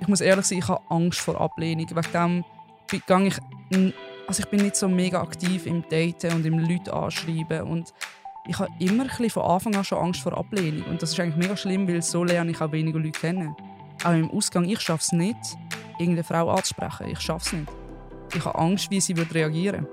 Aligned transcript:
ich 0.00 0.08
muss 0.08 0.20
ehrlich 0.20 0.46
sein, 0.46 0.58
ich 0.58 0.68
habe 0.68 0.82
Angst 0.88 1.20
vor 1.20 1.40
Ablehnung. 1.40 1.88
Wegen 1.88 2.12
dem 2.12 2.44
gehe 2.88 3.26
ich, 3.26 3.94
also 4.26 4.42
ich 4.42 4.48
bin 4.48 4.62
nicht 4.62 4.76
so 4.76 4.88
mega 4.88 5.20
aktiv 5.20 5.66
im 5.66 5.82
Daten 5.88 6.32
und 6.34 6.46
im 6.46 6.58
Leute 6.58 6.92
anschreiben 6.92 7.62
und 7.62 7.92
ich 8.48 8.58
habe 8.58 8.70
immer 8.78 9.06
von 9.08 9.42
Anfang 9.42 9.76
an 9.76 9.84
schon 9.84 9.98
Angst 9.98 10.22
vor 10.22 10.36
Ablehnung 10.36 10.84
und 10.84 11.02
das 11.02 11.12
ist 11.12 11.20
eigentlich 11.20 11.36
mega 11.36 11.56
schlimm, 11.56 11.86
weil 11.86 12.02
so 12.02 12.24
lerne 12.24 12.50
ich 12.50 12.60
auch 12.60 12.72
weniger 12.72 12.98
Leute 12.98 13.20
kennen. 13.20 13.54
Auch 14.02 14.12
im 14.12 14.30
Ausgang, 14.30 14.64
ich 14.64 14.80
schaffe 14.80 15.02
es 15.02 15.12
nicht, 15.12 15.36
irgendeine 15.98 16.24
Frau 16.24 16.50
anzusprechen. 16.50 17.08
Ich 17.10 17.20
schaffe 17.20 17.44
es 17.46 17.52
nicht. 17.52 17.72
Ich 18.34 18.44
habe 18.44 18.58
Angst, 18.58 18.90
wie 18.90 19.00
sie 19.00 19.16
wird 19.16 19.34
reagieren 19.34 19.86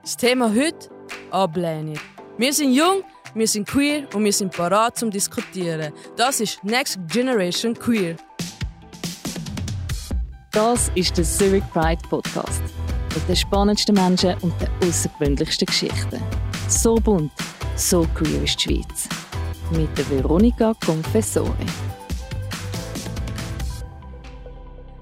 Das 0.00 0.16
Thema 0.16 0.52
heute 0.54 0.88
Ablehnung. 1.30 1.98
Wir 2.38 2.52
sind 2.52 2.72
jung, 2.72 3.02
wir 3.34 3.46
sind 3.46 3.68
queer 3.68 4.06
und 4.14 4.24
wir 4.24 4.32
sind 4.32 4.56
parat 4.56 4.96
zum 4.96 5.10
Diskutieren. 5.10 5.92
Das 6.16 6.40
ist 6.40 6.64
Next 6.64 6.98
Generation 7.08 7.74
Queer. 7.74 8.16
Das 10.56 10.90
ist 10.94 11.14
der 11.18 11.24
Zurich 11.26 11.62
Pride 11.70 12.00
Podcast. 12.08 12.62
Mit 13.14 13.28
den 13.28 13.36
spannendsten 13.36 13.94
Menschen 13.94 14.36
und 14.40 14.54
den 14.58 14.88
außergewöhnlichsten 14.88 15.66
Geschichten. 15.66 16.18
So 16.66 16.94
bunt, 16.94 17.30
so 17.76 18.06
queer 18.14 18.42
ist 18.42 18.64
die 18.64 18.76
Schweiz. 18.76 19.06
Mit 19.72 19.90
der 19.98 20.08
Veronika 20.08 20.72
Confessore. 20.82 21.52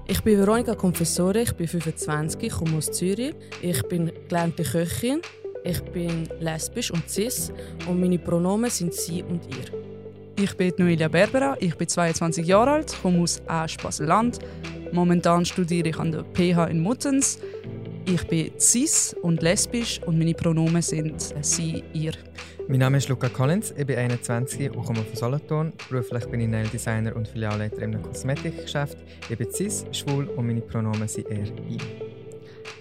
Ich 0.07 0.21
bin 0.23 0.39
Veronika 0.39 0.75
Confessore, 0.75 1.43
ich 1.43 1.53
bin 1.53 1.69
25, 1.69 2.43
ich 2.43 2.51
komme 2.51 2.75
aus 2.77 2.91
Zürich. 2.91 3.33
Ich 3.61 3.81
bin 3.83 4.11
gelernte 4.27 4.63
Köchin, 4.63 5.21
ich 5.63 5.81
bin 5.83 6.27
lesbisch 6.41 6.91
und 6.91 7.09
cis 7.09 7.53
und 7.87 8.01
meine 8.01 8.19
Pronomen 8.19 8.69
sind 8.69 8.93
sie 8.93 9.23
und 9.23 9.45
ihr. 9.55 9.85
Ich 10.37 10.53
bin 10.57 10.73
Noelia 10.77 11.07
Berbera, 11.07 11.55
ich 11.61 11.75
bin 11.77 11.87
22 11.87 12.45
Jahre 12.45 12.71
alt, 12.71 12.93
komme 13.01 13.21
aus 13.21 13.41
Asch, 13.47 13.77
Basel-Land. 13.77 14.39
Momentan 14.91 15.45
studiere 15.45 15.89
ich 15.89 15.97
an 15.97 16.11
der 16.11 16.23
PH 16.23 16.65
in 16.65 16.81
Muttens. 16.81 17.39
Ich 18.05 18.27
bin 18.27 18.51
cis 18.59 19.15
und 19.21 19.41
lesbisch 19.41 19.99
und 20.05 20.17
meine 20.17 20.33
Pronomen 20.33 20.81
sind 20.81 21.33
sie, 21.41 21.83
ihr. 21.93 22.13
Mein 22.67 22.79
Name 22.79 22.97
ist 22.97 23.09
Luca 23.09 23.29
Collins, 23.29 23.73
ich 23.77 23.85
bin 23.85 23.97
21 23.97 24.71
und 24.71 24.85
komme 24.85 25.03
von 25.03 25.15
Solothurn. 25.15 25.73
Beruflich 25.89 26.25
bin 26.27 26.41
ich 26.41 26.47
Nail 26.47 26.67
Designer 26.67 27.15
und 27.15 27.27
Filialleiter 27.27 27.77
in 27.77 27.95
einem 27.95 28.03
Kosmetikgeschäft. 28.03 28.97
Ich 29.29 29.37
bin 29.37 29.51
cis, 29.51 29.85
schwul 29.91 30.25
und 30.25 30.47
meine 30.47 30.61
Pronomen 30.61 31.07
sind 31.07 31.27
er, 31.29 31.45
ihm. 31.45 31.79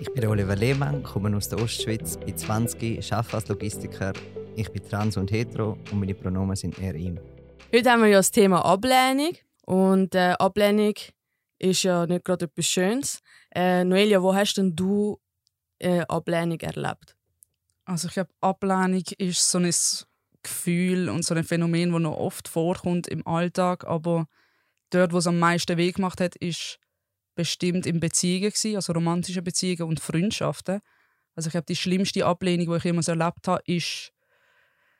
Ich 0.00 0.12
bin 0.12 0.27
Oliver 0.27 0.56
Lehmann, 0.56 1.03
komme 1.03 1.37
aus 1.37 1.48
der 1.48 1.61
Ostschweiz, 1.61 2.17
bin 2.19 2.37
20, 2.37 3.12
arbeite 3.12 3.34
als 3.34 3.48
Logistiker. 3.48 4.12
Ich 4.56 4.71
bin 4.71 4.83
trans 4.83 5.17
und 5.17 5.31
hetero 5.33 5.78
und 5.91 6.00
meine 6.00 6.15
Pronomen 6.15 6.56
sind 6.56 6.78
er, 6.78 6.95
ihm. 6.95 7.19
Heute 7.75 7.91
haben 7.91 8.03
wir 8.03 8.09
ja 8.09 8.19
das 8.19 8.31
Thema 8.31 8.65
Ablehnung. 8.65 9.33
Und 9.67 10.15
äh, 10.15 10.34
Ablehnung 10.39 10.95
ist 11.58 11.83
ja 11.83 12.06
nicht 12.06 12.24
gerade 12.24 12.47
etwas 12.47 12.66
Schönes. 12.66 13.20
Äh, 13.55 13.84
Noelia, 13.84 14.22
wo 14.22 14.34
hast 14.34 14.55
denn 14.55 14.74
du 14.74 15.20
äh, 15.78 16.00
Ablehnung 16.00 16.60
erlebt? 16.60 17.16
Also 17.84 18.08
ich 18.08 18.14
glaube, 18.14 18.30
Ablehnung 18.41 19.05
ist 19.19 19.50
so 19.50 19.58
ein 19.58 19.75
Gefühl 20.42 21.08
und 21.08 21.25
so 21.25 21.34
ein 21.34 21.44
Phänomen, 21.44 21.92
das 21.92 22.00
noch 22.00 22.16
oft 22.16 22.48
vorkommt 22.48 23.06
im 23.08 23.27
Alltag, 23.27 23.84
aber 23.84 24.27
dort, 24.91 25.12
wo 25.12 25.19
es 25.19 25.27
am 25.27 25.38
meisten 25.38 25.77
Weg 25.77 25.97
gemacht 25.97 26.20
hat, 26.20 26.36
ist 26.36 26.78
bestimmt 27.34 27.86
in 27.86 28.00
Beziehungen 28.00 28.50
gewesen, 28.50 28.77
also 28.77 28.92
romantische 28.92 29.42
Beziehungen 29.42 29.91
und 29.91 30.00
Freundschaften. 30.00 30.80
Also 31.34 31.48
ich 31.48 31.52
glaube, 31.52 31.66
die 31.66 31.77
schlimmste 31.77 32.25
Ablehnung, 32.25 32.70
die 32.70 32.77
ich 32.77 32.84
jemals 32.84 33.08
erlebt 33.08 33.48
habe, 33.48 33.62
ist 33.66 34.12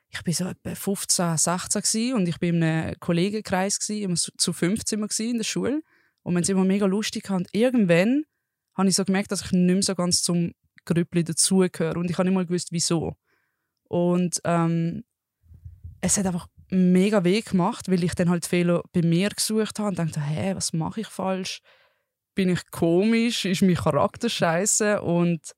ich 0.09 0.23
bin 0.23 0.33
so 0.33 0.45
etwa 0.45 0.75
15, 0.75 1.37
16 1.37 2.13
und 2.13 2.27
ich 2.27 2.39
bin 2.39 2.55
in 2.55 2.63
einem 2.63 2.99
Kollegenkreis 2.99 3.79
gewesen, 3.79 4.03
immer 4.03 4.15
zu 4.15 4.53
15 4.53 5.03
in 5.19 5.37
der 5.37 5.43
Schule 5.43 5.81
und 6.25 6.33
wir 6.33 6.37
haben 6.37 6.43
es 6.43 6.49
immer 6.49 6.65
mega 6.65 6.87
lustig 6.87 7.29
und 7.29 7.47
irgendwann 7.51 8.25
habe 8.75 8.89
ich 8.89 8.95
so 8.95 9.05
gemerkt, 9.05 9.31
dass 9.31 9.45
ich 9.45 9.51
nicht 9.51 9.73
mehr 9.73 9.83
so 9.83 9.93
ganz 9.93 10.23
zum 10.23 10.53
Grüppli 10.83 11.23
dazugehöre 11.23 11.99
und 11.99 12.09
ich 12.09 12.17
habe 12.17 12.27
nicht 12.27 12.35
mal 12.35 12.47
gewusst, 12.47 12.69
wieso. 12.71 13.15
Und 13.83 14.41
ähm, 14.43 15.03
es 16.01 16.17
hat 16.17 16.25
einfach 16.25 16.47
mega 16.71 17.23
weh 17.23 17.41
gemacht, 17.41 17.91
weil 17.91 18.03
ich 18.03 18.15
dann 18.15 18.31
halt 18.31 18.47
Fehler 18.47 18.81
bei 18.91 19.03
mir 19.03 19.29
gesucht 19.29 19.77
habe 19.77 19.89
und 19.89 19.99
dachte, 19.99 20.19
hä, 20.19 20.55
was 20.55 20.73
mache 20.73 21.01
ich 21.01 21.07
falsch? 21.07 21.61
Bin 22.33 22.49
ich 22.49 22.71
komisch? 22.71 23.45
Ist 23.45 23.61
mein 23.61 23.75
Charakter 23.75 24.27
scheiße? 24.27 25.03
Und 25.03 25.53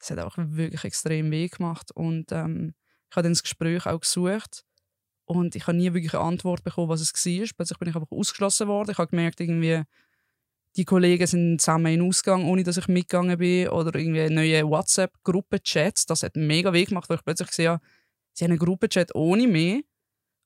es 0.00 0.10
hat 0.12 0.20
einfach 0.20 0.36
wirklich 0.38 0.84
extrem 0.84 1.32
weh 1.32 1.48
gemacht 1.48 1.90
und 1.90 2.30
ähm, 2.30 2.72
ich 3.10 3.16
habe 3.16 3.24
dann 3.24 3.32
das 3.32 3.42
Gespräch 3.42 3.84
auch 3.86 4.00
gesucht 4.00 4.64
und 5.28 5.54
ich 5.54 5.66
habe 5.66 5.76
nie 5.76 5.92
wirklich 5.92 6.14
eine 6.14 6.24
Antwort 6.24 6.64
bekommen, 6.64 6.88
was 6.88 7.02
es 7.02 7.12
war. 7.12 7.48
Plötzlich 7.54 7.78
bin 7.78 7.90
ich 7.90 7.94
einfach 7.94 8.10
ausgeschlossen 8.10 8.66
worden. 8.66 8.92
Ich 8.92 8.98
habe 8.98 9.10
gemerkt, 9.10 9.40
irgendwie, 9.40 9.82
die 10.74 10.86
Kollegen 10.86 11.26
sind 11.26 11.60
zusammen 11.60 11.92
in 11.92 12.00
Ausgang, 12.00 12.46
ohne 12.46 12.62
dass 12.62 12.78
ich 12.78 12.88
mitgegangen 12.88 13.36
bin. 13.36 13.68
Oder 13.68 13.94
irgendwie 13.94 14.26
neue 14.30 14.66
WhatsApp-Gruppenchats. 14.66 16.06
Das 16.06 16.22
hat 16.22 16.34
mega 16.36 16.72
weh 16.72 16.86
gemacht, 16.86 17.10
weil 17.10 17.18
ich 17.18 17.24
plötzlich 17.24 17.48
gesehen 17.48 17.72
habe, 17.72 17.82
sie 18.32 18.44
haben 18.44 18.52
einen 18.52 18.58
Gruppenchat 18.58 19.14
ohne 19.14 19.46
mich. 19.46 19.84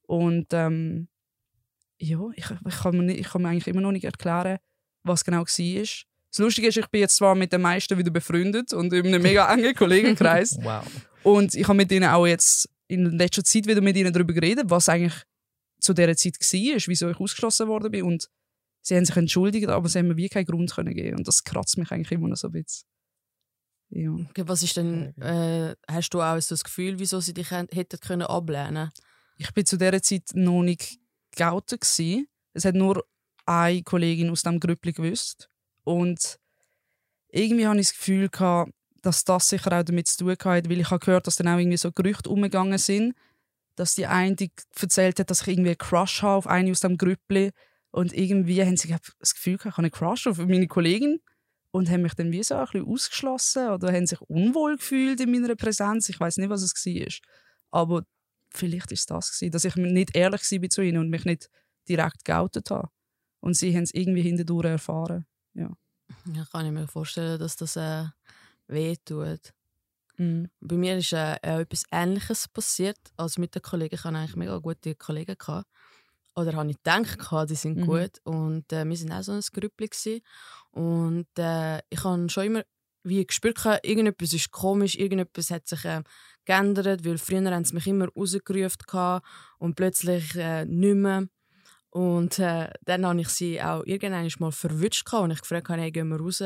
Und 0.08 0.48
ähm, 0.52 1.06
ja, 1.98 2.18
ich, 2.34 2.46
ich, 2.50 2.76
kann 2.80 2.96
mir 2.96 3.04
nicht, 3.04 3.20
ich 3.20 3.28
kann 3.28 3.42
mir 3.42 3.50
eigentlich 3.50 3.68
immer 3.68 3.82
noch 3.82 3.92
nicht 3.92 4.04
erklären, 4.04 4.58
was 5.04 5.24
genau 5.24 5.42
war. 5.42 5.82
Das 5.84 6.38
Lustige 6.38 6.66
ist, 6.66 6.76
ich 6.76 6.88
bin 6.88 7.02
jetzt 7.02 7.14
zwar 7.14 7.36
mit 7.36 7.52
den 7.52 7.60
meisten 7.60 7.96
wieder 7.96 8.10
befreundet 8.10 8.72
und 8.72 8.92
in 8.92 9.06
einem 9.06 9.22
mega 9.22 9.52
engen 9.54 9.74
Kollegenkreis. 9.76 10.58
wow. 10.60 10.84
Und 11.22 11.54
ich 11.54 11.68
habe 11.68 11.76
mit 11.76 11.92
ihnen 11.92 12.08
auch 12.10 12.26
jetzt 12.26 12.68
in 12.92 13.18
letzter 13.18 13.42
Zeit 13.42 13.66
wieder 13.66 13.80
mit 13.80 13.96
ihnen 13.96 14.12
darüber 14.12 14.32
geredet, 14.32 14.68
was 14.68 14.88
eigentlich 14.88 15.22
zu 15.80 15.94
dieser 15.94 16.16
Zeit 16.16 16.34
war, 16.38 16.82
wieso 16.86 17.10
ich 17.10 17.18
ausgeschlossen 17.18 17.68
worden 17.68 17.90
bin. 17.90 18.04
Und 18.04 18.28
sie 18.82 18.96
haben 18.96 19.04
sich 19.04 19.16
entschuldigt, 19.16 19.68
aber 19.68 19.88
sie 19.88 19.98
haben 19.98 20.08
mir 20.08 20.16
wie 20.16 20.28
keinen 20.28 20.46
Grund 20.46 20.72
können 20.72 20.94
geben. 20.94 21.18
Und 21.18 21.28
das 21.28 21.42
kratzt 21.42 21.78
mich 21.78 21.90
eigentlich 21.90 22.12
immer 22.12 22.28
noch 22.28 22.36
so 22.36 22.48
ein 22.48 22.52
bisschen. 22.52 22.86
Ja. 23.90 24.10
Okay, 24.10 24.44
was 24.46 24.62
ist 24.62 24.76
denn, 24.76 25.14
äh, 25.20 25.74
hast 25.88 26.10
du 26.10 26.22
auch 26.22 26.40
so 26.40 26.54
das 26.54 26.64
Gefühl, 26.64 26.98
wieso 26.98 27.20
sie 27.20 27.34
dich 27.34 27.50
hätten 27.50 28.00
können 28.00 28.22
ablehnen 28.22 28.90
Ich 29.36 29.52
bin 29.52 29.66
zu 29.66 29.76
dieser 29.76 30.00
Zeit 30.02 30.30
noch 30.34 30.62
nicht 30.62 30.98
geoutet. 31.36 31.80
Gewesen. 31.80 32.26
Es 32.54 32.64
hat 32.64 32.74
nur 32.74 33.04
eine 33.44 33.82
Kollegin 33.82 34.30
aus 34.30 34.42
diesem 34.42 34.60
Grüppli 34.60 34.92
gewusst. 34.92 35.50
Und 35.84 36.38
irgendwie 37.28 37.66
hatte 37.66 37.80
ich 37.80 37.88
das 37.88 37.96
Gefühl, 37.96 38.28
gehabt, 38.28 38.72
dass 39.02 39.24
das 39.24 39.48
sicher 39.48 39.78
auch 39.78 39.82
damit 39.82 40.08
zu 40.08 40.24
tun 40.24 40.36
hat, 40.44 40.70
weil 40.70 40.80
ich 40.80 40.90
habe 40.90 41.04
gehört, 41.04 41.26
dass 41.26 41.36
dann 41.36 41.48
auch 41.48 41.58
irgendwie 41.58 41.76
so 41.76 41.92
Gerüchte 41.92 42.30
umgegangen 42.30 42.78
sind, 42.78 43.14
dass 43.76 43.94
die 43.94 44.06
eine 44.06 44.36
die 44.36 44.50
erzählt 44.80 45.18
hat, 45.18 45.30
dass 45.30 45.42
ich 45.42 45.48
irgendwie 45.48 45.70
einen 45.70 45.78
Crush 45.78 46.22
habe 46.22 46.36
auf 46.36 46.46
eine 46.46 46.70
aus 46.70 46.80
dem 46.80 46.96
Grüppli 46.96 47.52
und 47.90 48.12
irgendwie 48.12 48.62
haben 48.62 48.76
sie 48.76 48.94
das 49.18 49.34
Gefühl 49.34 49.58
gehabt, 49.58 49.74
ich 49.74 49.76
habe 49.76 49.84
einen 49.84 49.92
Crush 49.92 50.26
auf 50.26 50.38
meine 50.38 50.66
Kollegin 50.66 51.20
und 51.72 51.90
haben 51.90 52.02
mich 52.02 52.14
dann 52.14 52.32
wie 52.32 52.42
so 52.42 52.54
ein 52.54 52.64
bisschen 52.64 52.86
ausgeschlossen 52.86 53.68
oder 53.68 53.92
haben 53.92 54.06
sich 54.06 54.20
unwohl 54.22 54.76
gefühlt 54.76 55.20
in 55.20 55.30
meiner 55.30 55.56
Präsenz. 55.56 56.08
Ich 56.08 56.20
weiß 56.20 56.36
nicht, 56.36 56.50
was 56.50 56.62
es 56.62 56.74
war. 56.74 57.12
Aber 57.70 58.04
vielleicht 58.50 58.92
ist 58.92 59.10
das 59.10 59.32
gewesen, 59.32 59.52
dass 59.52 59.64
ich 59.64 59.76
nicht 59.76 60.14
ehrlich 60.14 60.42
war 60.42 60.68
zu 60.68 60.82
ihnen 60.82 60.98
und 60.98 61.10
mich 61.10 61.24
nicht 61.24 61.50
direkt 61.88 62.24
geoutet 62.24 62.70
habe. 62.70 62.88
Und 63.40 63.54
sie 63.54 63.74
haben 63.74 63.82
es 63.82 63.94
irgendwie 63.94 64.22
hindurch 64.22 64.66
erfahren. 64.66 65.26
Ja. 65.54 65.70
ja. 66.32 66.44
Kann 66.52 66.66
ich 66.66 66.72
mir 66.72 66.86
vorstellen, 66.86 67.38
dass 67.38 67.56
das 67.56 67.76
äh, 67.76 68.04
wehtut. 68.72 69.52
Mhm. 70.16 70.50
Bei 70.60 70.76
mir 70.76 70.98
ist 70.98 71.12
äh, 71.12 71.36
etwas 71.42 71.84
Ähnliches 71.90 72.48
passiert 72.48 72.98
als 73.16 73.38
mit 73.38 73.54
den 73.54 73.62
Kollegen. 73.62 73.94
Ich 73.94 74.04
hatte 74.04 74.16
eigentlich 74.16 74.36
mega 74.36 74.58
gute 74.58 74.94
Kollegen. 74.94 75.36
Gehabt. 75.38 75.68
Oder 76.34 76.54
habe 76.54 76.70
ich 76.70 76.76
gedacht, 76.76 77.50
die 77.50 77.54
sind 77.54 77.78
mhm. 77.78 77.86
gut. 77.86 78.18
Und 78.24 78.72
äh, 78.72 78.84
wir 78.84 79.00
waren 79.00 79.12
auch 79.12 79.22
so 79.22 79.32
ein 79.32 79.40
Grüppli. 79.40 80.22
Und 80.70 81.28
äh, 81.38 81.78
ich 81.90 82.04
habe 82.04 82.28
schon 82.28 82.44
immer 82.44 82.62
wie 83.04 83.26
gespürt, 83.26 83.58
irgendetwas 83.82 84.32
ist 84.32 84.52
komisch, 84.52 84.96
irgendetwas 84.96 85.50
hat 85.50 85.66
sich 85.66 85.84
äh, 85.84 86.02
geändert, 86.44 87.04
weil 87.04 87.18
früher 87.18 87.50
haben 87.50 87.64
sie 87.64 87.74
mich 87.74 87.86
immer 87.86 88.08
rausgerufen 88.08 89.20
und 89.58 89.74
plötzlich 89.74 90.36
äh, 90.36 90.64
nicht 90.64 90.94
mehr. 90.94 91.26
Und 91.90 92.38
äh, 92.38 92.70
dann 92.82 93.04
habe 93.04 93.20
ich 93.20 93.28
sie 93.28 93.60
auch 93.60 93.82
irgendwann 93.84 94.30
mal 94.38 94.52
verwünscht 94.52 95.12
und 95.12 95.32
ich 95.32 95.40
gefragt, 95.40 95.68
hey, 95.68 95.90
gehen 95.90 96.08
wir 96.08 96.20
raus? 96.20 96.42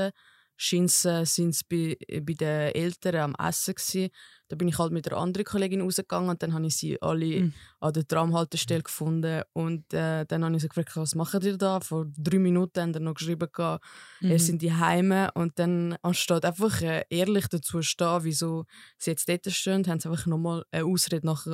Scheint 0.57 1.05
äh, 1.05 1.25
sind 1.25 1.55
sie 1.55 1.65
bei, 1.69 1.97
äh, 2.09 2.21
bei 2.21 2.33
den 2.33 2.75
Eltern 2.75 3.35
am 3.35 3.47
Essen 3.49 3.75
gewesen. 3.75 4.11
Da 4.49 4.57
bin 4.57 4.69
ich 4.69 4.79
halt 4.79 4.93
mit 4.93 5.09
einer 5.09 5.21
anderen 5.21 5.45
Kollegin 5.45 5.81
rausgegangen 5.81 6.31
und 6.31 6.43
dann 6.43 6.55
habe 6.55 6.67
ich 6.67 6.77
sie 6.77 7.01
alle 7.03 7.43
mhm. 7.43 7.55
an 7.81 7.93
der 7.93 8.07
Tramhaltestelle 8.07 8.83
gefunden 8.83 9.43
und 9.53 9.93
äh, 9.93 10.25
dann 10.25 10.45
habe 10.45 10.55
ich 10.55 10.63
sie 10.63 10.69
gefragt, 10.69 10.97
was 10.97 11.15
macht 11.15 11.43
ihr 11.43 11.59
da? 11.59 11.81
Vor 11.81 12.07
drei 12.17 12.39
Minuten 12.39 12.81
haben 12.81 12.95
sie 12.95 13.01
noch 13.01 13.15
geschrieben, 13.15 13.49
mhm. 14.21 14.31
er 14.31 14.39
sind 14.39 14.63
die 14.63 14.73
Heime 14.73 15.31
und 15.35 15.59
dann 15.59 15.97
anstatt 16.03 16.45
einfach 16.45 16.81
äh, 16.81 17.05
ehrlich 17.11 17.49
dazu 17.49 17.83
stehen, 17.83 18.23
wieso 18.23 18.67
sie 18.99 19.11
jetzt 19.11 19.29
dort 19.29 19.51
stehen, 19.51 19.87
haben 19.87 20.01
sie 20.01 20.09
einfach 20.09 20.27
nochmal 20.27 20.65
eine 20.71 20.85
Ausrede 20.85 21.27
nach 21.27 21.47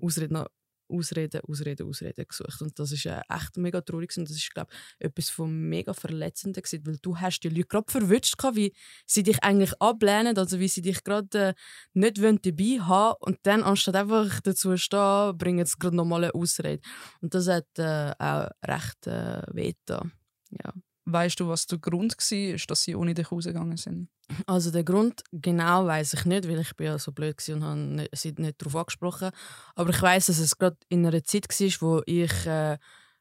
Ausrede 0.00 0.32
nach 0.32 0.46
Ausreden, 0.88 1.40
Ausreden, 1.48 1.88
Ausreden 1.88 2.26
gesucht. 2.26 2.62
Und 2.62 2.78
das 2.78 2.92
ist 2.92 3.06
äh, 3.06 3.20
echt 3.28 3.56
mega 3.56 3.80
traurig. 3.80 4.16
Und 4.16 4.28
das 4.28 4.36
ist, 4.36 4.52
glaube 4.52 4.70
etwas 4.98 5.30
von 5.30 5.50
mega 5.68 5.92
Verletzenden 5.92 6.62
gewesen, 6.62 6.86
weil 6.86 6.96
du 7.00 7.18
hast 7.18 7.40
die 7.40 7.48
Leute 7.48 7.66
gerade 7.66 7.90
verwünscht, 7.90 8.36
wie 8.52 8.72
sie 9.06 9.22
dich 9.22 9.42
eigentlich 9.42 9.72
ablehnen, 9.80 10.36
also 10.38 10.58
wie 10.60 10.68
sie 10.68 10.82
dich 10.82 11.02
gerade 11.04 11.38
äh, 11.38 11.54
nicht 11.94 12.20
wollen 12.20 12.40
dabei 12.42 12.80
haben 12.80 13.16
und 13.20 13.38
dann 13.42 13.62
anstatt 13.62 13.96
einfach 13.96 14.40
dazu 14.40 14.70
zu 14.70 14.78
stehen, 14.78 15.36
bringen 15.38 15.66
sie 15.66 15.78
gerade 15.78 15.96
nochmal 15.96 16.24
eine 16.24 16.34
Ausrede. 16.34 16.82
Und 17.20 17.34
das 17.34 17.48
hat 17.48 17.66
äh, 17.78 18.12
auch 18.18 18.50
recht 18.66 19.06
äh, 19.06 19.42
wehgetan. 19.52 20.12
Ja. 20.50 20.72
Weißt 21.08 21.38
du, 21.38 21.48
was 21.48 21.66
der 21.66 21.78
Grund 21.78 22.16
war, 22.18 22.56
dass 22.66 22.82
sie 22.82 22.96
ohne 22.96 23.14
dich 23.14 23.30
rausgegangen 23.30 23.76
sind? 23.76 24.08
Also 24.46 24.72
den 24.72 24.84
Grund 24.84 25.22
genau 25.30 25.86
weiß 25.86 26.14
ich 26.14 26.24
nicht, 26.24 26.48
weil 26.48 26.58
ich 26.58 26.74
bin 26.74 26.86
ja 26.88 26.98
so 26.98 27.12
blöd 27.12 27.36
war 27.36 27.54
und 27.54 27.64
habe 27.64 27.78
nicht, 27.78 28.16
sie 28.16 28.34
nicht 28.36 28.60
darauf 28.60 28.74
angesprochen. 28.76 29.30
Aber 29.76 29.90
ich 29.90 30.02
weiß, 30.02 30.26
dass 30.26 30.38
es 30.38 30.58
gerade 30.58 30.76
in 30.88 31.06
einer 31.06 31.22
Zeit 31.22 31.48
war, 31.48 31.88
wo 31.88 32.02
ich 32.06 32.46
äh, 32.46 32.76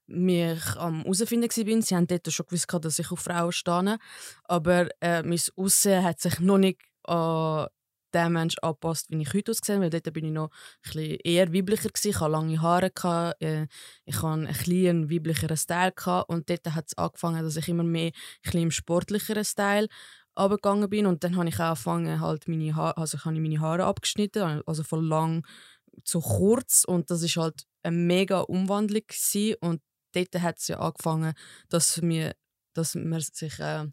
mich 0.08 0.76
am 0.78 1.04
herausfinden 1.04 1.50
war. 1.50 1.82
Sie 1.84 1.96
haben 1.96 2.08
dort 2.08 2.32
schon 2.32 2.48
gewusst, 2.48 2.68
dass 2.82 3.00
ich 3.00 3.12
auf 3.12 3.20
Frauen 3.20 3.52
stehe. 3.52 4.00
Aber 4.46 4.88
äh, 5.00 5.22
mein 5.22 5.40
Aussehen 5.56 6.04
hat 6.04 6.20
sich 6.20 6.40
noch 6.40 6.58
nicht 6.58 6.82
an 7.04 7.68
den 8.16 8.34
Menschen 8.34 8.64
angepasst, 8.64 9.08
wie 9.10 9.22
ich 9.22 9.34
heute 9.34 9.52
aussehe. 9.52 9.80
Weil 9.80 9.90
dort 9.90 10.12
bin 10.14 10.26
ich 10.26 10.32
noch 10.32 10.50
ein 10.94 11.18
eher 11.24 11.54
weiblicher. 11.54 11.90
Gewesen. 11.90 12.10
Ich 12.10 12.20
hatte 12.20 12.32
lange 12.32 12.62
Haare, 12.62 12.90
gehabt, 12.90 13.42
äh, 13.42 13.68
ich 14.06 14.16
hatte 14.16 14.28
einen 14.28 14.54
kleinen 14.54 15.12
weiblicheren 15.12 15.58
Style. 15.58 15.92
Gehabt. 15.92 16.30
Und 16.30 16.50
dort 16.50 16.66
hat 16.74 16.86
es 16.88 16.98
angefangen, 16.98 17.44
dass 17.44 17.58
ich 17.58 17.68
immer 17.68 17.84
mehr 17.84 18.12
ein 18.46 18.60
im 18.60 18.72
sportlicheren 18.72 19.46
Style 19.46 19.88
abgegangen 20.36 20.90
bin. 20.90 21.06
Und 21.06 21.24
dann 21.24 21.36
habe 21.36 21.50
ich 21.50 21.56
auch 21.56 21.70
angefangen, 21.70 22.20
halt 22.20 22.48
meine 22.48 22.76
Haare, 22.76 22.98
also 22.98 23.18
ich 23.18 23.26
habe 23.26 23.40
meine 23.40 23.60
Haare 23.60 23.86
abgeschnitten, 23.86 24.62
also 24.66 24.84
von 24.84 25.04
lang 25.04 25.46
zu 26.04 26.20
kurz. 26.20 26.84
Und 26.84 27.10
das 27.12 27.24
ist 27.24 27.38
halt 27.38 27.66
eine 27.84 27.96
mega 27.96 28.42
Umwandlung 28.42 29.02
gewesen. 29.08 29.56
Und 29.62 29.82
dort 30.14 30.42
hat 30.42 30.58
es 30.58 30.68
ja 30.68 30.80
angefangen, 30.80 31.34
dass, 31.70 32.02
wir, 32.02 32.36
dass 32.74 32.96
man 32.96 33.22
sich, 33.22 33.60
äh, 33.60 33.86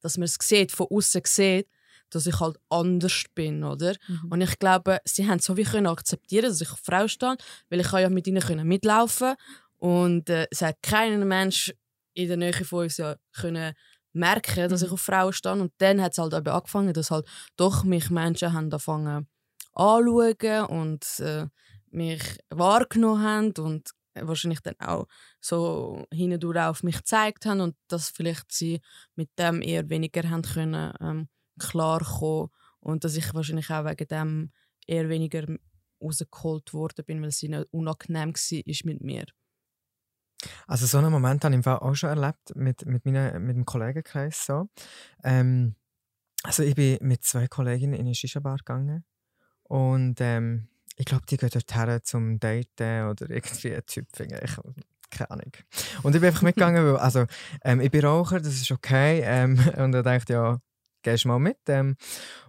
dass 0.00 0.16
man 0.16 0.24
es 0.24 0.36
sieht, 0.40 0.72
von 0.72 0.86
außen 0.90 1.22
sieht, 1.24 1.68
dass 2.10 2.26
ich 2.26 2.38
halt 2.40 2.58
anders 2.68 3.24
bin, 3.34 3.64
oder? 3.64 3.94
Mhm. 4.08 4.32
Und 4.32 4.40
ich 4.40 4.58
glaube, 4.58 4.98
sie 5.04 5.28
haben 5.28 5.38
so 5.38 5.56
wie 5.56 5.64
können 5.64 5.86
akzeptieren, 5.86 6.48
dass 6.48 6.60
ich 6.60 6.68
Frau 6.68 7.08
stehe, 7.08 7.36
weil 7.68 7.80
ich 7.80 7.90
ja 7.92 8.08
mit 8.08 8.26
ihnen 8.26 8.42
können 8.42 8.66
mitlaufen 8.66 9.34
und 9.80 10.28
äh, 10.28 10.46
es 10.50 10.62
hat 10.62 10.76
keinen 10.82 11.26
Mensch 11.26 11.72
in 12.14 12.28
der 12.28 12.36
Nähe 12.36 12.52
von 12.52 12.84
uns 12.84 12.98
ja 12.98 13.16
können 13.32 13.74
merken, 14.12 14.68
dass 14.68 14.82
ich 14.82 14.88
mhm. 14.88 14.94
auf 14.94 15.00
Frauen 15.00 15.32
stehe. 15.32 15.54
Und 15.54 15.72
dann 15.78 16.02
hat 16.02 16.12
es 16.12 16.18
halt 16.18 16.34
eben 16.34 16.48
angefangen, 16.48 16.92
dass 16.92 17.10
halt 17.10 17.26
doch 17.56 17.84
mich 17.84 18.10
Menschen 18.10 18.52
haben 18.52 18.64
angefangen 18.64 19.26
anzuschauen 19.72 20.66
und 20.66 21.20
äh, 21.20 21.46
mich 21.90 22.22
wahrgenommen 22.50 23.22
haben 23.22 23.52
und 23.58 23.90
wahrscheinlich 24.14 24.60
dann 24.60 24.74
auch 24.80 25.06
so 25.40 26.04
hindurch 26.12 26.58
auf 26.58 26.82
mich 26.82 26.98
gezeigt 26.98 27.46
haben 27.46 27.60
und 27.60 27.76
dass 27.88 28.10
vielleicht 28.10 28.52
sie 28.52 28.80
mit 29.14 29.30
dem 29.38 29.62
eher 29.62 29.88
weniger 29.88 30.28
haben 30.28 30.42
können 30.42 30.92
ähm, 31.00 31.28
klar 31.60 32.00
kommen 32.00 32.48
und 32.80 33.04
dass 33.04 33.16
ich 33.16 33.34
wahrscheinlich 33.34 33.70
auch 33.70 33.84
wegen 33.84 34.08
dem 34.08 34.52
eher 34.86 35.08
weniger 35.08 35.46
rausgeholt 36.02 36.72
worden 36.72 37.04
bin, 37.04 37.20
weil 37.20 37.28
es 37.28 37.42
ihnen 37.42 37.64
unangenehm 37.70 38.34
war 38.34 38.76
mit 38.84 39.00
mir. 39.02 39.26
Also 40.66 40.86
so 40.86 40.98
einen 40.98 41.12
Moment 41.12 41.44
habe 41.44 41.54
ich 41.54 41.66
auch 41.66 41.94
schon 41.94 42.10
erlebt 42.10 42.56
mit, 42.56 42.86
mit, 42.86 43.04
meinen, 43.04 43.44
mit 43.44 43.56
dem 43.56 43.66
Kollegenkreis. 43.66 44.46
So. 44.46 44.68
Ähm, 45.22 45.74
also 46.42 46.62
ich 46.62 46.74
bin 46.74 46.98
mit 47.02 47.22
zwei 47.24 47.46
Kolleginnen 47.46 47.94
in 47.94 48.06
eine 48.06 48.14
Shisha-Bar 48.14 48.56
gegangen 48.58 49.04
und 49.64 50.20
ähm, 50.20 50.68
ich 50.96 51.04
glaube, 51.04 51.24
die 51.26 51.36
gehen 51.36 51.50
dorthin 51.50 52.00
zum 52.02 52.40
Daten 52.40 53.08
oder 53.08 53.30
irgendwie 53.30 53.72
einen 53.72 53.86
Typ 53.86 54.06
finden. 54.14 54.38
Ich, 54.42 54.56
keine 55.10 55.30
Ahnung. 55.30 55.52
Und 56.02 56.14
ich 56.14 56.20
bin 56.20 56.28
einfach 56.28 56.42
mitgegangen, 56.42 56.84
weil 56.84 56.96
also, 56.96 57.26
ähm, 57.62 57.80
ich 57.80 57.90
bin 57.90 58.04
Raucher, 58.04 58.38
das 58.40 58.54
ist 58.54 58.70
okay. 58.70 59.20
Ähm, 59.24 59.58
und 59.78 59.94
ich 59.94 60.02
dachte, 60.02 60.32
ja, 60.32 60.60
gehst 61.02 61.26
mal 61.26 61.38
mit. 61.38 61.58
Ähm, 61.68 61.96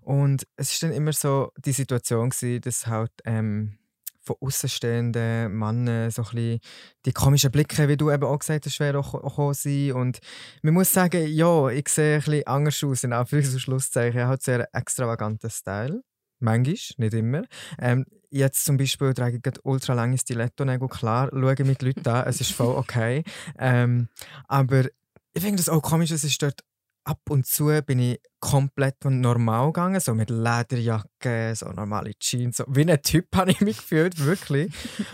und 0.01 0.47
es 0.55 0.81
war 0.81 0.89
dann 0.89 0.97
immer 0.97 1.13
so 1.13 1.51
die 1.57 1.71
Situation, 1.71 2.29
gewesen, 2.29 2.61
dass 2.61 2.87
halt 2.87 3.11
ähm, 3.25 3.77
von 4.21 4.35
außenstehenden 4.39 5.51
Männern 5.51 6.11
so 6.11 6.21
ein 6.21 6.29
bisschen 6.29 6.59
die 7.05 7.11
komischen 7.11 7.51
Blicke, 7.51 7.87
wie 7.87 7.97
du 7.97 8.11
eben 8.11 8.23
auch 8.23 8.37
gesagt 8.37 8.65
hast, 8.65 8.75
schwer 8.75 8.93
gekommen 8.93 9.53
sind. 9.53 9.93
Und 9.93 10.19
man 10.61 10.75
muss 10.75 10.93
sagen, 10.93 11.25
ja, 11.27 11.69
ich 11.69 11.89
sehe 11.89 12.15
ein 12.15 12.23
bisschen 12.23 12.47
anders 12.47 12.83
aus, 12.83 13.03
in 13.03 13.13
Anführungs- 13.13 13.53
und 13.53 13.59
Schlusszeichen. 13.59 14.17
Ich 14.17 14.21
habe 14.21 14.29
halt 14.29 14.43
sehr 14.43 14.67
extravaganten 14.73 15.49
Style. 15.49 16.03
Manchmal, 16.39 16.75
nicht 16.97 17.13
immer. 17.13 17.43
Ähm, 17.79 18.05
jetzt 18.29 18.65
zum 18.65 18.77
Beispiel 18.77 19.13
trage 19.13 19.39
ich 19.43 19.53
ultra 19.63 19.93
lange 19.93 20.17
Stiletto-Nägel. 20.17 20.87
Klar, 20.87 21.29
schaue 21.31 21.65
mit 21.65 21.81
Leuten 21.81 22.07
an, 22.07 22.27
es 22.27 22.41
ist 22.41 22.51
voll 22.51 22.75
okay. 22.75 23.23
Ähm, 23.59 24.07
aber 24.47 24.85
ich 25.33 25.41
finde 25.41 25.57
das 25.57 25.69
auch 25.69 25.81
komisch, 25.81 26.11
es 26.11 26.23
ist 26.23 26.41
dort 26.41 26.61
ab 27.03 27.21
und 27.29 27.45
zu 27.45 27.67
bin 27.85 27.99
ich 27.99 28.21
komplett 28.39 29.03
normal 29.05 29.67
gegangen, 29.67 29.99
so 29.99 30.13
mit 30.13 30.29
Lederjacke, 30.29 31.53
so 31.55 31.69
normale 31.69 32.13
Jeans, 32.19 32.57
so 32.57 32.65
wie 32.67 32.89
ein 32.89 33.01
Typ 33.01 33.27
habe 33.35 33.51
ich 33.51 33.61
mich 33.61 33.77
gefühlt, 33.77 34.19
wirklich. 34.23 34.71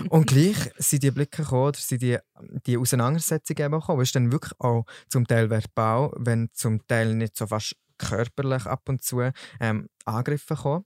und 0.09 0.27
gleich 0.27 0.57
sind 0.77 1.03
die 1.03 1.11
Blicke 1.11 1.43
gekommen, 1.43 1.69
oder 1.69 1.77
sind 1.77 2.01
die, 2.01 2.17
die 2.65 2.77
Auseinandersetzungen 2.77 3.65
eben 3.65 3.79
gekommen, 3.79 4.01
ist 4.01 4.15
dann 4.15 4.31
wirklich 4.31 4.53
auch 4.59 4.85
zum 5.09 5.27
Teil 5.27 5.49
verbal, 5.49 6.11
wenn 6.17 6.49
zum 6.53 6.85
Teil 6.87 7.15
nicht 7.15 7.37
so 7.37 7.47
fast 7.47 7.75
körperlich 7.97 8.65
ab 8.65 8.87
und 8.87 9.03
zu 9.03 9.21
ähm, 9.59 9.89
Angriffe 10.05 10.55
kommen. 10.55 10.85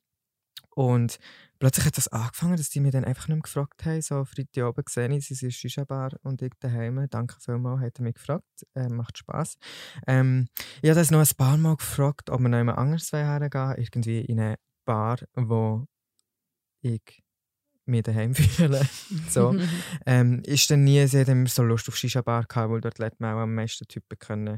Und 0.74 1.19
plötzlich 1.62 1.86
hat 1.86 1.98
das 1.98 2.08
angefangen, 2.08 2.58
dass 2.58 2.69
die 2.69 2.80
mich 2.80 2.92
dann 2.92 3.06
einfach 3.06 3.28
nicht 3.28 3.36
mehr 3.36 3.44
gefragt 3.44 3.86
haben. 3.86 4.02
So, 4.02 4.25
Freitag 4.25 4.66
oben 4.66 4.84
gesehen 4.84 5.12
ich, 5.12 5.28
sie 5.28 5.36
sind 5.36 5.54
Shisha-Bar 5.54 6.13
und 6.24 6.42
ich 6.42 6.54
daheim. 6.60 7.06
Danke 7.10 7.36
vielmals, 7.40 7.81
hat 7.81 8.00
er 8.00 8.04
mich 8.04 8.16
gefragt. 8.16 8.66
Äh, 8.74 8.90
macht 8.90 9.19
Spass. 9.19 9.58
Ähm, 10.08 10.48
ich 10.81 10.90
habe 10.90 11.00
das 11.00 11.12
noch 11.12 11.19
ein 11.19 11.38
paar 11.38 11.58
Mal 11.58 11.75
gefragt, 11.75 12.31
ob 12.31 12.42
wir 12.42 12.50
noch 12.50 12.58
jemand 12.58 12.80
anderes 12.80 13.12
hergehen 13.12 13.75
irgendwie 13.78 14.22
in 14.22 14.40
eine 14.40 14.56
Bar, 14.86 15.19
wo 15.36 15.86
ich 16.81 17.24
mich 17.86 18.02
daheim 18.02 18.34
fühle. 18.36 18.81
so. 19.30 19.56
ähm, 20.07 20.42
ist 20.48 20.72
dann 20.72 20.84
nie, 20.84 21.06
sie 21.06 21.19
hat 21.19 21.28
immer 21.28 21.48
so 21.48 21.62
Lust 21.62 21.88
auf 21.90 21.96
Shisha-Bar 21.96 22.46
gehabt, 22.46 22.72
weil 22.72 22.81
dort 22.81 22.98
lernt 22.98 23.19
man 23.19 23.36
auch 23.36 23.42
am 23.42 23.54
meisten 23.54 23.88
Typen 23.88 24.18
kennen. 24.18 24.57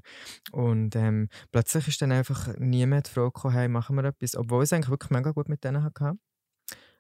Und 0.54 0.96
ähm, 0.96 1.28
plötzlich 1.52 1.90
ist 1.90 2.02
dann 2.02 2.14
einfach 2.14 2.48
niemand 2.60 3.08
die 3.08 3.12
Frage 3.12 3.34
gekommen, 3.34 3.56
hey, 3.56 3.68
machen 3.68 3.98
wir 3.98 4.06
etwas, 4.06 4.38
obwohl 4.38 4.64
ich 4.64 4.70
es 4.70 4.74
eigentlich 4.74 4.90
wirklich 4.90 5.12
mega 5.12 5.32
gut 5.32 5.50
mit 5.50 5.66
denen 5.66 5.84
hatte. 5.84 6.14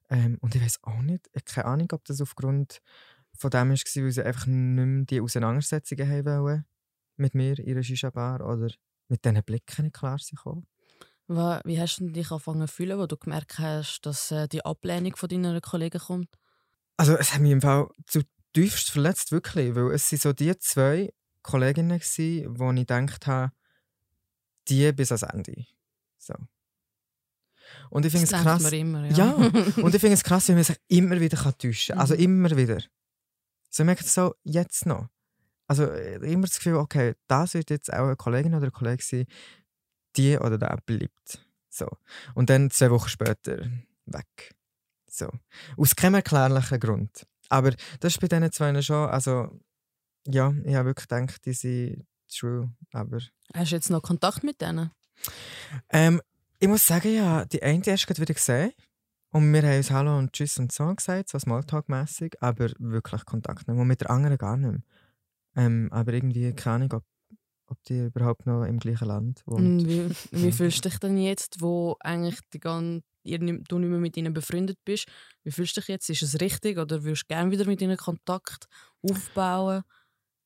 Ähm, 0.09 0.37
und 0.41 0.55
ich 0.55 0.61
weiß 0.61 0.83
auch 0.83 1.01
nicht, 1.01 1.27
ich 1.33 1.41
habe 1.41 1.53
keine 1.53 1.65
Ahnung, 1.65 1.87
ob 1.93 2.05
das 2.05 2.21
aufgrund 2.21 2.81
von 3.35 3.49
dem 3.49 3.71
war, 3.71 4.03
weil 4.03 4.11
sie 4.11 4.25
einfach 4.25 4.45
nicht 4.45 4.85
mehr 4.85 5.05
die 5.05 5.21
Auseinandersetzungen 5.21 6.09
haben 6.09 6.25
wollen 6.25 6.65
mit 7.15 7.35
mir 7.35 7.57
in 7.59 7.71
einer 7.71 7.83
Shisha-Bar 7.83 8.41
oder 8.41 8.69
mit 9.07 9.25
diesen 9.25 9.43
Blicken 9.43 9.85
nicht 9.85 9.95
klar 9.95 10.19
sind 10.19 10.39
Wie 11.27 11.79
hast 11.79 11.97
du 11.99 12.09
dich 12.09 12.29
angefangen 12.31 12.67
zu 12.67 12.73
fühlen, 12.73 12.99
wo 12.99 13.07
du 13.07 13.17
gemerkt 13.17 13.59
hast, 13.59 14.01
dass 14.01 14.31
äh, 14.31 14.47
die 14.47 14.65
Ablehnung 14.65 15.15
von 15.15 15.29
deinen 15.29 15.61
Kollegen 15.61 15.99
kommt? 15.99 16.29
Also 16.97 17.17
es 17.17 17.33
hat 17.33 17.41
mich 17.41 17.51
im 17.51 17.61
Fall 17.61 17.87
zutiefst 18.05 18.91
verletzt, 18.91 19.31
wirklich, 19.31 19.73
weil 19.75 19.91
es 19.91 20.09
sind 20.09 20.21
so 20.21 20.33
die 20.33 20.57
zwei 20.59 21.13
Kolleginnen 21.41 21.99
waren, 21.99 22.59
wo 22.59 22.71
ich 22.71 22.87
gedacht 22.87 23.27
habe, 23.27 23.51
die 24.67 24.91
bis 24.91 25.11
ans 25.11 25.23
Ende. 25.23 25.65
So. 26.17 26.35
Und 27.89 28.05
ich 28.05 28.11
finde 28.11 28.25
es 28.25 28.31
krass. 28.31 28.71
Immer, 28.71 29.05
ja. 29.07 29.15
ja. 29.15 29.35
und 29.83 29.93
ich 29.93 30.01
finde 30.01 30.13
es 30.13 30.23
krass, 30.23 30.47
wie 30.47 30.53
man 30.53 30.63
sich 30.63 30.77
immer 30.87 31.19
wieder 31.19 31.37
täuschen 31.57 31.93
kann. 31.93 32.01
Also 32.01 32.15
mhm. 32.15 32.21
immer 32.21 32.57
wieder. 32.57 32.81
So 33.69 33.83
merkt 33.83 34.01
es 34.01 34.13
so 34.13 34.35
jetzt 34.43 34.85
noch. 34.85 35.07
Also 35.67 35.85
äh, 35.85 36.15
immer 36.31 36.47
das 36.47 36.57
Gefühl, 36.57 36.75
okay, 36.75 37.15
das 37.27 37.53
wird 37.53 37.69
jetzt 37.69 37.91
auch 37.91 38.05
eine 38.05 38.15
Kollegin 38.15 38.53
oder 38.53 38.65
ein 38.65 38.71
Kollege 38.71 39.03
sein, 39.03 39.25
die 40.15 40.37
oder 40.37 40.57
der 40.57 40.77
bleibt. 40.85 41.39
So. 41.69 41.87
Und 42.35 42.49
dann 42.49 42.69
zwei 42.69 42.91
Wochen 42.91 43.09
später 43.09 43.65
weg. 44.05 44.55
So. 45.09 45.29
Aus 45.77 45.95
keinem 45.95 46.15
erklärlichen 46.15 46.79
Grund. 46.79 47.25
Aber 47.49 47.71
das 47.99 48.13
ist 48.13 48.19
bei 48.19 48.27
diesen 48.27 48.51
zwei 48.51 48.81
schon, 48.81 49.09
also 49.09 49.59
ja, 50.27 50.53
ich 50.63 50.75
habe 50.75 50.89
wirklich 50.89 51.07
gedacht, 51.07 51.45
die 51.45 51.53
sind 51.53 52.05
true, 52.27 52.71
aber... 52.91 53.19
Hast 53.53 53.71
du 53.71 53.75
jetzt 53.75 53.89
noch 53.89 54.01
Kontakt 54.01 54.43
mit 54.43 54.61
denen? 54.61 54.91
Ähm, 55.89 56.21
ich 56.63 56.69
muss 56.69 56.87
sagen, 56.87 57.13
ja, 57.13 57.43
die 57.43 57.61
eine 57.61 57.85
erst 57.85 58.07
gerade 58.07 58.21
wieder 58.21 58.33
gesehen. 58.33 58.71
Und 59.33 59.51
wir 59.51 59.63
haben 59.63 59.75
uns 59.75 59.91
Hallo 59.91 60.17
und 60.17 60.31
Tschüss 60.31 60.57
und 60.59 60.71
so 60.71 60.95
gesagt, 60.95 61.27
so 61.27 61.37
Smalltalk-mässig, 61.37 62.41
aber 62.41 62.69
wirklich 62.79 63.25
Kontakt 63.25 63.67
nicht. 63.67 63.77
Und 63.77 63.85
mit 63.85 63.99
der 63.99 64.09
anderen 64.09 64.37
gar 64.37 64.55
nicht 64.55 64.71
mehr. 64.71 64.81
Ähm, 65.57 65.89
aber 65.91 66.13
irgendwie 66.13 66.53
keine 66.53 66.75
Ahnung, 66.75 66.93
ob, 66.93 67.03
ob 67.67 67.83
die 67.83 68.05
überhaupt 68.05 68.45
noch 68.45 68.63
im 68.63 68.79
gleichen 68.79 69.09
Land 69.09 69.43
wohnt. 69.45 69.85
Wie, 69.85 70.09
wie 70.31 70.51
fühlst 70.53 70.85
du 70.85 70.89
dich 70.89 70.99
denn 70.99 71.17
jetzt, 71.17 71.59
wo 71.59 71.97
eigentlich 71.99 72.39
die 72.53 72.61
ganze, 72.61 73.03
ihr, 73.23 73.39
du 73.39 73.79
nicht 73.79 73.89
mehr 73.89 73.99
mit 73.99 74.15
ihnen 74.15 74.33
befreundet 74.33 74.77
bist? 74.85 75.07
Wie 75.43 75.51
fühlst 75.51 75.75
du 75.75 75.81
dich 75.81 75.89
jetzt? 75.89 76.09
Ist 76.09 76.23
es 76.23 76.39
richtig 76.39 76.77
oder 76.77 77.03
würdest 77.03 77.23
du 77.23 77.27
gerne 77.27 77.51
wieder 77.51 77.65
mit 77.65 77.81
ihnen 77.81 77.97
Kontakt 77.97 78.67
aufbauen? 79.01 79.83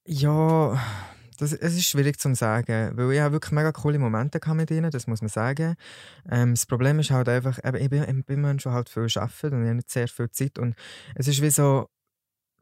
Ja, 0.03 0.81
das, 1.38 1.53
es 1.53 1.75
ist 1.75 1.86
schwierig 1.86 2.20
zu 2.20 2.34
sagen, 2.36 2.91
weil 2.96 3.13
ich 3.13 3.20
habe 3.20 3.34
wirklich 3.34 3.51
mega 3.51 3.72
coole 3.72 4.00
Momente 4.00 4.39
mit 4.53 4.72
ihnen, 4.72 4.91
das 4.91 5.08
muss 5.08 5.22
man 5.22 5.29
sagen. 5.29 5.75
Ähm, 6.29 6.53
das 6.53 6.65
Problem 6.65 7.00
ist 7.00 7.12
halt 7.12 7.29
einfach, 7.29 7.60
ich 7.60 7.89
bin, 7.89 8.41
Mensch, 8.41 8.63
der 8.63 8.74
halt 8.74 8.89
viel 8.89 9.08
arbeitet 9.15 9.53
und 9.53 9.62
ich 9.62 9.67
habe 9.67 9.75
nicht 9.75 9.89
sehr 9.89 10.08
viel 10.08 10.29
Zeit 10.32 10.60
und 10.60 10.75
es 11.15 11.27
ist 11.27 11.41
wie 11.41 11.50
so, 11.50 11.88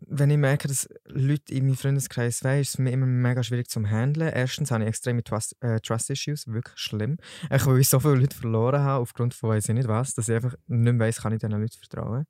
wenn 0.07 0.29
ich 0.29 0.37
merke, 0.37 0.67
dass 0.67 0.89
Leute 1.05 1.53
in 1.53 1.65
meinem 1.65 1.77
Freundeskreis 1.77 2.43
wollen, 2.43 2.61
ist 2.61 2.69
es 2.69 2.77
mir 2.77 2.91
immer 2.91 3.05
mega 3.05 3.43
schwierig 3.43 3.69
zu 3.69 3.81
handeln. 3.85 4.31
Erstens 4.33 4.71
habe 4.71 4.83
ich 4.83 4.89
extreme 4.89 5.23
Trust, 5.23 5.55
äh, 5.61 5.79
Trust 5.79 6.09
Issues, 6.09 6.47
wirklich 6.47 6.77
schlimm. 6.77 7.17
Ich, 7.49 7.65
weil 7.65 7.79
ich 7.79 7.89
so 7.89 7.99
viele 7.99 8.15
Leute 8.15 8.35
verloren 8.35 8.81
habe, 8.81 9.01
aufgrund 9.01 9.33
von 9.33 9.51
weiß 9.51 9.69
ich 9.69 9.75
nicht 9.75 9.87
was, 9.87 10.13
dass 10.13 10.27
ich 10.27 10.35
einfach 10.35 10.55
nicht 10.67 10.93
mehr 10.93 11.07
weiss, 11.07 11.21
kann 11.21 11.33
ich 11.33 11.39
diesen 11.39 11.59
Leuten 11.59 11.77
vertrauen. 11.77 12.25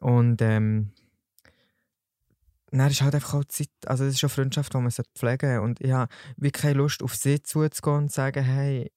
Und 0.00 0.42
ähm, 0.42 0.92
dann 2.70 2.90
ist 2.90 3.02
halt 3.02 3.14
einfach 3.14 3.34
auch 3.34 3.44
Zeit, 3.44 3.70
also 3.86 4.04
es 4.04 4.14
ist 4.14 4.20
schon 4.20 4.30
Freundschaft, 4.30 4.74
die 4.74 4.78
man 4.78 4.90
pflegen 4.90 5.50
sollte. 5.50 5.60
Und 5.62 5.80
ich 5.80 5.92
habe 5.92 6.12
wirklich 6.36 6.62
keine 6.62 6.74
Lust, 6.74 7.02
auf 7.02 7.14
sie 7.14 7.42
zuzugehen 7.42 7.96
und 7.96 8.08
zu 8.10 8.16
sagen, 8.16 8.44
hey, 8.44 8.90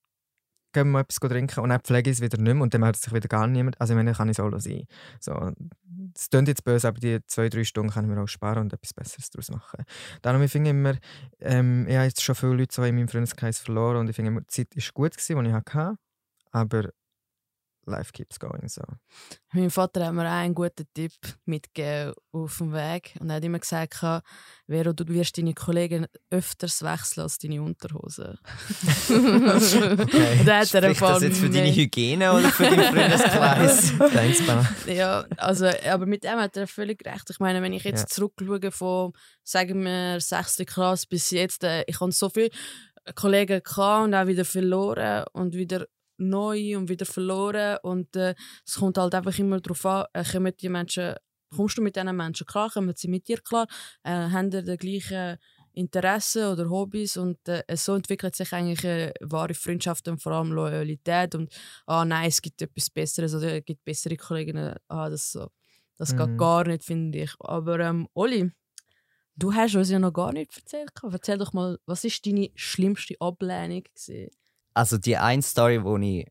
gehen 0.74 0.88
wir 0.88 0.92
mal 0.92 1.00
etwas 1.02 1.18
trinken 1.18 1.60
und 1.60 1.70
dann 1.70 1.82
pflege 1.82 2.10
ich 2.10 2.18
es 2.18 2.22
wieder 2.22 2.38
nicht 2.38 2.54
mehr 2.54 2.64
und 2.64 2.74
dann 2.74 2.82
meldet 2.82 3.02
sich 3.02 3.14
wieder 3.14 3.28
gar 3.28 3.48
niemand. 3.48 3.80
Also 3.80 3.94
ich 3.94 3.98
meine, 3.98 4.14
kann 4.14 4.30
ich 4.30 4.38
solo 4.38 4.60
sein. 4.60 4.86
So, 5.20 5.34
das 6.14 6.30
klingt 6.30 6.48
jetzt 6.48 6.64
böse, 6.64 6.88
aber 6.88 7.00
die 7.00 7.20
zwei, 7.28 7.50
drei 7.50 7.64
Stunden 7.64 7.92
kann 7.92 8.06
ich 8.06 8.12
mir 8.12 8.22
auch 8.22 8.28
sparen 8.28 8.60
und 8.60 8.74
etwas 8.74 8.94
Besseres 8.94 9.30
daraus 9.30 9.52
machen. 9.52 9.84
Darum, 10.22 10.42
ich 10.42 10.52
finde 10.52 10.70
immer, 10.70 10.96
ähm, 11.40 11.88
ich 11.88 11.96
habe 11.96 12.06
jetzt 12.06 12.22
schon 12.24 12.36
viele 12.36 12.54
Leute 12.54 12.74
so 12.74 12.84
in 12.84 12.96
meinem 12.96 13.08
Freundeskreis 13.08 13.60
verloren 13.60 13.98
und 13.98 14.10
ich 14.10 14.16
finde 14.16 14.30
immer, 14.30 14.42
die 14.42 14.48
Zeit 14.48 14.76
war 14.76 14.84
gut, 14.94 15.18
gewesen, 15.18 15.44
die 15.44 15.50
ich 15.50 15.56
hatte, 15.56 15.98
aber 16.52 16.90
life 17.86 18.12
keeps 18.14 18.40
going. 18.40 18.68
So. 18.68 18.82
Mein 19.54 19.70
Vater 19.70 20.06
hat 20.06 20.14
mir 20.14 20.28
auch 20.28 20.32
einen 20.32 20.56
guten 20.56 20.88
Tipp 20.94 21.14
mitgegeben 21.46 22.14
auf 22.32 22.58
dem 22.58 22.74
Weg 22.74 23.16
und 23.20 23.30
er 23.30 23.38
hat 23.38 23.44
immer 23.44 23.60
gesagt, 23.60 23.96
Vero, 24.68 24.94
du 24.94 25.08
wirst 25.08 25.38
deine 25.38 25.54
Kollegen 25.54 26.08
öfters 26.30 26.82
wechseln 26.84 27.24
als 27.24 27.38
deine 27.38 27.62
Unterhose. 27.62 28.40
okay. 29.10 30.42
da 30.46 30.66
Spricht 30.66 31.02
das 31.02 31.24
jetzt 31.24 31.40
für 31.40 31.50
deine 31.50 31.76
Hygiene 31.76 32.32
oder 32.32 32.50
für 32.50 32.64
deinen 32.64 32.94
Freundeskreis? 32.94 33.94
ja, 34.88 35.26
also, 35.38 35.70
aber 35.90 36.06
mit 36.06 36.24
dem 36.24 36.40
hat 36.40 36.56
er 36.58 36.68
völlig 36.68 37.06
recht. 37.06 37.30
Ich 37.30 37.40
meine, 37.40 37.62
wenn 37.62 37.74
ich 37.74 37.84
jetzt 37.84 38.02
ja. 38.02 38.08
zurückschaue 38.08 38.72
von, 38.72 39.14
sagen 39.44 39.84
wir, 39.84 40.20
6. 40.22 40.64
Klasse 40.66 41.08
bis 41.10 41.32
jetzt, 41.32 41.64
äh, 41.64 41.84
ich 41.88 42.00
habe 42.00 42.12
so 42.12 42.30
viele 42.30 42.50
Kollegen 43.16 43.62
gehabt 43.64 44.06
und 44.06 44.14
auch 44.14 44.28
wieder 44.28 44.46
verloren 44.46 45.26
und 45.34 45.56
wieder 45.56 45.88
neu 46.22 46.78
und 46.78 46.90
wieder 46.90 47.06
verloren. 47.06 47.78
Und 47.84 48.16
äh, 48.16 48.36
es 48.66 48.76
kommt 48.76 48.98
halt 48.98 49.16
einfach 49.16 49.38
immer 49.38 49.60
darauf 49.60 49.86
an, 49.86 50.06
äh, 50.14 50.24
kommen 50.24 50.54
die 50.60 50.70
Menschen, 50.70 51.16
kommst 51.56 51.78
du 51.78 51.82
mit 51.82 51.96
diesen 51.96 52.16
Menschen 52.16 52.48
klar, 52.48 52.70
kommen 52.70 52.94
sie 52.96 53.08
mit 53.08 53.28
dir 53.28 53.40
klar, 53.42 53.68
äh, 54.04 54.12
haben 54.12 54.50
die 54.50 54.78
gleichen 54.78 55.38
Interessen 55.74 56.46
oder 56.46 56.70
Hobbys 56.70 57.18
und 57.18 57.38
äh, 57.48 57.64
so 57.76 57.96
entwickelt 57.96 58.36
sich 58.36 58.52
eigentlich 58.54 58.86
eine 58.86 59.14
wahre 59.22 59.54
Freundschaft 59.54 60.08
und 60.08 60.22
vor 60.22 60.34
allem 60.34 60.52
Loyalität 60.52 61.34
und 61.36 61.54
ah 61.86 62.04
nein, 62.04 62.28
es 62.28 62.42
gibt 62.42 62.62
etwas 62.62 62.90
Besseres 62.90 63.34
oder 63.34 63.58
es 63.58 63.66
gibt 63.66 63.84
bessere 63.86 64.18
Kollegen, 64.18 64.76
ah, 64.90 65.10
das, 65.10 65.32
so, 65.32 65.48
das 65.98 66.14
mhm. 66.14 66.18
geht 66.18 66.38
gar 66.38 66.68
nicht, 66.68 66.84
finde 66.84 67.20
ich. 67.20 67.32
Aber 67.40 67.80
ähm, 67.80 68.08
Oli, 68.14 68.52
du 69.36 69.54
hast 69.54 69.76
uns 69.76 69.90
ja 69.90 70.00
noch 70.00 70.14
gar 70.14 70.34
nicht 70.34 70.56
erzählt. 70.58 70.92
Erzähl 71.04 71.38
doch 71.38 71.54
mal, 71.54 71.80
was 71.86 72.04
ist 72.04 72.26
deine 72.26 72.50
schlimmste 72.56 73.16
Ablehnung 73.20 73.84
gewesen? 73.84 74.30
Also 74.74 74.98
die 74.98 75.18
eine 75.18 75.42
Story, 75.42 75.84
wo 75.84 75.98
ich 75.98 76.28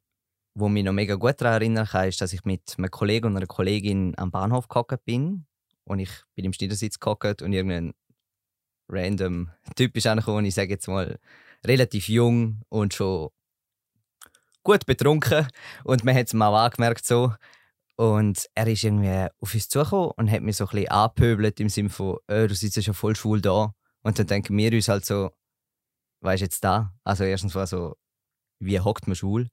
wo 0.55 0.69
mich 0.69 0.85
noch 0.85 0.93
mega 0.93 1.15
gut 1.15 1.41
daran 1.41 1.55
erinnern 1.55 1.87
kann, 1.87 2.09
ist, 2.09 2.21
dass 2.21 2.33
ich 2.33 2.45
mit 2.45 2.75
einem 2.77 2.91
Kollegen 2.91 3.27
und 3.27 3.37
einer 3.37 3.47
Kollegin 3.47 4.15
am 4.17 4.31
Bahnhof 4.31 4.69
gehockt 4.69 5.05
bin 5.05 5.47
und 5.85 6.01
ich 6.01 6.11
bin 6.35 6.45
im 6.45 6.53
Schneidersitz 6.53 6.99
gehockt 6.99 7.43
und 7.43 7.53
irgendein 7.53 7.95
random 8.89 9.51
Typ 9.77 9.97
ist 9.97 10.07
angekommen, 10.07 10.45
ich 10.45 10.55
sage 10.55 10.71
jetzt 10.71 10.89
mal 10.89 11.19
relativ 11.65 12.09
jung 12.09 12.63
und 12.69 12.95
schon 12.95 13.31
gut 14.63 14.87
betrunken 14.87 15.47
und 15.85 16.05
man 16.05 16.17
hat 16.17 16.27
es 16.27 16.35
mal 16.35 16.55
angemerkt 16.65 17.07
so 17.07 17.33
und 17.97 18.47
er 18.55 18.67
ist 18.67 18.83
irgendwie 18.83 19.29
auf 19.41 19.55
uns 19.55 19.69
zugekommen 19.69 20.11
und 20.17 20.31
hat 20.31 20.43
mich 20.43 20.57
so 20.57 20.65
ein 20.65 20.71
bisschen 20.71 20.89
angepöbelt 20.89 21.61
im 21.61 21.69
Sinne 21.69 21.91
von, 21.91 22.17
oh, 22.29 22.47
du 22.47 22.55
sitzt 22.55 22.77
ja 22.77 22.83
schon 22.83 22.95
voll 22.95 23.15
schwul 23.15 23.41
da 23.41 23.73
und 24.03 24.19
dann 24.19 24.27
denken 24.27 24.57
wir 24.57 24.73
uns 24.73 24.89
halt 24.89 25.05
so, 25.05 25.31
weißt 26.23 26.43
jetzt 26.43 26.65
da? 26.65 26.93
Also 27.05 27.25
erstens 27.25 27.55
war 27.55 27.67
so, 27.67 27.97
wie 28.61 28.81
hockt 28.81 29.07
man 29.07 29.17
schwul? 29.17 29.49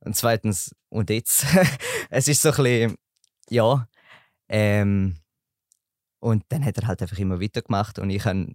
Und 0.00 0.16
zweitens, 0.16 0.74
und 0.88 1.10
jetzt? 1.10 1.46
es 2.10 2.28
ist 2.28 2.42
so 2.42 2.50
ein 2.50 2.56
bisschen, 2.56 2.96
ja. 3.50 3.88
Ähm, 4.48 5.16
und 6.20 6.44
dann 6.48 6.64
hat 6.64 6.78
er 6.78 6.86
halt 6.86 7.02
einfach 7.02 7.18
immer 7.18 7.40
weitergemacht 7.40 7.98
und 7.98 8.10
ich 8.10 8.24
habe 8.24 8.54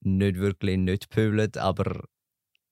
nicht 0.00 0.36
wirklich 0.36 0.78
nicht 0.78 1.10
pöbelt, 1.10 1.58
aber 1.58 2.04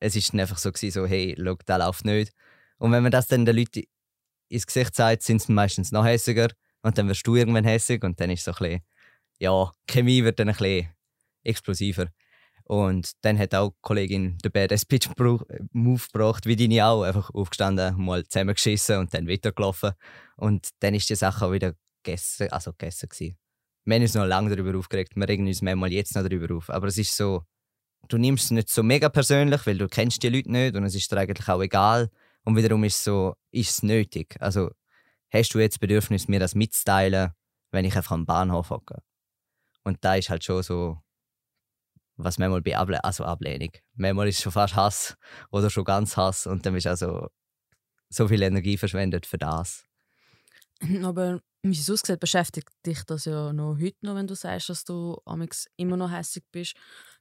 es 0.01 0.17
ist 0.17 0.33
dann 0.33 0.41
einfach 0.41 0.59
so 0.59 0.73
gewesen, 0.73 1.03
so 1.03 1.07
hey, 1.07 1.37
schau, 1.39 1.57
das 1.67 1.79
läuft 1.79 2.05
nicht. 2.05 2.33
Und 2.79 2.93
wenn 2.93 3.03
man 3.03 3.13
das 3.13 3.29
dann 3.29 3.45
den 3.45 3.57
Leuten 3.57 3.83
ins 4.49 4.67
Gesicht 4.67 4.95
sagt, 4.95 5.23
sind 5.23 5.43
sie 5.43 5.53
meistens 5.53 5.93
noch 5.93 6.05
hässiger 6.05 6.49
und 6.83 6.97
dann 6.99 7.09
wirst 7.09 7.27
du 7.27 7.37
irgendwann 7.37 7.65
hässig 7.65 8.03
und 8.03 8.21
dann 8.21 8.31
ist 8.31 8.45
so 8.45 8.53
ein 8.53 8.57
bisschen, 8.59 8.81
ja, 9.39 9.71
Chemie 9.87 10.25
wird 10.25 10.39
dann 10.39 10.49
ein 10.49 10.57
bisschen 10.57 10.89
explosiver. 11.45 12.09
Und 12.71 13.15
dann 13.23 13.37
hat 13.37 13.53
auch 13.57 13.71
die 13.71 13.79
Kollegin 13.81 14.39
den 14.39 14.53
Badass 14.53 14.85
Pitch 14.85 15.09
Move 15.73 16.03
gebracht, 16.13 16.47
wie 16.47 16.55
deine 16.55 16.87
auch. 16.87 17.03
Einfach 17.03 17.31
aufgestanden, 17.35 18.01
mal 18.01 18.25
zusammengeschissen 18.25 18.99
und 18.99 19.13
dann 19.13 19.27
weitergelaufen. 19.27 19.91
Und 20.37 20.69
dann 20.79 20.95
ist 20.95 21.11
die 21.11 21.17
Sache 21.17 21.47
auch 21.47 21.51
wieder 21.51 21.75
gegessen, 22.05 22.49
also 22.53 22.71
gegessen 22.71 23.09
gewesen. 23.09 23.37
Wir 23.85 23.97
haben 23.97 24.03
uns 24.03 24.15
noch 24.15 24.25
lange 24.25 24.55
darüber 24.55 24.79
aufgeregt, 24.79 25.17
wir 25.17 25.29
regen 25.29 25.49
uns 25.49 25.63
manchmal 25.63 25.91
jetzt 25.91 26.15
noch 26.15 26.23
darüber 26.23 26.55
auf. 26.55 26.71
Aber 26.71 26.87
es 26.87 26.97
ist 26.97 27.17
so, 27.17 27.43
du 28.07 28.19
nimmst 28.19 28.45
es 28.45 28.51
nicht 28.53 28.69
so 28.69 28.85
mega 28.85 29.09
persönlich, 29.09 29.67
weil 29.67 29.77
du 29.79 29.89
kennst 29.89 30.23
die 30.23 30.29
Leute 30.29 30.53
nicht 30.53 30.77
und 30.77 30.85
es 30.85 30.95
ist 30.95 31.11
dir 31.11 31.19
eigentlich 31.19 31.49
auch 31.49 31.61
egal. 31.61 32.09
Und 32.45 32.55
wiederum 32.55 32.85
ist 32.85 32.99
es 32.99 33.03
so, 33.03 33.35
ist 33.51 33.71
es 33.71 33.83
nötig? 33.83 34.37
Also, 34.39 34.71
hast 35.35 35.53
du 35.55 35.59
jetzt 35.59 35.81
Bedürfnis, 35.81 36.29
mir 36.29 36.39
das 36.39 36.55
mitzuteilen, 36.55 37.33
wenn 37.73 37.85
ich 37.85 37.97
einfach 37.97 38.13
am 38.13 38.27
Bahnhof 38.27 38.71
hocke? 38.71 39.03
Und 39.83 39.99
da 40.05 40.15
ist 40.15 40.31
halt 40.31 40.45
schon 40.45 40.63
so, 40.63 41.03
was 42.25 42.39
manchmal 42.39 42.63
bei 42.63 42.77
Able 42.77 43.03
also 43.03 43.25
Ablehnung. 43.25 43.71
Manchmal 43.95 44.29
ist 44.29 44.37
es 44.37 44.43
schon 44.43 44.53
fast 44.53 44.77
Hass 44.77 45.17
oder 45.51 45.71
schon 45.71 45.85
ganz 45.85 46.17
Hass 46.17 46.47
und 46.47 46.65
dann 46.67 46.77
ist 46.77 46.87
also 46.87 47.29
so 48.09 48.29
viel 48.29 48.43
Energie 48.43 48.77
verschwendet 48.77 49.27
für 49.27 49.39
das. 49.39 49.85
Aber 51.03 51.41
wie 51.63 51.79
es 51.79 51.91
aussieht, 51.91 52.21
beschäftigt 52.21 52.71
dich 52.87 53.05
das 53.05 53.27
ja 53.27 53.53
noch 53.53 53.79
heute 53.79 53.99
noch, 54.01 54.15
wenn 54.15 54.27
du 54.27 54.35
sagst, 54.35 54.71
dass 54.71 54.85
du 54.85 55.19
amix 55.27 55.67
immer 55.77 55.97
noch 55.97 56.11
hässig 56.11 56.43
bist. 56.51 56.75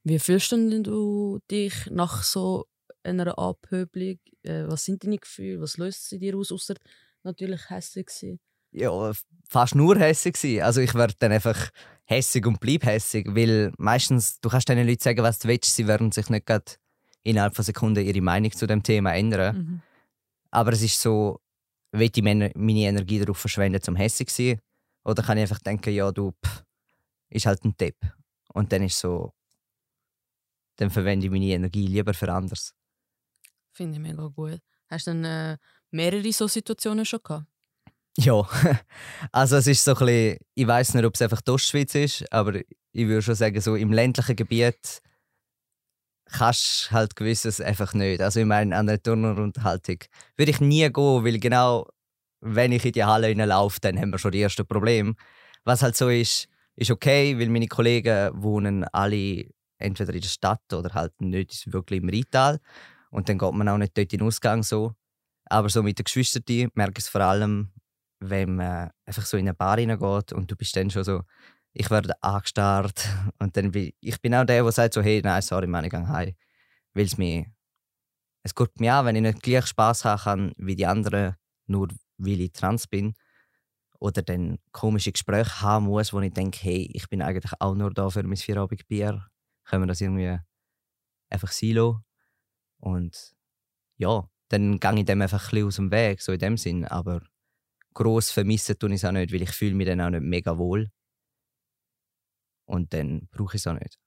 Wie 0.04 0.20
fühlst 0.20 0.52
du 0.52 1.40
dich 1.52 1.74
nach 1.92 2.24
so 2.24 2.66
einer 3.04 3.38
Abhöbelung? 3.38 4.20
Äh, 4.44 4.66
was 4.68 4.86
sind 4.86 5.04
deine 5.04 5.18
Gefühle? 5.18 5.62
Was 5.62 5.78
löst 5.78 6.08
sie 6.08 6.20
dir 6.20 6.38
aus, 6.38 6.52
außer 6.52 6.76
natürlich 7.24 7.70
hässig 7.70 8.10
sein? 8.10 8.40
Ja, 8.72 9.12
fast 9.50 9.76
nur 9.76 9.98
hässig 9.98 10.64
Also 10.64 10.80
ich 10.80 10.94
werde 10.94 11.16
dann 11.20 11.32
einfach 11.32 11.70
hässig 12.10 12.46
und 12.48 12.60
bleib 12.60 12.84
hässig, 12.86 13.28
weil 13.30 13.72
meistens, 13.78 14.40
du 14.42 14.50
kannst 14.50 14.68
den 14.68 14.86
Leuten 14.86 15.02
sagen, 15.02 15.22
was 15.22 15.40
du 15.40 15.48
willst, 15.48 15.76
sie 15.76 15.88
werden 15.88 16.12
sich 16.12 16.30
nicht 16.30 16.46
gerade 16.46 16.66
innerhalb 17.24 17.56
von 17.56 17.64
Sekunden 17.64 18.04
ihre 18.04 18.22
Meinung 18.22 18.52
zu 18.52 18.66
dem 18.66 18.82
Thema 18.82 19.14
ändern. 19.14 19.58
Mhm. 19.58 19.82
Aber 20.50 20.74
es 20.74 20.82
ist 20.82 21.00
so, 21.00 21.40
will 21.92 22.10
ich 22.14 22.24
meine, 22.24 22.52
Energie 22.56 23.20
darauf 23.20 23.38
verschwenden, 23.38 23.82
zum 23.82 23.96
hässig 23.96 24.30
zu 24.30 24.44
sein? 24.44 24.60
Oder 25.04 25.22
kann 25.22 25.38
ich 25.38 25.44
einfach 25.44 25.60
denken, 25.60 25.94
ja, 25.94 26.12
du, 26.12 26.32
pff, 26.44 26.64
ist 27.30 27.46
halt 27.46 27.64
ein 27.64 27.78
Tipp. 27.78 27.96
Und 28.54 28.72
dann 28.72 28.84
ist 28.84 28.98
so, 28.98 29.32
dann 30.78 30.90
verwende 30.90 31.28
ich 31.28 31.32
meine 31.32 31.46
Energie 31.46 31.86
lieber 31.86 32.14
für 32.16 32.32
anderes. 32.34 32.74
Finde 33.72 33.98
ich 33.98 34.02
mega 34.02 34.26
gut. 34.28 34.60
Hast 34.88 35.06
du 35.06 35.12
dann 35.12 35.26
äh, 35.26 35.58
mehrere 35.92 36.32
so 36.34 36.48
Situationen 36.48 37.06
schon 37.06 37.20
gehabt? 37.24 37.46
Ja, 38.22 38.46
also 39.32 39.56
es 39.56 39.68
ist 39.68 39.86
so 39.86 39.92
ein 39.92 39.98
bisschen, 40.06 40.38
ich 40.54 40.68
weiß 40.68 40.94
nicht, 40.94 41.06
ob 41.06 41.16
es 41.16 41.22
einfach 41.22 41.40
die 41.40 41.52
Ostschweiz 41.52 41.96
ist, 41.96 42.32
aber 42.34 42.56
ich 42.56 43.08
würde 43.08 43.22
schon 43.22 43.36
sagen, 43.36 43.62
so 43.62 43.76
im 43.76 43.94
ländlichen 43.94 44.36
Gebiet 44.36 45.02
kannst 46.26 46.88
du 46.88 46.92
halt 46.92 47.16
gewisses 47.16 47.62
einfach 47.62 47.94
nicht. 47.94 48.22
Also 48.22 48.42
ich 48.42 48.46
meine, 48.46 48.76
an 48.76 48.90
einer 48.90 49.02
Turnerunterhaltung 49.02 50.00
würde 50.36 50.52
ich 50.52 50.60
nie 50.60 50.90
gehen, 50.92 51.24
weil 51.24 51.40
genau 51.40 51.88
wenn 52.42 52.74
ich 52.74 52.86
in 52.86 52.92
die 52.92 53.06
Halle 53.06 53.34
laufe, 53.34 53.80
dann 53.80 53.98
haben 53.98 54.12
wir 54.12 54.18
schon 54.20 54.32
die 54.32 54.42
ersten 54.42 54.68
Probleme. 54.68 55.14
Was 55.64 55.82
halt 55.82 55.96
so 55.96 56.10
ist, 56.10 56.50
ist 56.76 56.92
okay, 56.92 57.40
weil 57.40 57.48
meine 57.48 57.68
Kollegen 57.68 58.32
wohnen 58.34 58.84
alle 58.84 59.46
entweder 59.78 60.14
in 60.14 60.22
der 60.22 60.28
Stadt 60.28 60.74
oder 60.74 60.94
halt 60.94 61.22
nicht 61.22 61.72
wirklich 61.72 62.02
im 62.02 62.10
Rheintal. 62.10 62.60
Und 63.12 63.30
dann 63.30 63.38
geht 63.38 63.54
man 63.54 63.70
auch 63.70 63.78
nicht 63.78 63.98
dort 63.98 64.12
in 64.12 64.20
den 64.20 64.28
Ausgang 64.28 64.62
so. 64.62 64.94
Aber 65.46 65.70
so 65.70 65.82
mit 65.84 66.00
den 66.00 66.04
Geschwistern 66.04 66.70
merke 66.76 67.00
ich 67.00 67.06
es 67.06 67.10
vor 67.10 67.22
allem, 67.22 67.72
wenn 68.20 68.56
man 68.56 68.92
einfach 69.06 69.26
so 69.26 69.38
in 69.38 69.48
eine 69.48 69.54
Bar 69.54 69.78
reingeht 69.78 70.34
und 70.34 70.52
du 70.52 70.56
bist 70.56 70.76
dann 70.76 70.90
schon 70.90 71.04
so, 71.04 71.24
ich 71.74 71.90
werde 71.90 72.22
angestarrt. 72.22 73.08
Und 73.40 73.56
dann 73.56 73.72
bin 73.72 73.92
ich 74.02 74.22
bin 74.22 74.36
auch 74.36 74.46
der, 74.46 74.64
der 74.64 74.72
sagt 74.72 74.94
so, 74.94 75.02
hey, 75.02 75.22
nein, 75.24 75.42
sorry, 75.42 75.68
Mann, 75.68 75.86
ich 75.86 75.92
gehe 75.92 76.08
heim, 76.08 76.36
weil 76.94 77.06
es 77.06 77.18
mir, 77.18 77.46
es 78.44 78.56
geht 78.56 78.80
mir 78.80 78.96
an, 78.96 79.06
wenn 79.06 79.16
ich 79.16 79.22
nicht 79.22 79.44
gleich 79.44 79.68
Spaß 79.68 80.06
haben 80.06 80.22
kann 80.22 80.54
wie 80.58 80.76
die 80.76 80.88
anderen, 80.88 81.36
nur 81.68 81.90
weil 82.18 82.42
ich 82.42 82.52
trans 82.54 82.88
bin. 82.88 83.14
Oder 84.00 84.22
dann 84.22 84.60
komische 84.72 85.12
Gespräche 85.12 85.62
haben 85.62 85.86
muss, 85.86 86.14
wo 86.14 86.22
ich 86.22 86.34
denke, 86.34 86.60
hey, 86.62 86.90
ich 86.94 87.10
bin 87.10 87.22
eigentlich 87.22 87.52
auch 87.60 87.76
nur 87.76 87.94
da 87.94 88.10
für 88.10 88.24
mein 88.24 88.38
Vierabend 88.38 88.88
Bier, 88.88 89.28
können 89.66 89.84
wir 89.84 89.88
das 89.88 90.02
irgendwie 90.02 90.40
einfach 91.30 91.52
silo 91.52 92.02
und 92.80 93.36
ja, 93.98 94.30
dann 94.50 94.80
gehe 94.80 95.00
ich 95.00 95.06
dem 95.06 95.22
einfach 95.22 95.44
ein 95.44 95.50
bisschen 95.50 95.68
aus 95.68 95.76
dem 95.76 95.92
Weg, 95.92 96.22
so 96.22 96.32
in 96.32 96.40
dem 96.40 96.58
Sinn, 96.58 96.86
aber 96.86 97.22
gross 97.94 98.32
vermissen 98.32 98.78
tue 98.78 98.90
ich 98.90 98.96
es 98.96 99.06
auch 99.06 99.12
nicht, 99.12 99.34
weil 99.34 99.42
ich 99.42 99.52
fühle 99.52 99.76
mich 99.76 99.88
dann 99.88 100.02
auch 100.02 100.10
nicht 100.10 100.24
mega 100.24 100.58
wohl. 100.58 100.90
Und 102.66 102.94
dann 102.94 103.28
brauche 103.32 103.56
ich 103.56 103.62
es 103.62 103.68
auch 103.68 103.74
nicht. 103.74 103.98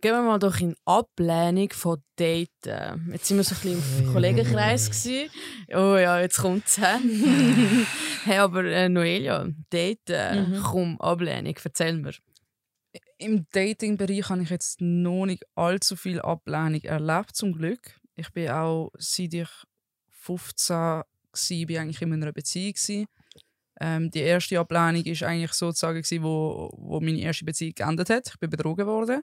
Gehen 0.00 0.12
wir 0.12 0.22
mal 0.22 0.38
doch 0.38 0.60
in 0.60 0.76
Ablehnung 0.84 1.70
von 1.70 2.00
Daten. 2.14 3.10
Jetzt 3.10 3.26
sind 3.26 3.36
wir 3.36 3.42
so 3.42 3.56
ein 3.56 3.78
bisschen 3.78 4.04
im 4.06 4.12
Kollegenkreis. 4.12 4.90
Gewesen. 4.90 5.30
Oh 5.70 5.96
ja, 5.96 6.20
jetzt 6.20 6.38
kommt 6.38 6.66
es. 6.66 6.78
hey, 8.24 8.38
aber 8.38 8.64
äh, 8.64 8.88
Noelia, 8.88 9.48
Daten, 9.70 10.52
mhm. 10.52 10.62
komm, 10.62 11.00
Ablehnung, 11.00 11.56
erzähl 11.64 11.96
mir. 11.96 12.12
Im 13.18 13.46
Dating-Bereich 13.50 14.28
habe 14.28 14.42
ich 14.44 14.50
jetzt 14.50 14.80
noch 14.80 15.26
nicht 15.26 15.44
allzu 15.56 15.96
viel 15.96 16.20
Ablehnung 16.20 16.82
erlebt, 16.82 17.34
zum 17.34 17.52
Glück. 17.52 17.98
Ich 18.14 18.30
bin 18.32 18.50
auch, 18.50 18.92
seit 18.98 19.34
ich 19.34 19.48
15 20.10 20.76
war, 20.76 21.06
bin 21.48 21.78
eigentlich 21.78 22.02
in 22.02 22.12
einer 22.12 22.32
Beziehung. 22.32 22.74
Gewesen. 22.74 23.06
Ähm, 23.80 24.10
die 24.10 24.20
erste 24.20 24.58
Ablehnung 24.58 25.04
war 25.04 25.28
eigentlich 25.28 25.52
sozusagen, 25.52 26.02
gewesen, 26.02 26.22
wo, 26.22 26.70
wo 26.76 27.00
meine 27.00 27.20
erste 27.20 27.44
Beziehung 27.44 27.74
geendet 27.74 28.10
hat. 28.10 28.28
Ich 28.28 28.38
bin 28.38 28.50
betrogen 28.50 28.86
worden. 28.86 29.22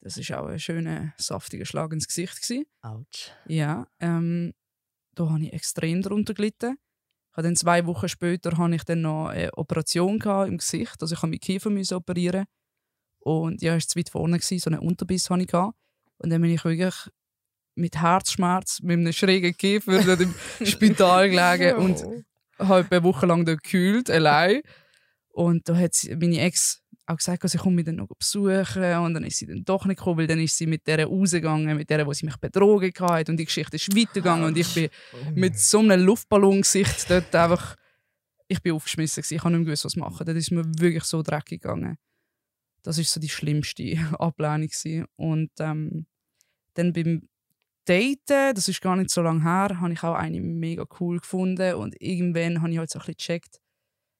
Das 0.00 0.16
war 0.16 0.42
auch 0.42 0.48
ein 0.48 0.58
schöner, 0.58 1.14
saftiger 1.16 1.64
Schlag 1.64 1.92
ins 1.92 2.06
Gesicht. 2.06 2.40
Gewesen. 2.40 2.66
Autsch. 2.82 3.30
Ja, 3.46 3.86
ähm, 4.00 4.52
da 5.14 5.30
habe 5.30 5.44
ich 5.44 5.52
extrem 5.52 6.02
darunter 6.02 6.34
gelitten. 6.34 6.76
Ich 7.36 7.42
dann 7.42 7.56
zwei 7.56 7.84
Wochen 7.86 8.08
später 8.08 8.56
hatte 8.56 8.74
ich 8.74 8.84
dann 8.84 9.02
noch 9.02 9.28
eine 9.28 9.52
Operation 9.54 10.20
im 10.20 10.58
Gesicht. 10.58 10.96
Also 11.00 11.14
ich 11.14 11.22
musste 11.22 11.26
meinen 11.26 11.40
Kiefer 11.40 11.70
müssen 11.70 11.94
operieren. 11.94 12.46
Und 13.20 13.62
ja, 13.62 13.76
es 13.76 13.84
war 13.84 13.88
zu 13.88 13.98
weit 13.98 14.10
vorne, 14.10 14.38
gewesen, 14.38 14.58
so 14.58 14.70
einen 14.70 14.80
Unterbiss 14.80 15.28
hatte 15.30 15.42
ich. 15.42 15.52
Und 15.52 16.30
dann 16.30 16.40
bin 16.40 16.50
ich 16.50 16.64
wirklich 16.64 16.94
mit 17.74 17.96
Herzschmerz, 17.96 18.80
mit 18.82 18.98
einem 18.98 19.12
schrägen 19.12 19.56
Kiefer 19.56 20.18
im 20.18 20.34
Spital 20.64 21.28
gelegen 21.28 21.76
und 21.76 22.24
habe 22.58 22.86
eine 22.90 23.02
Woche 23.04 23.26
lang 23.26 23.44
dort 23.44 23.62
gekühlt, 23.62 24.10
allein. 24.10 24.62
Und 25.28 25.68
da 25.68 25.76
hat 25.76 25.94
sie- 25.94 26.14
meine 26.16 26.40
Ex 26.40 26.82
auch 27.08 27.16
gesagt, 27.16 27.44
dass 27.44 27.54
ich 27.54 27.60
komme 27.60 27.76
mich 27.76 27.84
dann 27.84 27.96
noch 27.96 28.08
besuchen 28.18 28.82
und 28.98 29.14
dann 29.14 29.22
ist 29.24 29.36
sie 29.38 29.46
dann 29.46 29.62
doch 29.64 29.84
nicht 29.84 29.98
gekommen, 29.98 30.18
weil 30.18 30.26
dann 30.26 30.40
ist 30.40 30.56
sie 30.56 30.66
mit 30.66 30.86
der 30.88 31.04
rausgegangen, 31.06 31.76
mit 31.76 31.88
der, 31.88 32.04
wo 32.06 32.12
sie 32.12 32.26
mich 32.26 32.36
betrogen 32.38 32.92
hat 33.00 33.28
und 33.28 33.36
die 33.36 33.44
Geschichte 33.44 33.76
ist 33.76 33.94
weitergegangen 33.96 34.44
und 34.44 34.56
ich 34.58 34.74
bin 34.74 34.88
mit 35.34 35.56
so 35.58 35.78
einem 35.78 36.00
Luftballongesicht 36.04 37.08
dort 37.08 37.32
einfach, 37.34 37.76
ich 38.48 38.60
bin 38.60 38.72
aufgeschmissen 38.72 39.20
gewesen. 39.22 39.34
ich 39.36 39.40
habe 39.44 39.50
nicht 39.52 39.58
mehr 39.60 39.66
gewusst, 39.66 39.84
was 39.84 39.94
machen. 39.96 40.26
Das 40.26 40.34
ist 40.36 40.50
mir 40.50 40.64
wirklich 40.78 41.04
so 41.04 41.22
dreckig 41.22 41.62
gegangen. 41.62 41.96
Das 42.82 42.98
ist 42.98 43.12
so 43.12 43.20
die 43.20 43.28
schlimmste 43.28 43.84
Ablehnung 44.18 44.66
gewesen. 44.68 45.04
und 45.16 45.50
ähm, 45.60 46.06
dann 46.74 46.92
beim 46.92 47.28
Daten, 47.86 48.54
das 48.54 48.68
ist 48.68 48.82
gar 48.82 48.96
nicht 48.96 49.10
so 49.10 49.22
lange 49.22 49.42
her, 49.42 49.80
habe 49.80 49.92
ich 49.92 50.02
auch 50.02 50.14
eine 50.14 50.40
mega 50.40 50.86
cool 51.00 51.18
gefunden 51.18 51.74
und 51.76 51.94
irgendwann 52.00 52.60
habe 52.60 52.72
ich 52.72 52.78
halt 52.78 52.90
so 52.90 52.98
ein 52.98 53.06
bisschen 53.06 53.16
gecheckt, 53.16 53.60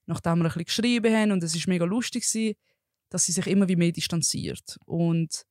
nachdem 0.06 0.38
wir 0.38 0.44
ein 0.44 0.48
bisschen 0.48 0.64
geschrieben 0.64 1.14
haben 1.14 1.32
und 1.32 1.42
es 1.42 1.54
ist 1.54 1.66
mega 1.66 1.84
lustig 1.84 2.24
gewesen, 2.24 2.56
dass 3.10 3.24
sie 3.26 3.32
sich 3.32 3.46
immer 3.46 3.68
wie 3.68 3.76
mehr 3.76 3.92
distanziert 3.92 4.78
und 4.86 5.44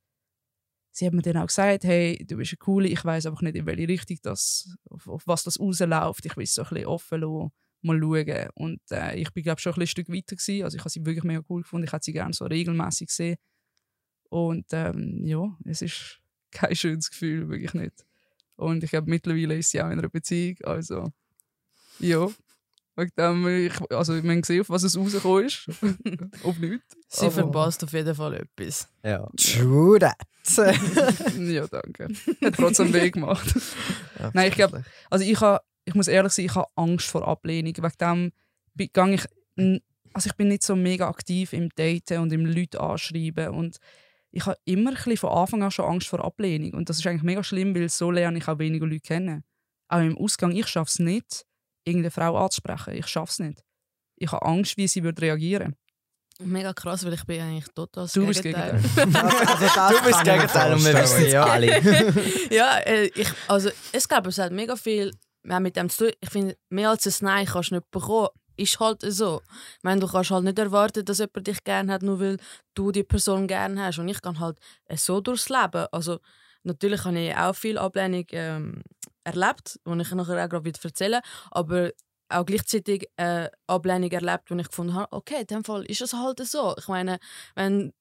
sie 0.92 1.06
hat 1.06 1.14
mir 1.14 1.22
dann 1.22 1.38
auch 1.38 1.48
gesagt, 1.48 1.84
hey, 1.84 2.26
du 2.26 2.38
bist 2.38 2.54
eine 2.54 2.58
coole, 2.58 2.88
ich 2.88 3.04
weiß 3.04 3.26
einfach 3.26 3.42
nicht, 3.42 3.58
in 3.58 3.66
welche 3.66 3.88
Richtung 3.88 4.18
das, 4.24 4.74
auf, 4.90 5.08
auf 5.08 5.28
was 5.28 5.44
das 5.44 5.60
rausläuft, 5.60 6.26
ich 6.26 6.38
will 6.38 6.46
so 6.46 6.64
ein 6.64 6.70
bisschen 6.70 6.88
offen 6.88 7.22
lassen, 7.22 7.52
mal 7.82 8.00
schauen 8.00 8.50
und 8.56 8.82
äh, 8.92 9.16
ich 9.18 9.32
bin 9.34 9.44
glaube 9.44 9.60
schon 9.60 9.74
ein 9.74 9.80
bisschen 9.80 10.04
Stück 10.04 10.10
weiter 10.10 10.38
gewesen, 10.38 10.64
also 10.64 10.76
ich 10.78 10.82
habe 10.82 10.90
sie 10.90 11.06
wirklich 11.06 11.26
mega 11.26 11.42
cool 11.50 11.64
gefunden, 11.64 11.86
ich 11.86 11.92
hätte 11.92 12.06
sie 12.06 12.14
gerne 12.14 12.34
so 12.34 12.46
regelmäßig 12.46 13.08
gesehen 13.08 13.36
und 14.30 14.66
ähm, 14.72 15.22
ja, 15.26 15.56
es 15.66 15.82
ist 15.82 16.22
kein 16.56 16.76
schönes 16.76 17.10
Gefühl, 17.10 17.50
wirklich 17.50 17.74
nicht. 17.74 18.06
Und 18.56 18.84
ich 18.84 18.90
glaube, 18.92 19.10
mittlerweile 19.10 19.58
ist 19.58 19.72
sie 19.72 19.82
auch 19.82 19.88
in 19.90 20.00
einer 20.00 20.10
Beziehung, 20.10 20.58
also 20.64 21.12
ja. 22.00 22.28
Wegen 22.98 23.12
dem, 23.18 23.48
ich, 23.68 23.74
also 23.92 24.14
wir 24.14 24.32
haben 24.32 24.40
gesehen, 24.42 24.62
auf 24.62 24.70
was 24.70 24.84
es 24.84 24.98
rausgekommen 24.98 25.46
ist. 25.46 25.68
auf 26.44 26.58
nichts. 26.60 26.96
Sie 27.10 27.26
Aber- 27.26 27.32
verpasst 27.34 27.84
auf 27.84 27.92
jeden 27.92 28.16
Fall 28.16 28.36
etwas. 28.36 28.88
Ja. 29.04 29.28
True 29.36 30.00
that. 30.00 30.16
ja, 31.38 31.68
danke. 31.68 32.08
Hat 32.42 32.56
trotzdem 32.56 32.94
Weg 32.94 33.16
gemacht. 33.16 33.54
Ja, 34.18 34.32
Nein, 34.34 34.48
ich 34.50 34.56
glaub- 34.56 34.70
verständlich. 34.72 34.96
Also 35.10 35.26
ich, 35.26 35.42
ha, 35.42 35.60
ich 35.84 35.94
muss 35.96 36.08
ehrlich 36.08 36.32
sein, 36.32 36.46
ich 36.46 36.56
habe 36.56 36.70
Angst 36.76 37.08
vor 37.08 37.28
Ablehnung. 37.28 37.74
Wegen 37.76 37.98
dem 38.00 38.32
bin- 38.76 38.90
gang 38.94 39.14
ich, 39.14 39.26
also 40.14 40.28
ich 40.30 40.36
bin 40.38 40.48
nicht 40.48 40.64
so 40.64 40.76
mega 40.78 41.10
aktiv 41.10 41.52
im 41.52 41.70
Daten 41.76 42.20
und 42.20 42.32
im 42.32 42.46
Leute 42.46 42.80
anschreiben. 42.80 43.50
Und 43.50 43.78
ich 44.36 44.46
habe 44.46 44.58
immer 44.66 44.90
ein 44.90 44.96
bisschen 44.96 45.18
von 45.18 45.30
Anfang 45.30 45.64
an 45.64 45.72
schon 45.72 45.86
Angst 45.86 46.10
vor 46.10 46.24
Ablehnung. 46.24 46.74
Und 46.74 46.90
das 46.90 47.00
ist 47.00 47.08
eigentlich 47.08 47.24
mega 47.24 47.42
schlimm, 47.42 47.74
weil 47.74 47.88
so 47.88 48.12
lerne 48.12 48.38
ich 48.38 48.48
auch 48.50 48.60
weniger 48.60 48.86
Leute 48.86 49.00
kennen. 49.00 49.46
Auch 49.88 50.02
im 50.02 50.18
Ausgang, 50.18 50.52
ich 50.52 50.68
schaffe 50.68 50.90
es 50.90 51.00
nicht, 51.00 51.46
irgendeine 51.86 52.12
Frau 52.12 52.36
anzusprechen. 52.38 52.96
Ich 52.96 53.08
schaffe 53.08 53.32
es 53.32 53.40
nicht. 53.40 53.64
Ich 54.18 54.32
habe 54.32 54.46
Angst, 54.46 54.76
wie 54.76 54.88
sie 54.88 55.04
würde 55.04 55.22
reagieren 55.22 55.76
Mega 56.40 56.74
krass, 56.74 57.06
weil 57.06 57.14
ich 57.14 57.24
bin 57.24 57.40
eigentlich 57.40 57.68
total 57.74 58.04
das 58.04 58.12
Du 58.12 58.26
bist 58.26 58.44
Gegenteil. 58.44 58.74
Also 58.98 59.66
das 59.74 59.92
Du 59.98 60.04
bist 60.04 60.20
ich 60.20 60.24
Gegenteil 60.26 60.74
und 60.74 60.86
wir 60.86 60.94
wissen 60.96 61.24
es 61.24 61.32
ja. 61.32 61.46
alle. 61.46 61.68
ja, 62.54 62.78
äh, 62.80 63.06
ich, 63.16 63.30
also 63.48 63.70
es 63.94 64.08
glaube, 64.08 64.30
es 64.30 64.38
hat 64.38 64.52
mega 64.52 64.76
viel 64.76 65.14
mit 65.44 65.78
dem 65.78 65.90
zu 65.90 66.06
tun. 66.06 66.14
Ich 66.20 66.30
finde, 66.30 66.58
mehr 66.70 66.90
als 66.90 67.06
ein 67.06 67.26
Nein 67.26 67.46
kannst 67.46 67.72
du 67.72 67.76
nicht 67.76 67.90
bekommen. 67.90 68.28
Ist 68.58 68.80
halt 68.80 69.02
so. 69.02 69.42
Ich 69.78 69.84
meine, 69.84 70.02
du 70.02 70.08
kannst 70.08 70.32
halt 70.32 70.44
nicht 70.44 70.58
erwarten, 70.60 71.04
dass 71.06 71.20
jemand 71.20 71.48
dich 71.48 71.64
gerne 71.64 71.92
hat, 71.94 72.04
nur 72.04 72.20
weil 72.20 72.38
du 72.74 72.92
die 72.92 73.04
Person 73.04 73.48
gerne 73.48 73.84
hast. 73.84 74.00
Und 74.00 74.08
ich 74.08 74.22
kann 74.22 74.40
halt 74.40 74.58
äh, 74.86 74.98
so 74.98 75.22
durchs 75.22 75.50
Leben. 75.50 75.88
Also 75.92 76.20
natürlich 76.64 77.04
habe 77.06 77.20
ich 77.20 77.36
auch 77.36 77.56
viel 77.56 77.78
Ablehnung 77.78 78.26
ähm, 78.32 78.82
erlebt, 79.24 79.80
die 79.86 80.02
ich 80.02 80.12
nachher 80.12 80.46
auch 80.46 80.50
gerade 80.50 80.66
wieder 80.66 80.80
erzählen. 80.84 81.22
Aber 81.52 81.92
auch 82.30 82.46
gleichzeitig 82.46 83.08
äh, 83.18 83.50
Ablehnung 83.68 84.10
erlebt, 84.12 84.50
wo 84.50 84.56
ich 84.56 84.68
gefunden 84.70 84.94
habe, 84.96 85.12
okay, 85.12 85.42
in 85.42 85.48
dem 85.48 85.64
Fall 85.64 85.84
ist 85.86 86.02
es 86.02 86.14
halt 86.14 86.40
so. 86.46 86.76
Ich 86.78 86.88
meine, 86.88 87.20
wenn 87.56 87.94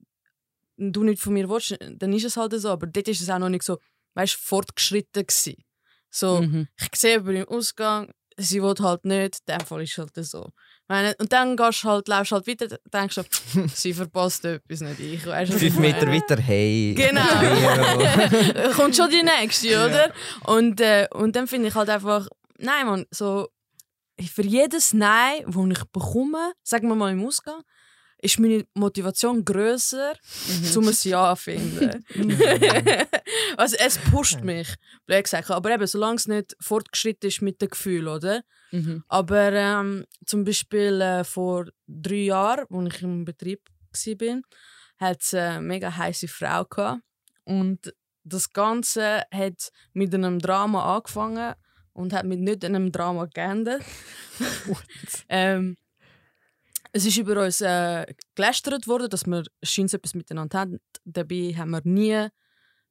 du 0.76 1.04
nicht 1.04 1.20
von 1.22 1.32
mir 1.34 1.48
willst, 1.48 1.76
dann 1.80 2.12
ist 2.12 2.24
es 2.24 2.36
halt 2.36 2.52
so. 2.60 2.70
Aber 2.70 2.86
dort 2.86 3.08
ist 3.08 3.20
es 3.20 3.30
auch 3.30 3.38
noch 3.38 3.48
nicht 3.48 3.64
so, 3.64 3.78
weißt, 4.14 4.34
fortgeschritten 4.34 5.26
gewesen. 5.26 5.62
So, 6.10 6.42
Mhm. 6.42 6.68
ich 6.80 6.94
sehe 6.98 7.16
über 7.16 7.32
den 7.32 7.48
Ausgang, 7.48 8.12
sie 8.36 8.62
will 8.62 8.74
halt 8.80 9.04
nicht, 9.04 9.38
in 9.46 9.58
dem 9.58 9.66
Fall 9.66 9.82
ist 9.82 9.92
es 9.92 9.98
halt 9.98 10.26
so. 10.26 10.50
Meine, 10.88 11.14
und 11.18 11.32
dann 11.32 11.56
gehst 11.56 11.84
du 11.84 11.88
halt, 11.88 12.08
läufst 12.08 12.32
halt 12.32 12.46
weiter, 12.46 12.78
denkst 12.92 13.14
du, 13.14 13.68
sie 13.74 13.94
verpasst 13.94 14.44
etwas 14.44 14.80
nicht. 14.80 15.00
Ich, 15.00 15.26
weißt, 15.26 15.52
Fünf 15.54 15.78
Meter 15.78 16.06
weiter, 16.06 16.36
hey. 16.36 16.94
Genau. 16.96 17.20
Kommt 18.76 18.96
schon 18.96 19.10
die 19.10 19.22
nächste, 19.22 19.68
oder? 19.68 20.12
Und, 20.46 20.80
äh, 20.80 21.08
und 21.12 21.36
dann 21.36 21.46
finde 21.46 21.68
ich 21.68 21.74
halt 21.74 21.88
einfach, 21.88 22.28
nein, 22.58 22.86
man, 22.86 23.06
so 23.10 23.48
für 24.20 24.42
jedes 24.42 24.92
Nein, 24.92 25.44
das 25.46 25.78
ich 25.78 25.84
bekomme, 25.90 26.52
sagen 26.62 26.88
wir 26.88 26.94
mal 26.94 27.12
im 27.12 27.26
Ausgang, 27.26 27.62
ist 28.24 28.40
meine 28.40 28.66
Motivation 28.74 29.44
grösser, 29.44 30.14
um 30.76 30.88
ein 30.88 30.94
Ja 31.02 31.36
zu 31.36 31.42
finden. 31.42 32.04
also 33.56 33.76
es 33.78 33.98
pusht 33.98 34.40
mich, 34.40 34.74
blöd 35.06 35.24
gesagt. 35.24 35.50
Aber 35.50 35.70
eben, 35.70 35.86
solange 35.86 36.16
es 36.16 36.26
nicht 36.26 36.56
fortgeschritten 36.58 37.28
ist 37.28 37.42
mit 37.42 37.60
dem 37.60 37.68
Gefühl, 37.68 38.08
oder? 38.08 38.42
Mhm. 38.72 39.04
Aber 39.08 39.52
ähm, 39.52 40.06
zum 40.24 40.44
Beispiel 40.44 41.00
äh, 41.00 41.24
vor 41.24 41.66
drei 41.86 42.24
Jahren, 42.24 42.66
als 42.70 42.96
ich 42.96 43.02
im 43.02 43.24
Betrieb 43.24 43.60
war, 43.92 44.40
hat 44.98 45.20
es 45.20 45.34
eine 45.34 45.60
mega 45.60 45.94
heiße 45.94 46.28
Frau 46.28 46.64
gehabt. 46.64 47.02
Und 47.44 47.94
das 48.24 48.50
Ganze 48.52 49.24
hat 49.30 49.70
mit 49.92 50.14
einem 50.14 50.38
Drama 50.38 50.96
angefangen 50.96 51.54
und 51.92 52.14
hat 52.14 52.24
mit 52.24 52.40
nicht 52.40 52.64
einem 52.64 52.90
Drama 52.90 53.26
geendet. 53.26 53.82
ähm, 55.28 55.76
es 56.96 57.04
ist 57.04 57.18
über 57.18 57.42
uns 57.42 57.60
äh, 57.60 58.06
gelästert 58.36 58.86
worden, 58.86 59.10
dass 59.10 59.26
wir 59.26 59.42
scheint 59.64 59.92
etwas 59.92 60.14
miteinander 60.14 60.60
haben. 60.60 60.80
Dabei 61.04 61.52
haben 61.56 61.70
wir 61.70 61.80
nie 61.82 62.28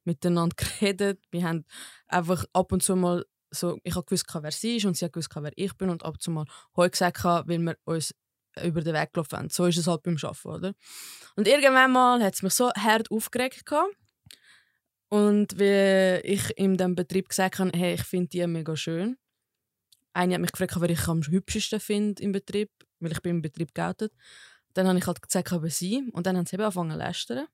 miteinander 0.04 0.54
geredet. 0.78 1.20
Wir 1.30 1.44
haben 1.44 1.64
einfach 2.06 2.44
ab 2.52 2.70
und 2.70 2.82
zu 2.82 2.96
mal 2.96 3.24
so, 3.50 3.78
ich 3.82 3.94
habe 3.94 4.04
gewusst, 4.04 4.26
wer 4.30 4.52
sie 4.52 4.76
ist 4.76 4.84
und 4.84 4.94
sie 4.96 5.06
hat 5.06 5.14
gewusst, 5.14 5.30
wer 5.34 5.52
ich 5.56 5.72
bin 5.78 5.88
und 5.88 6.04
ab 6.04 6.14
und 6.14 6.22
zu 6.22 6.30
mal 6.32 6.44
«Hoi» 6.76 6.90
gesagt, 6.90 7.24
weil 7.24 7.58
wir 7.58 7.76
uns 7.84 8.14
über 8.62 8.82
den 8.82 8.94
Weg 8.94 9.14
gelaufen 9.14 9.38
haben. 9.38 9.48
So 9.48 9.64
ist 9.64 9.78
es 9.78 9.86
halt 9.86 10.02
beim 10.02 10.18
Arbeiten, 10.20 10.48
oder? 10.48 10.74
Und 11.36 11.48
irgendwann 11.48 11.92
mal 11.92 12.22
hat 12.22 12.34
es 12.34 12.42
mich 12.42 12.52
so 12.52 12.70
hart 12.72 13.10
aufgeregt 13.10 13.64
gehabt. 13.64 13.96
Und 15.08 15.58
wie 15.58 16.20
ich 16.24 16.50
in 16.58 16.76
dem 16.76 16.94
Betrieb 16.94 17.30
gesagt 17.30 17.58
habe, 17.58 17.70
hey, 17.74 17.94
ich 17.94 18.02
finde 18.02 18.28
die 18.28 18.46
mega 18.46 18.76
schön. 18.76 19.16
Eine 20.12 20.34
hat 20.34 20.40
mich 20.42 20.52
gefragt, 20.52 20.78
wer 20.78 20.90
ich 20.90 21.08
am 21.08 21.22
hübschesten 21.22 21.80
finde 21.80 22.22
im 22.22 22.32
Betrieb, 22.32 22.70
weil 23.00 23.12
ich 23.12 23.22
bin 23.22 23.36
im 23.36 23.42
Betrieb 23.42 23.74
geoutet. 23.74 24.12
Dann 24.74 24.88
habe 24.88 24.98
ich 24.98 25.06
halt 25.06 25.22
gesagt, 25.22 25.52
aber 25.52 25.70
sie. 25.70 26.02
Und 26.12 26.26
dann 26.26 26.36
haben 26.36 26.46
sie 26.46 26.54
eben 26.54 26.62
angefangen 26.64 26.90
zu 26.92 26.96
lästern. 26.98 27.46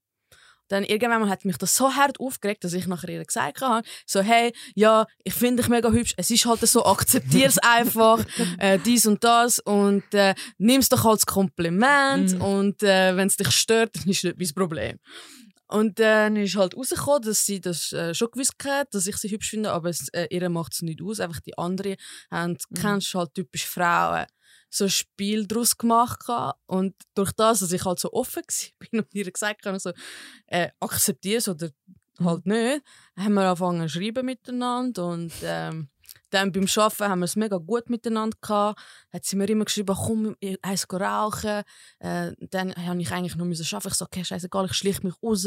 Dann 0.69 0.85
irgendwann 0.85 1.29
hat 1.29 1.45
mich 1.45 1.59
das 1.59 1.75
so 1.75 1.97
hart 1.97 2.21
aufgeregt, 2.21 2.63
dass 2.63 2.75
ich 2.75 2.87
nachher 2.87 3.09
ihr 3.09 3.25
gesagt 3.25 3.61
habe, 3.61 3.85
so 4.07 4.21
hey, 4.21 4.53
ja, 4.77 5.05
ich 5.25 5.35
finde 5.35 5.63
dich 5.63 5.69
mega 5.69 5.91
hübsch, 5.91 6.15
es 6.17 6.31
ist 6.31 6.47
halt 6.47 6.61
so, 6.61 6.85
akzeptier 6.85 7.49
es 7.49 7.59
einfach, 7.63 8.25
äh, 8.59 8.79
dies 8.79 9.05
und 9.05 9.25
das 9.25 9.59
und 9.59 10.05
äh, 10.15 10.37
nimm 10.59 10.79
es 10.79 10.89
doch 10.89 11.05
als 11.05 11.27
Kompliment 11.27 12.35
Mhm. 12.35 12.41
und 12.41 12.83
äh, 12.85 13.17
wenn 13.17 13.27
es 13.27 13.37
dich 13.37 13.51
stört, 13.51 13.97
dann 13.97 14.09
ist 14.09 14.23
das 14.23 14.35
nicht 14.37 14.39
mein 14.39 14.55
Problem. 14.55 14.99
Und 15.67 15.99
dann 15.99 16.37
ist 16.37 16.55
halt 16.57 16.77
rausgekommen, 16.77 17.23
dass 17.23 17.45
sie 17.47 17.61
das 17.61 17.93
äh, 17.93 18.15
schon 18.15 18.31
gewusst 18.31 18.55
hat, 18.65 18.95
dass 18.95 19.07
ich 19.09 19.17
sie 19.17 19.31
hübsch 19.31 19.51
finde, 19.51 19.73
aber 19.73 19.89
es, 19.91 20.09
äh, 20.11 20.29
ihr 20.31 20.49
macht 20.51 20.73
es 20.75 20.83
nicht 20.83 21.03
aus. 21.03 21.19
Einfach 21.21 21.41
die 21.41 21.57
anderen 21.59 21.97
haben, 22.31 22.57
kennst 22.75 23.13
du 23.15 23.19
halt 23.19 23.35
typisch 23.35 23.67
Frauen, 23.67 24.27
so 24.71 24.85
ein 24.85 24.91
Spiel 24.91 25.47
daraus 25.47 25.77
gemacht. 25.77 26.25
gehabt. 26.25 26.61
Und 26.67 26.95
durch 27.15 27.33
das, 27.33 27.61
dass 27.61 27.73
ich 27.73 27.85
halt 27.85 27.99
so 27.99 28.13
offen 28.13 28.43
war 28.49 28.89
bin 28.91 29.01
und 29.01 29.15
ihr 29.15 29.31
gesagt 29.31 29.67
habe, 29.67 29.79
so, 29.79 29.93
äh, 30.47 30.71
akzeptiere 30.81 31.39
es 31.39 31.49
oder 31.49 31.71
halt 32.21 32.47
nicht, 32.47 32.83
haben 33.17 33.35
wir 33.35 33.43
angefangen 33.43 33.89
zu 33.89 33.95
schreiben 34.01 34.27
miteinander 34.27 35.07
und 35.07 35.33
ähm, 35.43 35.89
Dann 36.31 36.53
beim 36.53 36.67
Arbeiten 36.77 37.05
haben 37.05 37.19
wir 37.21 37.25
es 37.25 37.37
mega 37.37 37.59
gut 37.59 37.91
miteinander 37.91 38.37
gehabt. 38.41 38.81
Hat 39.13 39.25
sie 39.25 39.37
mir 39.37 39.49
immer 39.49 39.65
geschrieben, 39.65 39.97
komm, 39.97 40.37
eins 40.63 40.87
rauchen. 40.93 41.63
Äh, 41.99 42.33
dann 42.39 42.75
habe 42.75 43.01
ich 43.01 43.13
eigentlich 43.13 43.37
noch 43.37 43.45
müssen 43.45 43.67
arbeiten. 43.75 43.89
Ich 43.93 43.95
so, 43.95 44.05
okay, 44.05 44.25
scheißegal, 44.25 44.67
ich 44.67 44.75
schlich 44.75 45.03
mich 45.03 45.15
raus, 45.23 45.47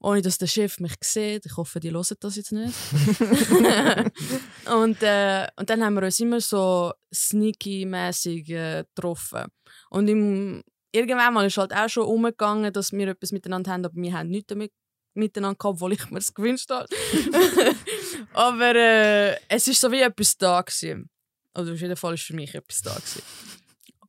ohne 0.00 0.22
dass 0.22 0.38
der 0.38 0.46
Chef 0.46 0.80
mich 0.80 0.94
sieht. 1.02 1.46
Ich 1.46 1.56
hoffe, 1.56 1.80
die 1.80 1.90
hören 1.90 2.16
das 2.20 2.36
jetzt 2.36 2.52
nicht. 2.52 2.74
und, 4.72 5.02
äh, 5.02 5.46
und 5.56 5.70
dann 5.70 5.84
haben 5.84 5.94
wir 5.94 6.02
uns 6.02 6.20
immer 6.20 6.40
so 6.40 6.92
sneaky-mässig 7.14 8.48
äh, 8.50 8.84
getroffen. 8.84 9.46
Und 9.90 10.08
im, 10.08 10.62
irgendwann 10.92 11.34
mal 11.34 11.46
ist 11.46 11.56
halt 11.58 11.74
auch 11.74 11.88
schon 11.88 12.04
umgegangen, 12.04 12.72
dass 12.72 12.92
wir 12.92 13.08
etwas 13.08 13.32
miteinander 13.32 13.72
haben, 13.72 13.84
aber 13.84 13.94
wir 13.96 14.12
haben 14.12 14.28
nichts 14.28 14.48
damit 14.48 14.72
miteinander 15.14 15.56
gehabt, 15.58 15.76
obwohl 15.76 15.94
ich 15.94 16.10
mir 16.10 16.18
es 16.18 16.34
gewünscht 16.34 16.70
habe. 16.70 16.86
Aber 18.32 18.74
äh, 18.74 19.36
es 19.48 19.66
ist 19.68 19.80
so 19.80 19.90
wie 19.90 20.02
etwas 20.02 20.36
da 20.36 20.60
gewesen. 20.60 21.08
Also 21.54 21.72
auf 21.72 21.80
jeden 21.80 21.96
Fall 21.96 22.14
ist 22.14 22.24
für 22.24 22.34
mich 22.34 22.54
etwas 22.54 22.82
da 22.82 22.94
gewesen. 22.94 23.22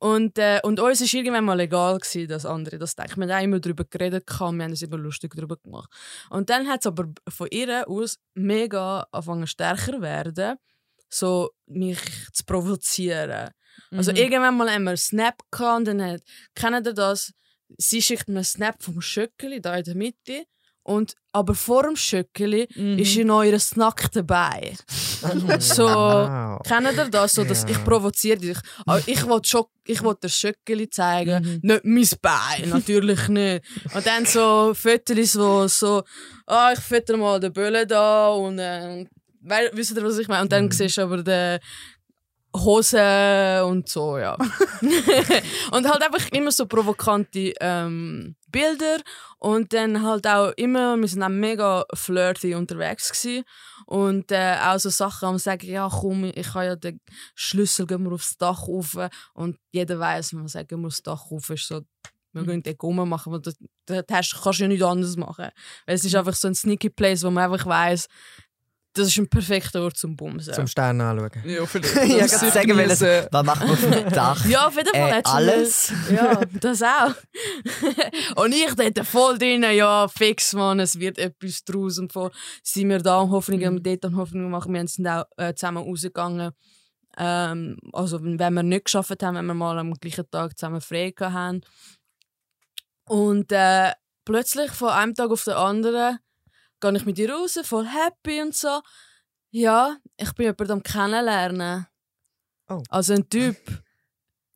Und, 0.00 0.38
äh, 0.38 0.60
und 0.62 0.78
uns 0.78 1.00
war 1.00 1.18
irgendwann 1.18 1.44
mal 1.44 1.58
egal, 1.60 1.98
gewesen, 1.98 2.28
das 2.28 2.46
andere. 2.46 2.78
Das 2.78 2.94
denke 2.94 3.12
ich. 3.12 3.16
Wir 3.16 3.34
haben 3.34 3.44
immer 3.44 3.58
darüber 3.58 3.84
geredet, 3.84 4.28
wir 4.28 4.46
haben 4.46 4.60
es 4.72 4.82
immer 4.82 4.96
lustig 4.98 5.34
darüber 5.34 5.56
gemacht. 5.56 5.90
Und 6.30 6.50
dann 6.50 6.68
hat 6.68 6.80
es 6.80 6.86
aber 6.86 7.06
von 7.28 7.48
ihr 7.50 7.88
aus 7.88 8.18
mega 8.34 9.06
angefangen 9.10 9.46
stärker 9.48 10.00
werden, 10.00 10.56
so 11.08 11.50
mich 11.66 11.98
zu 12.32 12.44
provozieren. 12.44 13.50
Also 13.90 14.12
Mhm. 14.12 14.18
irgendwann 14.18 14.56
mal 14.56 14.70
haben 14.70 14.84
wir 14.84 14.96
Snap 14.96 15.40
gehabt 15.50 15.78
und 15.78 15.84
dann 15.86 16.02
hat, 16.02 16.22
kennt 16.54 16.86
ihr 16.86 16.92
das? 16.94 17.32
Sie 17.76 18.00
schickt 18.02 18.28
mir 18.28 18.36
einen 18.36 18.44
Snap 18.44 18.82
vom 18.82 19.00
Schöckeli 19.00 19.60
da 19.60 19.76
in 19.76 19.84
der 19.84 19.94
Mitte 19.96 20.44
und 20.88 21.14
aber 21.32 21.54
vor 21.54 21.82
dem 21.84 21.94
Schöckeli 21.96 22.66
Mhm. 22.74 22.98
ist 22.98 23.16
in 23.16 23.30
euer 23.30 23.58
Snack 23.58 24.10
dabei. 24.12 24.74
So, 25.60 25.84
Wow. 25.84 26.60
kennt 26.66 26.96
ihr 26.96 27.08
das? 27.10 27.32
So, 27.34 27.44
dass 27.44 27.62
Ja. 27.62 27.68
ich 27.70 27.84
provoziere 27.84 28.38
dich. 28.38 28.58
Aber 28.86 29.00
ich 29.06 29.24
wollte 29.28 30.18
das 30.22 30.32
Schöckeli 30.38 30.88
zeigen, 30.88 31.60
Mhm. 31.62 31.80
nicht 31.84 32.16
mein 32.22 32.32
Bein, 32.60 32.68
natürlich 32.70 33.28
nicht. 33.28 33.64
Und 33.94 34.06
dann 34.06 34.24
so 34.26 34.72
Fotos, 34.74 35.38
wo 35.38 35.68
so, 35.68 36.02
ah, 36.46 36.72
ich 36.72 36.80
fütter 36.80 37.16
mal 37.16 37.38
den 37.38 37.52
Böllen 37.52 37.86
da 37.86 38.28
und 38.30 38.58
äh, 38.58 39.04
wisst 39.72 39.96
ihr, 39.96 40.02
was 40.02 40.18
ich 40.18 40.28
meine? 40.28 40.42
Und 40.42 40.52
dann 40.52 40.64
Mhm. 40.66 40.72
siehst 40.72 40.96
du 40.96 41.02
aber 41.02 41.22
den 41.22 41.58
Hose 42.56 43.62
und 43.66 43.88
so, 43.88 44.18
ja. 44.18 44.36
und 45.72 45.88
halt 45.90 46.02
einfach 46.02 46.28
immer 46.32 46.50
so 46.50 46.66
provokante 46.66 47.52
ähm, 47.60 48.34
Bilder 48.50 48.98
und 49.38 49.72
dann 49.72 50.02
halt 50.02 50.26
auch 50.26 50.52
immer, 50.56 50.96
wir 50.96 51.08
sind 51.08 51.22
auch 51.22 51.28
mega 51.28 51.84
flirty 51.94 52.54
unterwegs 52.54 53.10
gewesen. 53.10 53.44
und 53.86 54.32
äh, 54.32 54.56
auch 54.62 54.78
so 54.78 54.90
Sachen 54.90 55.28
am 55.28 55.38
sagen, 55.38 55.66
ja 55.66 55.88
komm, 55.90 56.24
ich 56.24 56.54
habe 56.54 56.66
ja 56.66 56.76
den 56.76 57.00
Schlüssel, 57.34 57.86
gehen 57.86 58.04
wir 58.04 58.12
aufs 58.12 58.36
Dach 58.36 58.66
rauf 58.68 58.96
und 59.34 59.58
jeder 59.72 59.98
weiß, 59.98 60.32
wenn 60.32 60.40
man 60.40 60.48
sagt, 60.48 60.68
gehen 60.68 60.80
wir 60.80 60.88
aufs 60.88 61.02
Dach 61.02 61.30
rauf, 61.30 61.50
ist 61.50 61.68
so, 61.68 61.82
wir 62.32 62.44
gehen 62.44 62.62
den 62.62 62.76
Gummi 62.76 63.04
machen, 63.06 63.32
weil 63.32 63.40
das, 63.40 63.56
das 63.86 64.06
kannst 64.42 64.58
du 64.58 64.64
ja 64.64 64.68
nicht 64.68 64.82
anders 64.82 65.16
machen. 65.16 65.48
Weil 65.86 65.94
es 65.94 66.04
ist 66.04 66.14
einfach 66.14 66.34
so 66.34 66.48
ein 66.48 66.54
sneaky 66.54 66.90
place, 66.90 67.24
wo 67.24 67.30
man 67.30 67.50
einfach 67.50 67.66
weiß, 67.66 68.08
das 68.98 69.08
ist 69.08 69.18
ein 69.18 69.28
perfekter 69.28 69.82
Ort 69.82 69.96
zum 69.96 70.16
Bumsen. 70.16 70.52
Zum 70.52 70.66
Stern 70.66 71.00
anschauen. 71.00 71.30
Ja, 71.44 71.64
vielleicht. 71.66 71.96
Ich 71.96 72.10
wollte 72.12 72.40
wird 72.40 72.52
sagen, 72.52 72.68
wollen, 72.76 72.88
müssen- 72.88 73.26
was 73.30 73.44
macht 73.44 73.60
man 73.60 73.70
auf 73.70 73.80
dem 73.80 74.08
Dach? 74.12 74.44
Ja, 74.46 74.66
auf 74.66 74.76
jeden 74.76 74.88
Fall. 74.90 75.18
Äh, 75.18 75.22
alles? 75.24 75.92
Ja, 76.10 76.40
das 76.60 76.82
auch. 76.82 77.14
und 78.42 78.54
ich 78.54 78.74
dort 78.74 79.06
voll 79.06 79.38
drin, 79.38 79.62
ja, 79.62 80.06
fix, 80.08 80.52
man, 80.52 80.80
es 80.80 80.98
wird 80.98 81.18
etwas 81.18 81.64
draus. 81.64 81.98
Und 81.98 82.12
voll 82.12 82.30
sind 82.62 82.88
wir 82.88 82.98
da 82.98 83.20
am 83.20 83.30
Hoffnungen, 83.30 83.74
Mhm. 83.74 83.82
dort 83.82 84.04
am 84.04 84.16
Hoffnungen 84.16 84.50
machen. 84.50 84.74
Wir 84.74 84.86
sind 84.88 85.06
auch 85.06 85.24
äh, 85.36 85.54
zusammen 85.54 85.84
rausgegangen. 85.84 86.52
Ähm, 87.16 87.76
also, 87.92 88.22
wenn 88.22 88.54
wir 88.54 88.62
nicht 88.62 88.84
geschafft 88.84 89.22
haben, 89.22 89.36
wenn 89.36 89.46
wir 89.46 89.54
mal 89.54 89.78
am 89.78 89.92
gleichen 89.94 90.30
Tag 90.30 90.56
zusammen 90.58 90.80
frei 90.80 91.12
haben. 91.20 91.62
Und 93.06 93.50
äh, 93.52 93.92
plötzlich, 94.24 94.70
von 94.72 94.90
einem 94.90 95.14
Tag 95.14 95.30
auf 95.30 95.44
den 95.44 95.54
anderen, 95.54 96.18
gehe 96.80 96.96
ich 96.96 97.04
mit 97.04 97.18
ihr 97.18 97.32
raus, 97.32 97.58
voll 97.62 97.86
happy 97.86 98.40
und 98.42 98.54
so. 98.54 98.80
Ja, 99.50 99.96
ich 100.16 100.32
bin 100.32 100.46
jemanden 100.46 100.72
am 100.72 100.82
Kennenlernen. 100.82 101.86
Oh. 102.68 102.82
Also 102.88 103.14
ein 103.14 103.28
Typ. 103.28 103.56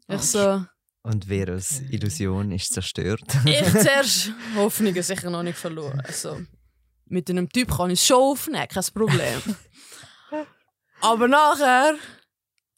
Ich 0.08 0.22
so, 0.22 0.62
Und 1.02 1.24
Verus 1.24 1.80
Illusion 1.90 2.50
ist 2.50 2.74
zerstört. 2.74 3.22
ich 3.46 3.62
zuerst 3.72 4.32
Hoffnungen 4.56 5.02
sicher 5.02 5.30
noch 5.30 5.42
nicht 5.42 5.56
verloren. 5.56 6.02
Also, 6.04 6.42
mit 7.06 7.30
einem 7.30 7.48
Typ 7.48 7.74
kann 7.74 7.90
ich 7.90 8.00
es 8.00 8.06
schon 8.06 8.20
aufnehmen, 8.20 8.68
kein 8.68 8.84
Problem. 8.92 9.56
Aber 11.00 11.28
nachher, 11.28 11.96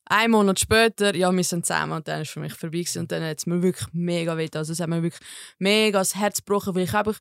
ein 0.06 0.30
Monat 0.30 0.60
später, 0.60 1.14
ja, 1.14 1.32
wir 1.32 1.44
sind 1.44 1.66
zusammen 1.66 1.94
und 1.94 2.08
dann 2.08 2.22
ist 2.22 2.28
es 2.28 2.34
für 2.34 2.40
mich 2.40 2.54
vorbei 2.54 2.78
gewesen. 2.78 3.00
und 3.00 3.12
dann 3.12 3.22
hat 3.24 3.38
es 3.38 3.46
mir 3.46 3.62
wirklich 3.62 3.88
mega 3.92 4.36
weh. 4.36 4.48
Also 4.54 4.72
es 4.72 4.80
hat 4.80 4.88
mir 4.88 5.02
wirklich 5.02 5.22
mega 5.58 5.98
das 5.98 6.14
Herz 6.14 6.38
gebrochen, 6.38 6.74
weil 6.74 6.84
ich 6.84 6.94
einfach, 6.94 7.18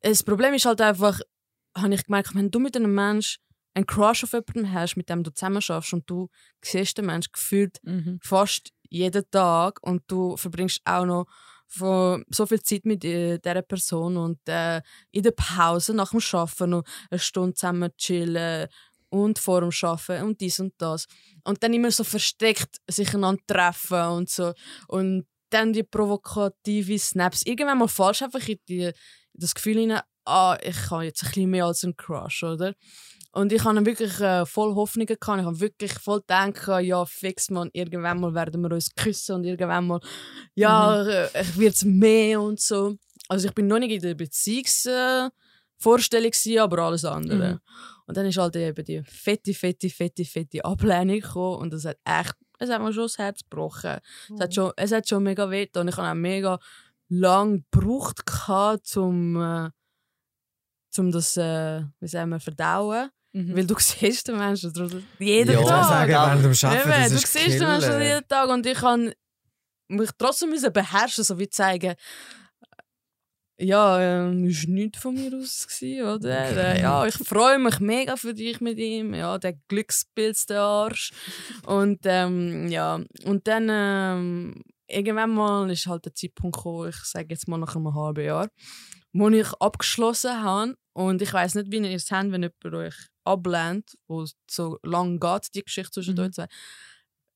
das 0.00 0.22
Problem 0.22 0.54
ist 0.54 0.64
halt 0.64 0.80
einfach, 0.80 1.20
habe 1.76 1.94
ich 1.94 2.04
gemerkt, 2.04 2.34
wenn 2.34 2.50
du 2.50 2.58
mit 2.60 2.76
einem 2.76 2.94
Mensch 2.94 3.38
einen 3.74 3.86
Crush 3.86 4.24
auf 4.24 4.32
jemanden 4.32 4.72
hast, 4.72 4.96
mit 4.96 5.08
dem 5.08 5.22
du 5.24 5.32
zusammen 5.32 5.60
schaffst 5.60 5.92
und 5.92 6.08
du 6.08 6.28
siehst 6.64 6.96
den 6.98 7.06
Mensch 7.06 7.30
gefühlt 7.32 7.78
Mhm. 7.82 8.20
fast 8.22 8.70
jeden 8.88 9.24
Tag 9.30 9.80
und 9.82 10.02
du 10.06 10.36
verbringst 10.36 10.80
auch 10.84 11.04
noch 11.04 11.26
von 11.66 12.24
so 12.28 12.46
viel 12.46 12.62
Zeit 12.62 12.84
mit 12.84 13.04
äh, 13.04 13.38
dieser 13.38 13.62
Person 13.62 14.16
und 14.16 14.38
äh, 14.48 14.80
in 15.10 15.24
der 15.24 15.32
Pause 15.32 15.92
nach 15.94 16.10
dem 16.10 16.20
Arbeiten 16.32 16.70
noch 16.70 16.84
eine 17.10 17.18
Stunde 17.18 17.54
zusammen 17.54 17.90
chillen 17.96 18.68
und 19.08 19.38
vor 19.38 19.60
dem 19.60 19.70
Arbeiten 19.82 20.24
und 20.24 20.40
dies 20.40 20.60
und 20.60 20.74
das. 20.78 21.06
Und 21.42 21.62
dann 21.62 21.72
immer 21.74 21.90
so 21.90 22.04
versteckt 22.04 22.76
sich 22.88 23.12
einander 23.14 23.42
treffen 23.46 24.02
und 24.08 24.30
so. 24.30 24.52
Und 24.86 25.26
dann 25.50 25.72
die 25.72 25.82
provokative 25.84 26.98
Snaps. 26.98 27.42
Irgendwann 27.44 27.78
mal 27.78 27.88
falsch 27.88 28.22
einfach 28.22 28.46
in, 28.48 28.58
die, 28.68 28.82
in 28.84 28.92
das 29.32 29.54
Gefühl 29.54 29.78
hinein, 29.78 30.02
ah, 30.24 30.56
ich 30.62 30.90
habe 30.90 31.04
jetzt 31.04 31.22
ein 31.22 31.28
bisschen 31.28 31.50
mehr 31.50 31.66
als 31.66 31.84
einen 31.84 31.96
Crush, 31.96 32.42
oder? 32.42 32.74
Und 33.32 33.52
ich 33.52 33.64
habe 33.64 33.84
wirklich 33.84 34.20
äh, 34.20 34.46
voll 34.46 34.74
Hoffnungen 34.76 35.16
gehabt. 35.18 35.40
Ich 35.40 35.46
habe 35.46 35.60
wirklich 35.60 35.92
voll 35.94 36.20
gedacht, 36.20 36.68
ja, 36.84 37.04
fix 37.04 37.50
man, 37.50 37.68
irgendwann 37.72 38.20
mal 38.20 38.32
werden 38.32 38.60
wir 38.62 38.70
uns 38.70 38.94
küssen 38.94 39.34
und 39.34 39.44
irgendwann 39.44 39.88
mal, 39.88 40.00
ja, 40.54 41.02
äh, 41.04 41.28
ich 41.40 41.58
wird 41.58 41.74
es 41.74 41.84
mehr 41.84 42.40
und 42.40 42.60
so. 42.60 42.96
Also 43.28 43.48
ich 43.48 43.54
bin 43.54 43.66
noch 43.66 43.80
nicht 43.80 43.90
in 43.90 44.00
der 44.02 44.14
Beziehungsvorstellung, 44.14 45.32
äh, 46.46 46.58
aber 46.58 46.78
alles 46.78 47.04
andere. 47.04 47.54
Mhm. 47.54 47.60
Und 48.06 48.16
dann 48.16 48.26
ist 48.26 48.38
halt 48.38 48.54
eben 48.54 48.84
die 48.84 49.02
fette, 49.02 49.52
fette, 49.52 49.88
fette, 49.88 50.24
fette 50.24 50.64
Ablehnung 50.64 51.20
gekommen 51.20 51.56
und 51.56 51.72
das 51.72 51.84
hat 51.86 51.96
echt, 52.04 52.36
es 52.58 52.70
hat 52.70 52.80
mir 52.82 52.92
schon 52.92 53.04
das 53.04 53.18
Herz 53.18 53.40
gebrochen. 53.42 53.98
Es, 54.32 54.40
hat 54.40 54.54
schon, 54.54 54.72
es 54.76 54.92
hat 54.92 55.08
schon 55.08 55.24
mega 55.24 55.50
weh 55.50 55.66
und 55.74 55.88
ich 55.88 55.96
habe 55.96 56.08
auch 56.08 56.14
mega 56.14 56.60
lang 57.08 57.64
gebraucht 57.70 58.26
gehabt, 58.26 58.96
um, 58.96 59.36
äh, 59.42 59.70
um 60.98 61.10
das, 61.12 61.36
äh, 61.36 61.82
wie 62.00 62.08
sagen 62.08 62.30
wir, 62.30 62.40
verdauen. 62.40 63.10
Mhm. 63.32 63.56
Weil 63.56 63.66
du 63.66 63.74
siehst 63.78 64.28
den 64.28 64.38
Menschen 64.38 64.72
jeden 65.18 65.52
Ja, 65.52 65.62
Tag. 65.64 65.88
sagen, 65.88 66.10
während 66.12 66.44
dem 66.44 66.68
Arbeiten, 66.70 66.88
Eben, 66.88 67.02
das 67.02 67.08
du 67.10 67.14
ist 67.16 67.32
siehst 67.32 67.60
den 67.60 67.68
Menschen 67.68 68.00
jeden 68.00 68.28
Tag 68.28 68.48
und 68.48 68.66
ich 68.66 68.78
kann 68.78 69.12
mich 69.88 70.10
trotzdem 70.16 70.50
müssen 70.50 70.72
beherrschen, 70.72 71.24
so 71.24 71.38
wie 71.38 71.48
zeigen, 71.48 71.94
ja, 73.56 74.00
ähm, 74.00 74.46
ist 74.46 74.66
nichts 74.68 74.98
von 74.98 75.14
mir 75.14 75.36
aus 75.36 75.66
gewesen, 75.68 76.06
oder? 76.06 76.48
Äh, 76.76 76.82
ja, 76.82 77.06
ich 77.06 77.14
freue 77.14 77.58
mich 77.58 77.78
mega 77.80 78.16
für 78.16 78.34
dich 78.34 78.60
mit 78.60 78.78
ihm, 78.78 79.14
ja, 79.14 79.38
der 79.38 79.54
Glückspilz, 79.68 80.46
der 80.46 80.60
Arsch. 80.60 81.12
Und 81.66 82.00
ähm, 82.04 82.68
ja, 82.68 83.00
und 83.24 83.46
dann 83.46 83.68
ähm, 83.70 84.62
irgendwann 84.88 85.30
mal 85.34 85.70
ist 85.70 85.86
halt 85.86 86.04
der 86.04 86.14
Zeitpunkt 86.14 86.56
gekommen, 86.56 86.88
ich 86.90 86.96
sage 86.96 87.28
jetzt 87.30 87.48
mal 87.48 87.58
nach 87.58 87.74
einem 87.76 87.94
halben 87.94 88.24
Jahr, 88.24 88.48
wo 89.12 89.28
ich 89.28 89.52
abgeschlossen 89.60 90.42
habe 90.42 90.76
und 90.92 91.22
ich 91.22 91.32
weiß 91.32 91.54
nicht, 91.56 91.70
wie 91.70 91.78
ihr 91.78 91.94
es 91.96 92.10
habt, 92.10 92.30
wenn 92.32 92.42
jemand 92.42 92.64
euch 92.74 92.94
ablehnt, 93.24 93.96
wo 94.06 94.22
es 94.22 94.36
so 94.50 94.78
lang 94.82 95.18
geht, 95.20 95.54
die 95.54 95.62
Geschichte 95.64 95.92
zwischen 95.92 96.14
Mhm. 96.14 96.20
euch 96.20 96.32
zwei, 96.32 96.46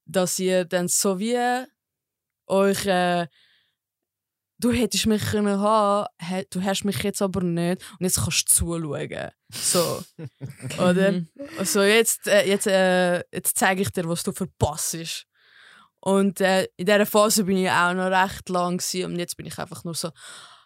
dass 0.07 0.39
ihr 0.39 0.65
dann 0.65 0.89
so 0.89 1.19
wie 1.19 1.65
euch 2.47 2.87
äh, 2.87 3.27
du 4.61 4.73
hättest 4.73 5.07
mich 5.07 5.23
können 5.23 5.61
haben, 5.61 6.07
du 6.51 6.63
hast 6.63 6.85
mich 6.85 7.03
jetzt 7.03 7.23
aber 7.23 7.43
nicht 7.43 7.83
und 7.93 8.05
jetzt 8.05 8.21
kannst 8.21 8.51
du 8.51 8.55
zuschauen. 8.55 9.31
So, 9.53 10.03
oder? 10.79 11.13
Mhm. 11.13 11.29
Also 11.59 11.83
jetzt, 11.83 12.27
äh, 12.27 12.47
jetzt, 12.47 12.67
äh, 12.67 13.19
jetzt 13.33 13.57
zeige 13.57 13.83
ich 13.83 13.91
dir, 13.91 14.09
was 14.09 14.23
du 14.25 14.33
verpasst. 14.33 15.27
Und 16.09 16.41
äh, 16.41 16.65
in 16.77 16.87
dieser 16.87 17.05
Phase 17.07 17.45
bin 17.45 17.59
ich 17.59 17.71
auch 17.71 17.93
noch 17.93 18.11
recht 18.11 18.49
lang 18.49 18.79
gewesen, 18.79 19.13
und 19.13 19.19
jetzt 19.19 19.37
bin 19.37 19.47
ich 19.47 19.59
einfach 19.59 19.85
nur 19.85 19.95
so, 19.95 20.09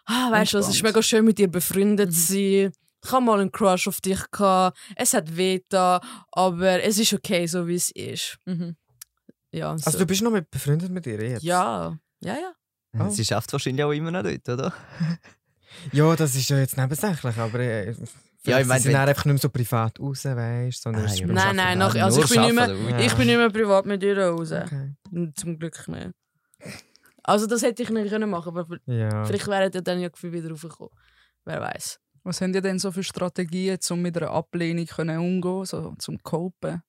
ah, 0.05 0.31
weißt 0.31 0.53
du, 0.53 0.57
es 0.59 0.69
ist 0.69 0.83
mega 0.83 1.01
schön 1.01 1.25
mit 1.25 1.37
dir 1.37 1.49
befreundet 1.49 2.09
Mhm. 2.09 2.13
zu 2.13 2.21
sein. 2.33 2.71
Ich 3.05 3.11
habe 3.11 3.25
mal 3.25 3.39
einen 3.41 3.51
Crush 3.51 3.87
auf 3.89 3.99
dich 3.99 4.21
gehabt. 4.31 4.77
Es 4.95 5.13
hat 5.13 5.35
weh 5.35 5.59
da, 5.67 5.99
aber 6.31 6.81
es 6.83 6.97
ist 6.97 7.11
okay, 7.13 7.45
so 7.47 7.67
wie 7.67 7.75
es 7.75 7.89
ist. 7.91 8.37
Mhm. 8.45 8.77
Ja, 9.51 9.77
so. 9.77 9.85
Also 9.85 9.99
du 9.99 10.05
bist 10.05 10.21
noch 10.21 10.31
mit 10.31 10.49
befreundet 10.49 10.89
mit 10.91 11.05
ihr 11.07 11.21
jetzt? 11.21 11.43
ja, 11.43 11.97
ja, 12.21 12.35
ja. 12.35 12.53
Oh. 12.97 13.09
Sie 13.09 13.25
schafft 13.25 13.51
wahrscheinlich 13.51 13.83
auch 13.83 13.91
immer 13.91 14.11
noch 14.11 14.23
dort, 14.23 14.47
oder? 14.47 14.73
Ja, 15.91 16.15
das 16.15 16.35
ist 16.35 16.49
ja 16.49 16.59
jetzt 16.59 16.77
nebensächlich, 16.77 17.35
aber 17.35 17.59
äh, 17.59 17.95
Ja, 18.45 18.57
ich 18.57 18.63
sie 18.63 18.67
meine, 18.69 18.81
sind 18.81 18.91
wenn- 18.91 18.99
dann 18.99 19.09
einfach 19.09 19.25
nicht 19.25 19.33
mehr 19.33 19.39
so 19.41 19.49
privat 19.49 19.99
raus, 19.99 20.25
weißt 20.25 20.77
du, 20.77 20.81
sondern 20.81 21.05
Ah, 21.05 21.13
ja, 21.13 21.27
Nein, 21.27 21.55
nein, 21.55 21.77
noch, 21.77 21.95
also 21.95 22.23
ich 22.23 22.29
bin, 22.29 22.41
nicht 22.41 22.53
mehr, 22.55 22.99
ich 22.99 23.13
bin 23.13 23.27
nicht 23.27 23.37
mehr 23.37 23.49
privat 23.49 23.85
mit 23.85 24.03
ihr 24.03 24.17
raus. 24.17 24.51
Okay. 24.51 24.93
Zum 25.35 25.57
Glück 25.59 25.87
nicht. 25.87 26.09
Also 27.23 27.47
das 27.47 27.61
hätte 27.61 27.83
ich 27.83 27.89
nicht 27.89 28.09
können 28.09 28.29
machen, 28.29 28.49
aber 28.57 28.77
Ja. 28.85 29.23
vielleicht 29.23 29.47
wären 29.47 29.71
ihr 29.73 29.81
dann 29.81 29.99
ja 30.01 30.09
Gefühl 30.09 30.33
wieder 30.33 30.49
raufgekommen. 30.49 30.91
Wer 31.45 31.61
weiß. 31.61 31.99
Was 32.23 32.41
haben 32.41 32.53
ihr 32.53 32.61
denn 32.61 32.79
so 32.79 32.91
für 32.91 33.03
Strategien, 33.03 33.77
um 33.89 34.01
mit 34.01 34.17
einer 34.17 34.31
Ablehnung 34.31 34.85
können 34.87 35.19
umgehen, 35.19 35.65
so 35.65 35.93
zum 35.99 36.21
Copen? 36.23 36.81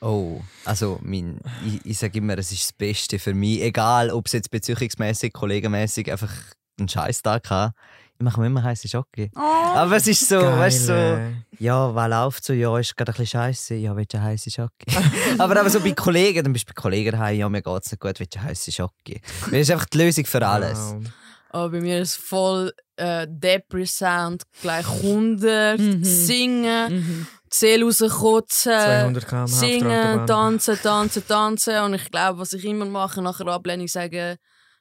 Oh, 0.00 0.40
also 0.64 1.00
mein, 1.02 1.40
ich, 1.66 1.84
ich 1.84 1.98
sage 1.98 2.18
immer, 2.18 2.38
es 2.38 2.52
ist 2.52 2.62
das 2.70 2.72
Beste 2.72 3.18
für 3.18 3.34
mich. 3.34 3.60
Egal, 3.62 4.10
ob 4.10 4.26
es 4.26 4.32
jetzt 4.32 4.50
beziehungsmäßig, 4.50 5.32
kollegenmäßig 5.32 6.10
einfach 6.12 6.32
einen 6.78 6.88
Scheißtag 6.88 7.50
hat. 7.50 7.72
Ich 7.97 7.97
mache 8.18 8.40
mir 8.40 8.46
immer 8.48 8.62
heiße 8.62 8.88
Schocke. 8.88 9.30
Oh, 9.36 9.40
Aber 9.40 9.96
es 9.96 10.06
ist 10.06 10.28
so, 10.28 10.40
weißt 10.40 10.80
du, 10.80 10.84
so, 10.86 10.92
Geil, 10.92 11.36
ja, 11.58 11.94
was 11.94 12.08
läuft 12.10 12.44
so, 12.44 12.52
ja, 12.52 12.76
ist 12.78 12.96
gerade 12.96 13.12
ein 13.12 13.16
bisschen 13.16 13.40
scheiße, 13.40 13.74
ja, 13.76 13.94
willst 13.96 14.14
du 14.14 14.18
eine 14.18 14.26
heiße 14.26 14.50
Schocke? 14.50 14.86
aber 15.38 15.60
aber 15.60 15.70
so 15.70 15.80
bei 15.80 15.92
Kollegen, 15.92 16.42
dann 16.44 16.52
bist 16.52 16.68
du 16.68 16.72
bei 16.74 16.80
Kollegen 16.80 17.12
daheim, 17.12 17.38
ja, 17.38 17.48
mir 17.48 17.62
geht's 17.62 17.90
nicht 17.92 18.00
gut, 18.00 18.18
willst 18.18 18.34
du 18.34 18.40
eine 18.40 18.48
heiße 18.48 18.72
Schocke? 18.72 19.20
Das 19.42 19.52
ist 19.52 19.70
einfach 19.70 19.86
die 19.86 19.98
Lösung 19.98 20.24
für 20.26 20.46
alles. 20.46 20.78
wow. 20.78 21.02
Aber 21.50 21.70
bei 21.70 21.80
mir 21.80 22.00
ist 22.00 22.10
es 22.10 22.16
voll 22.16 22.72
äh, 22.96 23.26
Depri-Sound, 23.28 24.42
gleich 24.60 24.86
100, 24.86 25.78
Mhm. 25.80 26.04
singen, 26.04 26.92
Mhm. 26.92 27.26
die 27.50 27.56
Seele 27.56 27.84
rauskotzen, 27.86 28.72
200 28.72 29.26
km/h 29.26 29.44
auf 29.44 29.50
der 29.50 29.58
singen, 29.58 30.26
tanzen, 30.26 30.78
tanzen, 30.82 31.26
tanzen. 31.26 31.78
Und 31.84 31.94
ich 31.94 32.10
glaube, 32.10 32.40
was 32.40 32.52
ich 32.52 32.64
immer 32.64 32.84
mache 32.84 33.22
nach 33.22 33.40
einer 33.40 33.52
Ablehnung, 33.52 33.88
sagen, 33.88 34.36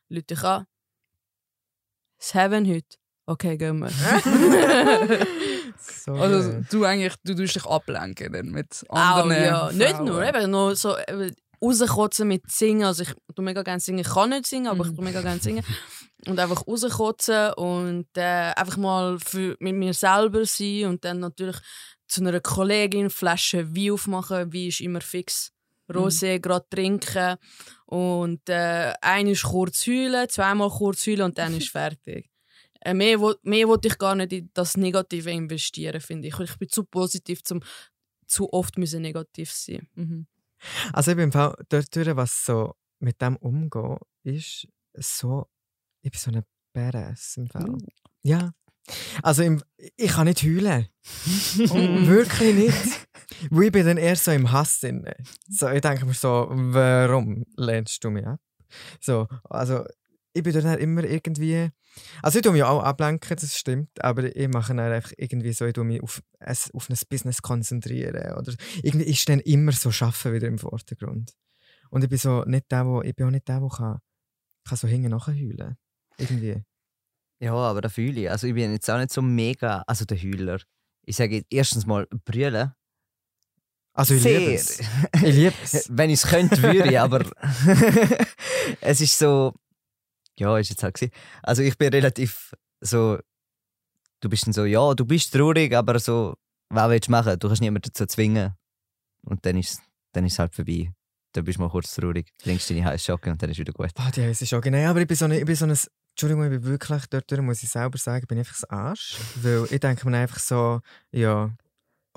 Leute, 0.10 0.34
ich 0.34 0.44
an. 0.44 0.66
Es 2.20 2.34
haben 2.36 2.66
heute. 2.68 2.98
Okay, 3.30 3.58
gehen 3.58 3.80
wir. 3.80 3.90
So 5.80 6.14
Also 6.14 6.62
du 6.72 6.86
eigentlich, 6.86 7.14
du 7.24 7.36
tust 7.36 7.56
dich 7.56 7.66
ablenken 7.66 8.32
dann 8.34 8.48
mit 8.52 8.84
Auch, 8.90 8.98
anderen 8.98 9.44
ja. 9.44 9.72
Nicht 9.72 10.00
nur, 10.02 10.24
eben 10.26 10.50
nur 10.50 10.76
so 10.76 10.98
eben, 10.98 11.36
rauskotzen 11.62 12.28
mit 12.28 12.50
Singen. 12.50 12.86
Also 12.86 13.04
ich 13.04 13.14
tu 13.36 13.42
mega 13.42 13.62
gerne 13.64 13.80
singen. 13.80 14.00
Ich 14.00 14.10
kann 14.10 14.30
nicht 14.30 14.46
singen, 14.48 14.68
aber 14.68 14.86
ich 14.86 14.92
Mhm. 14.92 14.96
tu 14.96 15.02
mega 15.04 15.22
gerne 15.22 15.40
singen. 15.42 15.64
Und 16.26 16.40
einfach 16.40 16.66
rauskotzen 16.66 17.54
und 17.54 18.08
äh, 18.16 18.54
einfach 18.56 18.78
mal 18.78 19.20
für, 19.20 19.56
mit 19.60 19.76
mir 19.76 19.94
selber 19.94 20.46
sein 20.46 20.86
und 20.86 21.04
dann 21.06 21.20
natürlich 21.20 21.58
zu 22.08 22.22
einer 22.22 22.40
Kollegin 22.40 23.10
Flasche 23.10 23.76
Wein 23.76 23.92
aufmachen. 23.92 24.54
Wein 24.54 24.68
ist 24.68 24.80
immer 24.82 25.02
fix. 25.02 25.52
Rosé 25.90 26.40
gerade 26.40 26.66
trinken 26.70 27.36
und 27.86 28.50
äh, 28.50 28.94
einmal 29.02 29.36
kurz 29.36 29.86
heulen, 29.88 30.28
zweimal 30.28 30.70
kurz 30.70 31.06
heulen 31.08 31.22
und 31.22 31.38
dann 31.38 31.56
ist 31.56 31.70
fertig. 31.78 32.30
Äh, 32.82 32.94
mehr 32.94 33.18
mehr 33.44 33.68
wollte 33.68 33.88
ich 33.88 33.98
gar 33.98 34.16
nicht 34.16 34.34
in 34.34 34.50
das 34.54 34.78
Negative 34.78 35.32
investieren, 35.32 36.02
finde 36.02 36.28
ich. 36.28 36.40
Ich 36.40 36.58
bin 36.58 36.70
zu 36.70 36.84
positiv, 36.84 37.44
zum 37.44 37.62
zu 38.28 38.52
oft 38.52 38.78
müssen 38.78 39.02
negativ 39.02 39.52
sein. 39.52 39.88
Mhm. 39.96 40.28
Also 40.94 41.12
ich 41.12 41.18
bin 41.18 41.26
im 41.26 41.32
Fall 41.32 41.56
dort, 41.70 41.96
was 42.18 42.46
so 42.46 42.76
mit 43.00 43.22
dem 43.22 43.38
umgehen, 43.38 43.98
ist 44.24 44.68
so, 44.94 45.48
ich 46.02 46.12
bin 46.12 46.20
so 46.20 46.32
eine 46.32 46.44
Badass 46.74 47.38
im 47.38 47.48
Fall. 47.48 47.70
Uh. 47.70 47.78
Ja. 48.24 48.52
Also 49.22 49.44
im, 49.44 49.62
ich 49.98 50.12
kann 50.12 50.28
nicht 50.28 50.44
heulen. 50.44 50.88
Oh. 51.70 51.74
Wirklich 52.08 52.56
nicht. 52.56 53.08
Weil 53.50 53.66
ich 53.66 53.72
bin 53.72 53.86
dann 53.86 53.98
eher 53.98 54.16
so 54.16 54.32
im 54.32 54.52
Hass 54.52 54.80
drin. 54.80 55.06
So, 55.50 55.70
ich 55.70 55.82
denke 55.82 56.06
mir 56.06 56.14
so, 56.14 56.48
warum 56.50 57.44
lehnst 57.56 58.04
du 58.04 58.10
mich 58.10 58.26
ab? 58.26 58.40
So, 59.00 59.28
also 59.44 59.86
ich 60.38 60.44
bin 60.44 60.54
dann 60.54 60.80
immer 60.80 61.04
irgendwie... 61.04 61.70
Also 62.22 62.38
ich 62.38 62.44
tue 62.44 62.52
mich 62.52 62.64
auch 62.64 62.84
ablenken, 62.84 63.36
das 63.36 63.58
stimmt, 63.58 63.90
aber 64.04 64.36
ich 64.36 64.48
mache 64.50 64.76
dann 64.76 64.92
einfach 64.92 65.14
irgendwie 65.18 65.52
so, 65.54 65.66
ich 65.66 65.74
tue 65.74 65.84
mich 65.84 66.02
auf, 66.02 66.22
ein, 66.40 66.56
auf 66.74 66.90
ein 66.90 66.98
Business 67.10 67.42
konzentrieren. 67.42 68.38
Oder 68.38 68.54
irgendwie 68.84 69.08
ist 69.08 69.28
dann 69.28 69.40
immer 69.40 69.72
so 69.72 69.92
Schaffen 69.92 70.34
wieder 70.34 70.48
im 70.48 70.60
Vordergrund. 70.60 71.34
Und 71.90 72.04
ich 72.04 72.10
bin 72.10 72.20
so 72.20 72.44
nicht 72.44 72.72
der, 72.72 72.86
wo, 72.86 73.02
ich 73.02 73.16
bin 73.16 73.28
auch 73.28 73.32
nicht 73.32 73.48
der, 73.48 73.60
der 73.60 73.70
kann, 73.70 74.00
kann 74.68 74.78
so 74.78 74.88
hinten 74.88 75.10
nachher 75.10 75.34
heulen. 75.34 75.78
Irgendwie. 76.18 76.64
Ja, 77.40 77.54
aber 77.54 77.82
da 77.82 77.90
fühle 77.90 78.22
ich. 78.22 78.30
Also 78.30 78.48
ich 78.48 78.54
bin 78.54 78.72
jetzt 78.72 78.90
auch 78.90 78.98
nicht 78.98 79.12
so 79.12 79.22
mega, 79.22 79.84
also 79.88 80.06
der 80.06 80.18
Heuler. 80.18 80.60
Ich 81.04 81.16
sage 81.16 81.44
erstens 81.50 81.86
mal, 81.86 82.08
brüllen. 82.26 82.74
Also 83.94 84.14
ich 84.14 84.24
liebe 84.24 84.54
es. 84.54 84.80
Ich 84.80 85.36
liebe 85.36 85.56
es. 85.64 85.88
Wenn 85.90 86.10
ich 86.10 86.24
es 86.24 86.30
könnte, 86.30 86.62
würde 86.62 86.90
ich, 86.90 87.00
aber 87.00 87.26
es 88.82 89.02
ist 89.02 89.18
so. 89.18 89.54
Ja, 90.40 90.58
ist 90.58 90.70
jetzt 90.70 90.84
halt. 90.84 91.00
Also 91.44 91.64
ich 91.64 91.78
bin 91.78 91.90
relativ 91.90 92.54
so. 92.82 93.20
Du 94.20 94.30
bist 94.30 94.48
dann 94.48 94.54
so, 94.54 94.66
ja, 94.66 94.94
du 94.96 95.06
bist 95.06 95.34
traurig, 95.34 95.76
aber 95.76 96.00
so, 96.00 96.36
was 96.70 96.90
willst 96.90 97.08
du 97.08 97.12
machen? 97.12 97.38
Du 97.38 97.48
kannst 97.48 97.62
niemanden 97.62 97.92
dazu 97.94 98.06
zwingen. 98.08 98.54
Und 99.22 99.46
dann 99.46 99.58
ist 99.58 99.82
dann 100.18 100.26
ist 100.26 100.34
es 100.34 100.40
halt 100.40 100.56
vorbei. 100.56 100.92
Dann 101.34 101.44
bist 101.44 101.58
du 101.58 101.62
mal 101.62 101.70
kurz 101.70 101.94
traurig, 101.94 102.32
trinkst 102.40 102.70
deine 102.70 102.86
heiße 102.86 103.06
Schocke 103.06 103.30
und 103.30 103.42
dann 103.42 103.50
ist 103.52 103.60
wieder 103.60 103.74
gut. 103.74 103.92
Ah, 103.96 104.10
die 104.12 104.24
heiße 104.24 104.46
Schocke. 104.46 104.72
Nein, 104.72 104.88
aber 104.88 105.02
ich 105.02 105.08
bin 105.08 105.16
so, 105.16 105.28
ich 105.28 105.46
bin 105.46 105.56
so 105.56 105.66
ein... 105.66 105.78
Entschuldigung, 106.16 106.46
ich 106.46 106.50
bin 106.50 106.64
wirklich 106.64 107.06
dort, 107.06 107.32
muss 107.42 107.62
ich 107.62 107.70
selber 107.70 107.98
sagen, 108.00 108.26
bin 108.26 108.40
ich 108.40 108.48
einfach 108.48 108.70
ein 108.70 108.78
Arsch. 108.78 109.18
Weil 109.36 109.68
ich 109.70 109.80
denke 109.80 110.10
mir 110.10 110.18
einfach 110.18 110.40
so, 110.40 110.82
ja, 111.12 111.52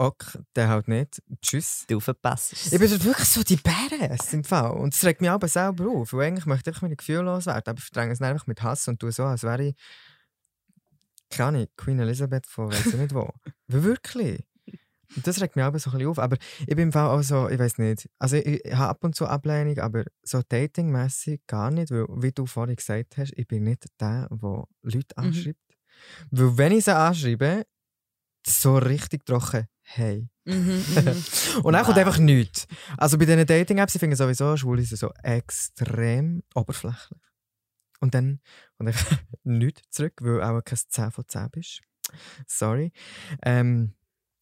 ok, 0.00 0.38
der 0.56 0.68
halt 0.68 0.88
nicht. 0.88 1.22
Tschüss. 1.42 1.84
Du 1.86 2.00
verpasst 2.00 2.52
Ich 2.52 2.70
bin 2.78 2.90
wirklich 2.90 3.28
so 3.28 3.42
die 3.42 3.56
Badass 3.56 4.32
im 4.32 4.44
Fall. 4.44 4.70
Und 4.72 4.94
das 4.94 5.04
regt 5.04 5.20
mich 5.20 5.30
aber 5.30 5.46
selber 5.46 5.88
auf. 5.90 6.12
Weil 6.12 6.28
eigentlich 6.28 6.46
möchte 6.46 6.70
ich 6.70 6.80
meine 6.82 6.96
Gefühle 6.96 7.22
loswerden. 7.22 7.62
Aber 7.66 7.78
ich 7.78 7.84
verdränge 7.84 8.12
es 8.12 8.20
einfach 8.22 8.46
mit 8.46 8.62
Hass 8.62 8.88
und 8.88 8.98
tue 8.98 9.12
so, 9.12 9.24
als 9.24 9.42
wäre 9.42 9.62
ich, 9.62 9.74
keine 11.28 11.48
Ahnung, 11.48 11.66
Queen 11.76 11.98
Elizabeth 12.00 12.46
von 12.46 12.72
weiss 12.72 12.86
ich 12.86 12.94
nicht 12.94 13.14
wo. 13.14 13.30
Wirklich. 13.68 14.42
Und 15.16 15.26
das 15.26 15.40
regt 15.40 15.56
mich 15.56 15.64
aber 15.64 15.78
so 15.78 15.90
ein 15.90 15.98
bisschen 15.98 16.08
auf. 16.10 16.18
Aber 16.18 16.36
ich 16.60 16.66
bin 16.76 16.78
im 16.84 16.92
Fall 16.92 17.08
auch 17.08 17.22
so, 17.22 17.48
ich 17.48 17.58
weiß 17.58 17.78
nicht. 17.78 18.08
Also 18.18 18.36
ich, 18.36 18.64
ich 18.64 18.74
habe 18.74 18.90
ab 18.90 19.04
und 19.04 19.14
zu 19.14 19.26
Ablehnung, 19.26 19.78
aber 19.80 20.04
so 20.22 20.40
datingmäßig 20.48 21.42
gar 21.46 21.70
nicht. 21.70 21.90
Weil, 21.90 22.06
wie 22.08 22.32
du 22.32 22.46
vorhin 22.46 22.76
gesagt 22.76 23.18
hast, 23.18 23.32
ich 23.36 23.46
bin 23.46 23.64
nicht 23.64 23.84
der, 24.00 24.28
der 24.30 24.64
Leute 24.82 25.14
Mhm. 25.16 25.24
anschreibt. 25.24 25.58
Weil 26.30 26.56
wenn 26.56 26.72
ich 26.72 26.84
sie 26.84 26.96
anschreibe, 26.96 27.64
so 28.46 28.76
richtig 28.78 29.24
trocken, 29.26 29.66
hey. 29.82 30.28
Mhm. 30.44 30.84
Mhm. 30.94 31.62
Und 31.62 31.72
dann 31.74 31.84
kommt 31.84 31.96
Wow. 31.96 32.06
einfach 32.06 32.18
nichts. 32.18 32.66
Also 32.96 33.18
bei 33.18 33.24
diesen 33.26 33.46
Dating-Apps, 33.46 33.94
ich 33.94 34.00
finde 34.00 34.16
sowieso, 34.16 34.56
Schwule 34.56 34.82
sind 34.82 34.96
so 34.98 35.10
extrem 35.22 36.42
oberflächlich. 36.54 37.20
Und 38.00 38.14
dann 38.14 38.40
kommt 38.76 38.88
einfach 38.88 39.18
nichts 39.44 39.82
zurück, 39.90 40.14
weil 40.20 40.42
auch 40.42 40.62
kein 40.64 40.78
10 40.78 41.10
von 41.10 41.24
10 41.28 41.50
bist. 41.50 41.80
Sorry. 42.46 42.92
Ähm, 43.42 43.94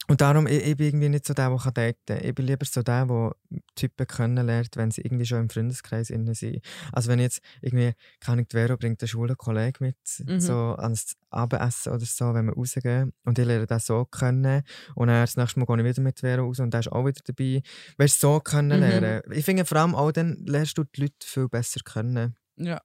und 0.09 0.21
darum, 0.23 0.47
ich, 0.47 0.65
ich 0.67 0.77
bin 0.77 0.87
irgendwie 0.89 1.09
nicht 1.11 1.27
so 1.27 1.35
der, 1.35 1.51
der 1.51 1.71
daten 1.73 1.97
kann. 2.07 2.19
Ich 2.25 2.35
bin 2.35 2.47
lieber 2.47 2.65
so 2.65 2.83
der, 2.83 3.07
der 3.07 3.33
Typen 3.75 4.07
kennenlernt, 4.07 4.77
wenn 4.77 4.91
sie 4.91 5.03
irgendwie 5.03 5.27
schon 5.27 5.41
im 5.41 5.51
Freundeskreis 5.51 6.11
innen 6.11 6.35
sind. 6.35 6.61
Also 6.93 7.11
wenn 7.11 7.19
jetzt 7.19 7.41
irgendwie, 7.61 7.93
keine 8.21 8.45
die 8.45 8.57
Vero 8.57 8.77
bringt 8.77 9.03
einen 9.03 9.09
schwulen 9.09 9.37
Kollegen 9.37 9.85
mit, 9.85 9.97
Mhm. 10.27 10.41
so 10.41 10.75
ans 10.79 11.15
Abendessen 11.31 11.93
oder 11.93 12.07
so, 12.07 12.33
wenn 12.35 12.47
wir 12.47 12.55
rausgehen. 12.55 13.13
Und 13.25 13.39
ich 13.39 13.47
lerne 13.47 13.67
den 13.67 13.79
so 13.81 14.05
kennen. 14.07 14.63
Und 14.95 15.09
dann 15.09 15.21
das 15.23 15.37
nächste 15.37 15.61
Mal 15.61 15.67
gehe 15.67 15.79
ich 15.79 15.85
wieder 15.85 16.03
mit 16.03 16.21
Vero 16.21 16.47
raus 16.47 16.59
und 16.61 16.73
der 16.73 16.81
ist 16.81 16.91
auch 16.91 17.05
wieder 17.07 17.21
dabei. 17.25 17.61
Weißt 17.99 18.23
du, 18.23 18.27
so 18.29 18.41
kennenlernen. 18.41 19.23
Ich 19.33 19.45
finde 19.45 19.65
vor 19.67 19.79
allem 19.79 19.95
auch, 19.95 20.11
dann 20.13 20.37
lernst 20.47 20.79
du 20.79 20.85
die 20.85 21.03
Leute 21.03 21.15
viel 21.27 21.49
besser 21.49 21.81
kennen. 21.85 22.37
Ja. 22.57 22.81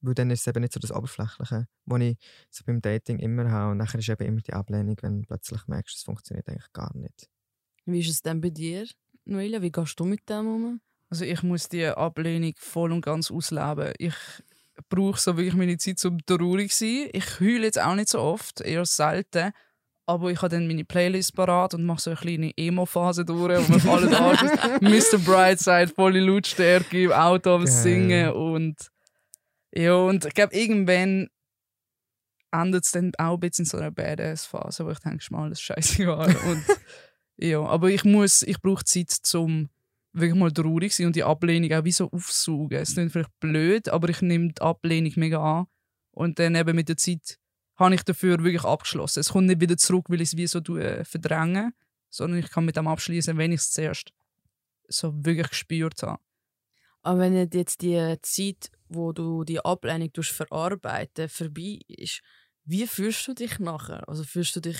Weil 0.00 0.14
dann 0.14 0.30
ist 0.30 0.40
es 0.42 0.46
eben 0.46 0.60
nicht 0.60 0.72
so 0.72 0.80
das 0.80 0.92
Oberflächliche, 0.92 1.66
was 1.86 2.00
ich 2.00 2.16
so 2.50 2.64
beim 2.64 2.80
Dating 2.80 3.18
immer 3.18 3.50
habe. 3.50 3.72
Und 3.72 3.78
nachher 3.78 3.98
ist 3.98 4.08
eben 4.08 4.24
immer 4.24 4.40
die 4.40 4.52
Ablehnung, 4.52 4.96
wenn 5.02 5.22
du 5.22 5.26
plötzlich 5.26 5.66
merkst, 5.66 5.96
es 5.96 6.02
funktioniert 6.02 6.48
eigentlich 6.48 6.72
gar 6.72 6.96
nicht. 6.96 7.28
Wie 7.84 8.00
ist 8.00 8.10
es 8.10 8.22
denn 8.22 8.40
bei 8.40 8.50
dir, 8.50 8.86
Noelia? 9.24 9.60
Wie 9.60 9.72
gehst 9.72 9.98
du 9.98 10.04
mit 10.04 10.28
dem 10.28 10.46
um? 10.46 10.80
Also 11.10 11.24
ich 11.24 11.42
muss 11.42 11.68
die 11.68 11.86
Ablehnung 11.86 12.52
voll 12.58 12.92
und 12.92 13.00
ganz 13.00 13.30
ausleben. 13.30 13.92
Ich 13.98 14.14
brauche 14.88 15.18
so 15.18 15.36
wirklich 15.36 15.54
meine 15.54 15.78
Zeit, 15.78 16.04
um 16.04 16.18
traurig 16.24 16.70
zu 16.70 16.84
sein. 16.84 17.08
Ich 17.12 17.40
heule 17.40 17.64
jetzt 17.64 17.80
auch 17.80 17.94
nicht 17.94 18.10
so 18.10 18.20
oft, 18.20 18.60
eher 18.60 18.84
selten. 18.84 19.52
Aber 20.06 20.30
ich 20.30 20.40
habe 20.40 20.48
dann 20.48 20.66
meine 20.66 20.86
Playlist 20.86 21.34
parat 21.34 21.74
und 21.74 21.84
mache 21.84 22.00
so 22.00 22.10
eine 22.10 22.18
kleine 22.18 22.56
Emo-Phase 22.56 23.26
durch, 23.26 23.68
wo 23.68 23.74
wir 23.74 23.92
alle 23.92 24.38
sind. 24.38 24.82
Mr. 24.82 25.18
Brightside, 25.18 25.88
volle 25.88 26.20
Lautstärke 26.20 27.04
im 27.04 27.12
Auto 27.12 27.54
am. 27.54 27.66
Singen 27.66 28.32
und 28.32 28.76
ja, 29.72 29.94
und 29.94 30.24
ich 30.24 30.34
glaube, 30.34 30.54
irgendwann 30.54 31.28
endet 32.50 32.84
es 32.84 32.92
dann 32.92 33.12
auch 33.18 33.34
ein 33.34 33.40
bisschen 33.40 33.64
in 33.64 33.68
so 33.68 33.76
einer 33.76 33.90
Badass-Phase, 33.90 34.86
wo 34.86 34.90
ich 34.90 34.98
denke, 35.00 35.18
ist 35.18 35.30
mir 35.30 35.38
alles 35.38 35.60
scheißegal. 35.60 36.34
und 36.46 36.64
ja, 37.36 37.60
aber 37.62 37.90
ich 37.90 38.04
muss, 38.04 38.42
ich 38.42 38.60
brauche 38.60 38.84
Zeit, 38.84 39.10
zum 39.10 39.68
wirklich 40.12 40.34
mal 40.34 40.50
traurig 40.50 40.94
sein 40.94 41.06
und 41.06 41.16
die 41.16 41.22
Ablehnung 41.22 41.72
auch 41.72 41.84
wie 41.84 41.92
so 41.92 42.10
aufsaugen. 42.10 42.78
Es 42.78 42.94
klingt 42.94 43.12
vielleicht 43.12 43.38
blöd, 43.40 43.88
aber 43.88 44.08
ich 44.08 44.22
nehme 44.22 44.52
die 44.52 44.60
Ablehnung 44.60 45.12
mega 45.16 45.60
an. 45.60 45.66
Und 46.10 46.38
dann 46.38 46.54
eben 46.54 46.74
mit 46.74 46.88
der 46.88 46.96
Zeit 46.96 47.38
habe 47.76 47.94
ich 47.94 48.02
dafür 48.02 48.42
wirklich 48.42 48.64
abgeschlossen. 48.64 49.20
Es 49.20 49.30
kommt 49.30 49.46
nicht 49.46 49.60
wieder 49.60 49.76
zurück, 49.76 50.06
weil 50.08 50.20
ich 50.20 50.32
es 50.32 50.36
wie 50.36 50.46
so 50.46 50.58
äh, 50.76 51.04
verdränge, 51.04 51.72
sondern 52.10 52.40
ich 52.40 52.50
kann 52.50 52.64
mit 52.64 52.76
dem 52.76 52.88
abschließen, 52.88 53.36
wenn 53.36 53.52
ich 53.52 53.60
es 53.60 53.70
zuerst 53.70 54.12
so 54.88 55.12
wirklich 55.24 55.50
gespürt 55.50 56.02
habe. 56.02 56.20
Aber 57.02 57.20
wenn 57.20 57.36
jetzt 57.36 57.82
die 57.82 58.16
Zeit, 58.22 58.70
wo 58.88 59.12
du 59.12 59.44
die 59.44 59.60
Ablehnung 59.60 60.12
tust, 60.12 60.30
verarbeiten 60.30 61.28
vorbei 61.28 61.80
ist, 61.88 62.20
wie 62.64 62.86
fühlst 62.86 63.26
du 63.28 63.34
dich 63.34 63.58
nachher? 63.58 64.06
Also 64.08 64.24
fühlst 64.24 64.56
du 64.56 64.60
dich 64.60 64.78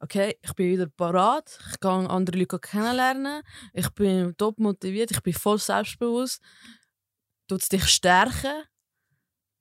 okay, 0.00 0.38
ich 0.42 0.54
bin 0.54 0.72
wieder 0.72 0.88
parat, 0.88 1.58
ich 1.70 1.80
kann 1.80 2.06
andere 2.06 2.38
Leute 2.38 2.58
kennenlernen, 2.58 3.42
ich 3.72 3.88
bin 3.90 4.36
top 4.36 4.58
motiviert, 4.58 5.10
ich 5.10 5.22
bin 5.22 5.32
voll 5.32 5.58
selbstbewusst. 5.58 6.42
Tut 7.48 7.62
es 7.62 7.68
dich 7.68 7.86
stärken? 7.86 8.64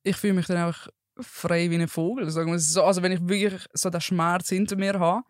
Ich 0.03 0.17
fühle 0.17 0.33
mich 0.33 0.47
dann 0.47 0.57
einfach 0.57 0.89
frei 1.19 1.69
wie 1.69 1.75
ein 1.75 1.87
Vogel. 1.87 2.29
Sagen 2.29 2.51
wir 2.51 2.59
so. 2.59 2.83
Also 2.83 3.01
wenn 3.01 3.11
ich 3.11 3.27
wirklich 3.27 3.63
so 3.73 3.89
den 3.89 4.01
Schmerz 4.01 4.49
hinter 4.49 4.75
mir 4.75 4.99
habe, 4.99 5.23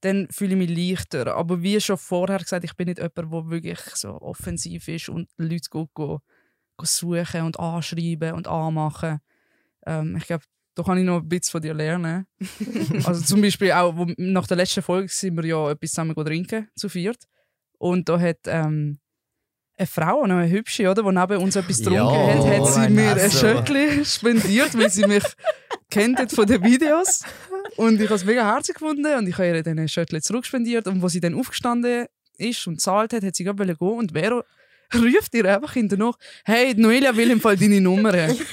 dann 0.00 0.28
fühle 0.30 0.52
ich 0.52 0.68
mich 0.68 0.76
leichter. 0.76 1.34
Aber 1.36 1.62
wie 1.62 1.80
schon 1.80 1.96
vorher 1.96 2.38
gesagt, 2.38 2.64
ich 2.64 2.74
bin 2.74 2.86
nicht 2.88 2.98
jemand, 2.98 3.16
der 3.16 3.30
wirklich 3.30 3.80
so 3.94 4.20
offensiv 4.20 4.88
ist 4.88 5.08
und 5.08 5.30
Leute 5.36 5.70
go, 5.70 5.88
go 5.94 6.20
suchen 6.82 7.42
und 7.42 7.58
anschreiben 7.58 8.32
und 8.32 8.48
anmachen. 8.48 9.20
Ähm, 9.86 10.16
ich 10.16 10.26
glaube, 10.26 10.44
da 10.74 10.82
kann 10.82 10.98
ich 10.98 11.04
noch 11.04 11.22
ein 11.22 11.28
bisschen 11.28 11.52
von 11.52 11.62
dir 11.62 11.74
lernen. 11.74 12.26
also 13.04 13.22
zum 13.22 13.40
Beispiel 13.40 13.72
auch, 13.72 13.94
nach 14.18 14.46
der 14.46 14.58
letzten 14.58 14.82
Folge 14.82 15.08
sind 15.08 15.36
wir 15.36 15.44
ja 15.44 15.70
etwas 15.70 15.90
zusammen 15.90 16.14
trinken, 16.14 16.68
zu 16.76 16.88
viert. 16.88 17.24
Und 17.78 18.08
da 18.08 18.20
hat 18.20 18.40
ähm, 18.46 18.98
eine 19.78 19.86
Frau, 19.86 20.22
eine 20.22 20.48
hübsche, 20.48 20.90
oder, 20.90 21.02
die 21.02 21.12
neben 21.12 21.42
uns 21.42 21.56
etwas 21.56 21.78
getrunken 21.78 21.96
Ja, 21.96 22.34
hat, 22.34 22.46
hat 22.46 22.66
sie 22.66 22.80
mir 22.90 23.10
ein 23.10 23.16
Messer. 23.16 23.38
Schöttchen 23.38 24.04
spendiert, 24.04 24.76
weil 24.78 24.90
sie 24.90 25.06
mich 25.06 25.24
kennt 25.90 26.32
von 26.32 26.46
den 26.46 26.62
Videos. 26.62 27.22
Und 27.76 28.00
ich 28.00 28.06
habe 28.06 28.14
es 28.14 28.24
mega 28.24 28.44
herzig 28.44 28.76
gefunden 28.76 29.14
und 29.16 29.26
ich 29.26 29.34
habe 29.34 29.48
ihr 29.48 29.62
dann 29.62 29.78
ein 29.78 29.88
Schöttchen 29.88 30.22
zurückspendiert. 30.22 30.86
Und 30.86 31.02
wo 31.02 31.08
sie 31.08 31.20
dann 31.20 31.34
aufgestanden 31.34 32.06
ist 32.38 32.66
und 32.66 32.74
gezahlt 32.74 33.12
hat, 33.12 33.22
hat 33.22 33.34
sie 33.34 33.44
gerade 33.44 33.64
gehen 33.64 33.76
und 33.78 34.12
Vero 34.12 34.42
ruft 34.94 35.34
ihr 35.34 35.44
einfach 35.46 35.72
hinterher 35.72 36.12
«Hey, 36.44 36.74
die 36.74 36.80
Noelia 36.82 37.16
will 37.16 37.30
im 37.30 37.40
Fall 37.40 37.56
deine 37.56 37.80
Nummer 37.80 38.12
haben.» 38.12 38.36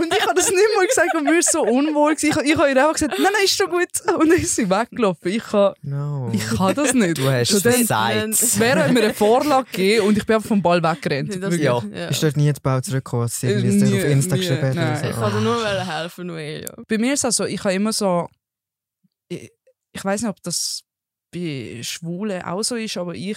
Und 0.00 0.12
ich 0.12 0.22
habe 0.22 0.34
das 0.34 0.48
nicht 0.48 0.58
mal 0.74 0.86
gesagt 0.86 1.14
und 1.14 1.24
mir 1.24 1.34
war 1.34 1.42
so 1.42 1.62
unwohl. 1.62 2.14
Ich, 2.14 2.22
ich 2.24 2.34
habe 2.34 2.46
ihr 2.46 2.76
einfach 2.76 2.94
gesagt 2.94 3.12
«Nein, 3.18 3.30
nein, 3.32 3.44
ist 3.44 3.56
schon 3.56 3.68
gut.» 3.68 3.88
Und 4.18 4.30
dann 4.30 4.38
ist 4.38 4.56
sie 4.56 4.68
weggelaufen. 4.68 5.30
Ich 5.30 5.42
kann, 5.44 5.74
No. 5.82 6.30
ich 6.32 6.46
kann 6.46 6.74
das 6.74 6.94
nicht. 6.94 7.18
Du 7.18 7.28
hast 7.30 7.52
dann- 7.64 7.78
gesagt. 7.80 8.34
Vero 8.36 8.80
hat 8.80 8.92
mir 8.92 9.02
eine 9.04 9.14
Vorlage 9.14 9.66
gegeben 9.70 10.06
und 10.06 10.16
ich 10.16 10.24
bin 10.24 10.36
einfach 10.36 10.48
vom 10.48 10.62
Ball 10.62 10.82
weggerannt. 10.82 11.30
Das- 11.34 11.40
Wirklich. 11.52 11.60
Ja. 11.62 12.08
Ist 12.08 12.22
dort 12.22 12.36
nie 12.38 12.46
den 12.50 12.62
Ball 12.62 12.82
zurückgekommen, 12.82 13.24
als 13.24 13.38
sie 13.38 13.48
irgendwie 13.48 13.68
Äh, 13.68 13.76
es 13.76 13.90
nie, 13.90 13.98
auf 13.98 14.04
Insta 14.08 14.36
geschrieben 14.36 14.62
hat? 14.62 14.74
nein. 14.74 14.98
oder 14.98 15.08
Ich 15.10 15.14
so? 15.14 15.20
kann 15.20 15.32
dir 15.32 15.40
nur 15.42 15.86
helfen, 15.86 16.26
Noel. 16.26 16.62
Ja. 16.64 16.74
Bei 16.88 16.98
mir 16.98 17.12
ist 17.12 17.20
es 17.20 17.24
also, 17.26 17.44
ich 17.44 17.62
habe 17.62 17.74
immer 17.74 17.92
so. 17.92 18.28
Ich, 19.28 19.50
ich 19.92 20.04
weiß 20.04 20.22
nicht, 20.22 20.30
ob 20.30 20.42
das 20.42 20.82
bei 21.32 21.80
Schwulen 21.82 22.42
auch 22.42 22.62
so 22.62 22.76
ist, 22.76 22.96
aber 22.96 23.14
ich 23.14 23.36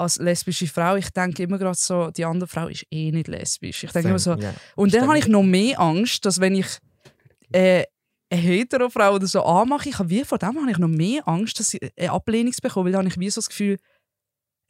als 0.00 0.16
lesbische 0.16 0.66
Frau, 0.66 0.96
ich 0.96 1.10
denke 1.10 1.42
immer 1.42 1.58
gerade 1.58 1.76
so, 1.76 2.10
die 2.10 2.24
andere 2.24 2.48
Frau 2.48 2.68
ist 2.68 2.86
eh 2.90 3.12
nicht 3.12 3.28
lesbisch. 3.28 3.84
Ich 3.84 3.92
denke 3.92 4.08
immer 4.08 4.18
so. 4.18 4.34
Ja. 4.34 4.54
Und 4.74 4.94
dann 4.94 5.06
habe 5.06 5.18
ich 5.18 5.28
noch 5.28 5.42
mehr 5.42 5.78
Angst, 5.78 6.24
dass 6.24 6.40
wenn 6.40 6.54
ich 6.54 6.66
äh, 7.52 7.84
eine 8.30 8.40
hetero 8.40 8.88
Frau 8.88 9.14
oder 9.14 9.26
so 9.26 9.42
anmache, 9.42 9.88
ich 9.88 9.98
habe 9.98 10.08
wie 10.08 10.24
vor 10.24 10.38
dem 10.38 10.60
habe 10.60 10.70
ich 10.70 10.78
noch 10.78 10.88
mehr 10.88 11.26
Angst, 11.28 11.60
dass 11.60 11.74
ich 11.74 11.80
eine 11.98 12.12
Ablehnung 12.12 12.54
bekomme, 12.62 12.86
weil 12.86 12.92
dann 12.92 13.00
habe 13.00 13.08
ich 13.10 13.20
wie 13.20 13.30
so 13.30 13.40
das 13.40 13.48
Gefühl, 13.48 13.78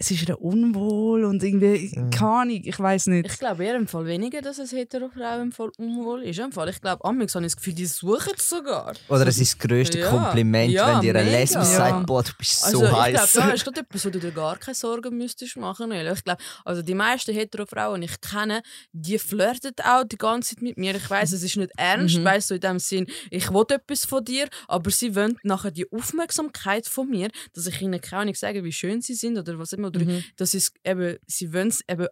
es 0.03 0.11
ist 0.11 0.23
wieder 0.23 0.41
unwohl 0.41 1.25
und 1.25 1.43
irgendwie, 1.43 1.93
Mhm. 1.95 2.09
keine 2.11 2.31
Ahnung, 2.31 2.61
ich 2.65 2.79
weiß 2.81 3.09
nicht. 3.09 3.27
Ich 3.31 3.39
glaube 3.39 3.65
eher 3.67 3.77
im 3.77 3.87
Fall 3.87 4.07
weniger, 4.07 4.41
dass 4.41 4.59
es 4.59 4.73
hetero 4.73 5.11
Frau 5.11 5.41
im 5.43 5.53
Fall 5.53 5.71
unwohl 5.77 6.23
ist. 6.23 6.39
Im 6.39 6.53
Fall, 6.53 6.71
ich 6.71 6.81
glaube, 6.81 7.05
amigs 7.05 7.35
habe 7.35 7.45
ich 7.45 7.53
das 7.53 7.57
Gefühl, 7.59 7.75
die 7.75 7.85
suchen 7.85 8.33
es 8.35 8.49
sogar. 8.49 8.95
Oder 9.11 9.27
es 9.27 9.37
ist 9.39 9.53
das 9.53 9.59
grösste 9.69 9.99
Ja. 9.99 10.09
Kompliment, 10.09 10.73
Ja, 10.73 10.95
wenn 10.95 11.01
dir 11.03 11.13
mega. 11.13 11.31
Lesbe 11.31 11.59
Ja. 11.59 11.65
sagt, 11.67 12.07
boah, 12.07 12.23
du 12.23 12.31
bist 12.39 12.65
Also 12.65 12.79
so 12.79 12.85
ich 12.85 12.91
glaube, 12.91 13.03
heiß. 13.19 13.33
da 13.35 13.51
ist 13.51 13.65
gerade 13.65 13.81
etwas, 13.91 14.07
wo 14.07 14.11
du 14.11 14.19
dir 14.21 14.31
gar 14.33 14.57
keine 14.57 14.75
Sorgen 14.75 15.19
müsstest 15.19 15.57
machen. 15.59 15.93
Ich 15.93 16.25
glaube, 16.25 16.41
also 16.65 16.81
die 16.81 16.95
meisten 16.95 17.35
hetero 17.35 17.67
Frauen, 17.67 18.01
die 18.01 18.07
ich 18.07 18.21
kenne, 18.23 18.63
die 18.93 19.19
flirten 19.19 19.73
auch 19.85 20.05
die 20.05 20.17
ganze 20.17 20.55
Zeit 20.55 20.63
mit 20.63 20.79
mir. 20.79 20.95
Ich 20.95 21.11
weiß, 21.11 21.33
es 21.33 21.43
ist 21.43 21.59
nicht 21.59 21.73
ernst, 21.77 22.17
Mhm. 22.17 22.25
weißt 22.25 22.51
du, 22.51 22.55
in 22.55 22.61
dem 22.63 22.79
Sinn, 22.79 23.07
ich 23.31 23.51
will 23.53 23.65
etwas 23.69 24.07
von 24.07 24.25
dir, 24.25 24.49
aber 24.67 24.91
sie 24.91 25.15
wollen 25.15 25.37
nachher 25.43 25.71
die 25.71 25.87
Aufmerksamkeit 25.93 26.87
von 26.87 27.07
mir, 27.11 27.29
dass 27.53 27.67
ich 27.67 27.83
ihnen 27.83 28.01
keine 28.01 28.23
Ahnung 28.23 28.35
sage, 28.35 28.65
wie 28.65 28.73
schön 28.73 29.03
sie 29.03 29.13
sind 29.15 29.37
oder 29.37 29.59
was 29.59 29.75
immer, 29.75 29.90
oder 29.91 30.05
Mhm. 30.07 30.25
dass 30.37 30.55
es 30.55 30.73
eben, 30.85 31.17
sie 31.27 31.53
wollen 31.53 31.69
es 31.69 31.83
eben 31.89 32.07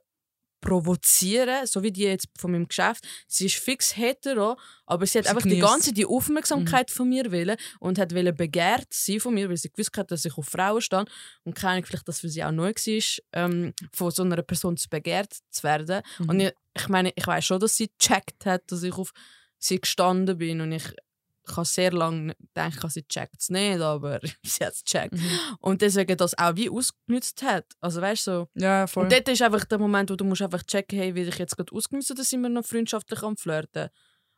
provozieren, 0.61 1.67
so 1.67 1.83
wie 1.85 1.93
die 1.93 2.03
jetzt 2.03 2.27
von 2.37 2.51
meinem 2.51 2.67
Geschäft. 2.67 3.07
Sie 3.29 3.47
ist 3.47 3.57
fix 3.57 3.97
hetero, 3.97 4.57
aber 4.87 5.07
sie 5.07 5.19
hat 5.19 5.25
Sie 5.27 5.31
einfach 5.31 5.43
die 5.43 5.51
genießt. 5.51 5.67
ganze 5.69 5.93
die 5.93 6.05
Aufmerksamkeit 6.05 6.91
von 6.91 7.09
mir 7.09 7.31
wollen 7.31 7.57
und 7.79 7.99
hat 7.99 8.13
wollen 8.15 8.35
begehrt 8.35 8.89
sie 8.91 9.21
von 9.21 9.35
mir, 9.35 9.49
weil 9.49 9.57
sie 9.57 9.71
gewusst 9.71 9.97
hat, 9.97 10.11
dass 10.11 10.25
ich 10.25 10.37
auf 10.37 10.47
Frauen 10.47 10.81
stand 10.81 11.09
und 11.45 11.55
keine 11.55 11.75
Ahnung, 11.75 11.85
vielleicht, 11.87 12.09
dass 12.09 12.21
für 12.21 12.29
sie 12.29 12.43
auch 12.43 12.51
neu 12.51 12.73
war, 12.73 13.05
ähm, 13.45 13.73
von 13.93 14.11
so 14.11 14.23
einer 14.25 14.43
Person 14.43 14.77
zu 14.77 14.89
begehrt 14.89 15.37
zu 15.51 15.63
werden. 15.63 16.03
Mhm. 16.19 16.29
Und 16.29 16.41
ich, 16.41 16.53
ich 16.77 16.89
meine, 16.89 17.13
ich 17.15 17.27
weiß 17.27 17.45
schon, 17.45 17.61
dass 17.61 17.77
sie 17.77 17.91
gecheckt 17.97 18.45
hat, 18.45 18.63
dass 18.73 18.83
ich 18.83 18.95
auf 18.95 19.13
sie 19.59 19.81
gestanden 19.81 20.39
bin 20.39 20.61
und 20.61 20.73
ich 20.73 20.85
ich 21.51 21.57
habe 21.57 21.67
sehr 21.67 21.93
lange 21.93 22.35
gedacht, 22.39 22.91
sie 22.93 23.03
checkt 23.07 23.41
es 23.41 23.49
nicht, 23.51 23.81
aber 23.81 24.21
sie 24.43 24.65
hat 24.65 24.75
es 24.75 24.85
gecheckt. 24.85 25.15
Mhm. 25.15 25.31
Und 25.61 25.83
deswegen 25.83 26.17
das 26.17 26.37
auch 26.39 26.57
wie 26.57 26.71
ausgenutzt 26.71 27.43
hat. 27.43 27.67
Also 27.81 28.01
weißt 28.01 28.27
du, 28.27 28.31
so, 28.31 28.49
Ja, 28.55 28.87
voll. 28.87 29.05
und 29.05 29.13
dort 29.13 29.29
ist 29.29 29.43
einfach 29.43 29.65
der 29.65 29.79
Moment, 29.79 30.11
wo 30.11 30.17
du 30.17 30.25
musst 30.25 30.43
einfach 30.43 30.63
checken, 30.63 30.99
hey, 30.99 31.15
will 31.15 31.29
ich 31.29 31.39
jetzt 31.39 31.57
gerade 31.57 31.73
ausgenutzt 31.75 32.11
oder 32.11 32.25
sind 32.25 32.43
wir 32.43 32.49
noch 32.49 32.65
freundschaftlich 32.65 33.23
am 33.23 33.37
Flirten? 33.37 33.89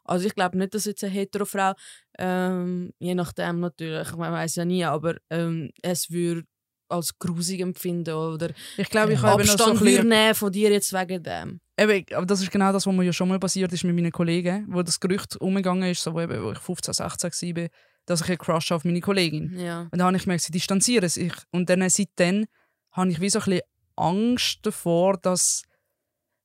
Also 0.05 0.27
ich 0.27 0.35
glaube 0.35 0.59
nicht, 0.59 0.75
dass 0.75 0.87
jetzt 0.87 1.05
eine 1.05 1.13
hetero 1.13 1.45
Frau, 1.45 1.73
ähm, 2.19 2.93
je 2.99 3.15
nachdem 3.15 3.61
natürlich, 3.61 4.13
man 4.17 4.33
weiß 4.33 4.57
ja 4.57 4.65
nie, 4.65 4.85
aber 4.85 5.17
ähm, 5.31 5.71
es 5.83 6.11
würde 6.11 6.45
als 6.91 7.19
grusig 7.19 7.61
empfinden 7.61 8.15
oder 8.15 8.51
ich 8.77 8.89
glaube, 8.91 9.13
ich 9.15 9.23
habe 9.23 9.45
so 9.45 9.53
ein 9.53 9.55
Abstand 9.55 9.79
bisschen- 9.81 9.97
würde 10.05 10.09
nehmen 10.09 10.35
von 10.35 10.53
dir 10.53 10.71
jetzt 10.71 10.93
wegen 10.93 11.23
dem. 11.23 11.61
Eben, 11.79 12.05
aber 12.15 12.27
das 12.27 12.43
ist 12.43 12.51
genau 12.51 12.73
das, 12.73 12.87
was 12.87 12.95
mir 12.95 13.05
ja 13.05 13.13
schon 13.13 13.29
mal 13.29 13.39
passiert 13.39 13.73
ist 13.73 13.85
mit 13.85 13.95
meinen 13.95 14.13
Kollegen, 14.13 14.67
wo 14.69 14.83
das 14.83 15.01
Gerücht 15.01 15.37
umgegangen 15.41 15.91
ist, 15.91 16.03
so 16.03 16.13
wo, 16.13 16.21
eben, 16.21 16.43
wo 16.43 16.53
ich 16.53 16.59
15, 16.59 16.93
16 16.93 17.57
war, 17.57 17.69
dass 18.07 18.21
ich 18.23 18.29
einen 18.29 18.39
Crush 18.39 18.73
auf 18.73 18.85
meine 18.85 19.01
Kollegin. 19.01 19.59
Ja. 19.59 19.83
Und 19.83 19.93
dann 19.99 20.03
habe 20.09 20.17
ich 20.17 20.25
gemerkt, 20.25 20.43
sie 20.43 20.53
distanzieren 20.53 21.09
sich. 21.09 21.33
Und 21.53 21.71
dann 21.71 21.89
seitdem 21.89 22.47
habe 22.93 23.11
ich 23.11 23.21
wie 23.21 23.31
so 23.31 23.39
ein 23.39 23.45
bisschen 23.45 23.61
Angst 23.97 24.59
davor, 24.63 25.17
dass 25.19 25.63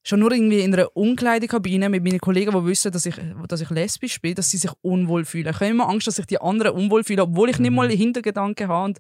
schon 0.04 0.20
nur 0.20 0.32
irgendwie 0.32 0.60
in 0.60 0.74
einer 0.74 0.96
Umkleidekabine 0.96 1.90
mit 1.90 2.04
meinen 2.04 2.20
Kollegen, 2.20 2.52
die 2.52 2.66
wissen, 2.66 2.92
dass 2.92 3.06
ich, 3.08 3.16
dass 3.48 3.62
ich 3.62 3.70
lesbisch 3.72 4.22
bin, 4.22 4.36
dass 4.36 4.52
sie 4.52 4.58
sich 4.58 4.72
unwohl 4.84 5.26
fühlen. 5.26 5.48
Ich 5.48 5.56
habe 5.56 5.66
immer 5.68 5.90
Angst, 5.90 6.06
dass 6.06 6.18
sich 6.18 6.28
die 6.28 6.40
anderen 6.40 6.74
unwohl 6.74 7.04
fühlen, 7.04 7.22
obwohl 7.22 7.50
ich 7.50 7.58
nicht 7.58 7.72
Mhm. 7.72 7.76
mal 7.76 7.90
Hintergedanken 7.90 8.68
habe 8.68 8.86
und 8.86 9.00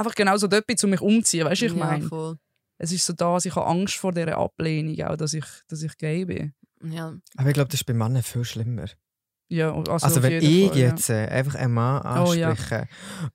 einfach 0.00 0.14
genauso 0.14 0.46
dort 0.46 0.66
bin, 0.66 0.76
um 0.82 0.90
mich 0.90 1.00
umziehen. 1.00 1.44
Weißt 1.46 1.62
du, 1.62 1.66
ich 1.66 1.72
ja, 1.72 1.78
meine? 1.78 2.06
voll. 2.06 2.36
Es 2.78 2.92
ist 2.92 3.04
so 3.04 3.12
da, 3.12 3.36
ich 3.36 3.54
habe 3.54 3.66
Angst 3.66 3.96
vor 3.96 4.12
dieser 4.12 4.38
Ablehnung, 4.38 4.98
auch, 5.06 5.16
dass 5.16 5.34
ich, 5.34 5.44
dass 5.68 5.82
ich 5.82 5.96
gay 5.98 6.24
bin. 6.24 6.54
Ja. 6.82 7.14
Aber 7.36 7.48
ich 7.48 7.54
glaube, 7.54 7.68
das 7.68 7.80
ist 7.80 7.84
bei 7.84 7.92
Männern 7.92 8.22
viel 8.22 8.44
schlimmer. 8.44 8.86
Ja, 9.48 9.74
also, 9.74 9.92
Also, 9.92 10.22
wenn 10.22 10.42
ich 10.42 10.68
Fall, 10.68 10.78
ja. 10.78 10.88
jetzt 10.88 11.10
äh, 11.10 11.26
einfach 11.26 11.56
einen 11.56 11.74
Mann 11.74 12.24
Oh, 12.24 12.32
ja. 12.32 12.50
anspreche, 12.50 12.88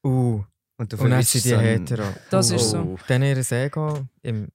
uh, 0.04 0.44
Und 0.78 0.92
du 0.92 0.98
sind 0.98 1.34
die 1.34 1.50
so 1.50 1.58
hetero. 1.58 2.06
Das 2.32 2.52
uh, 2.52 2.56
ist 2.56 2.72
so. 2.72 2.98
Dann 3.08 3.22
ihr 3.22 3.38
Ego 3.38 4.08
im. 4.22 4.50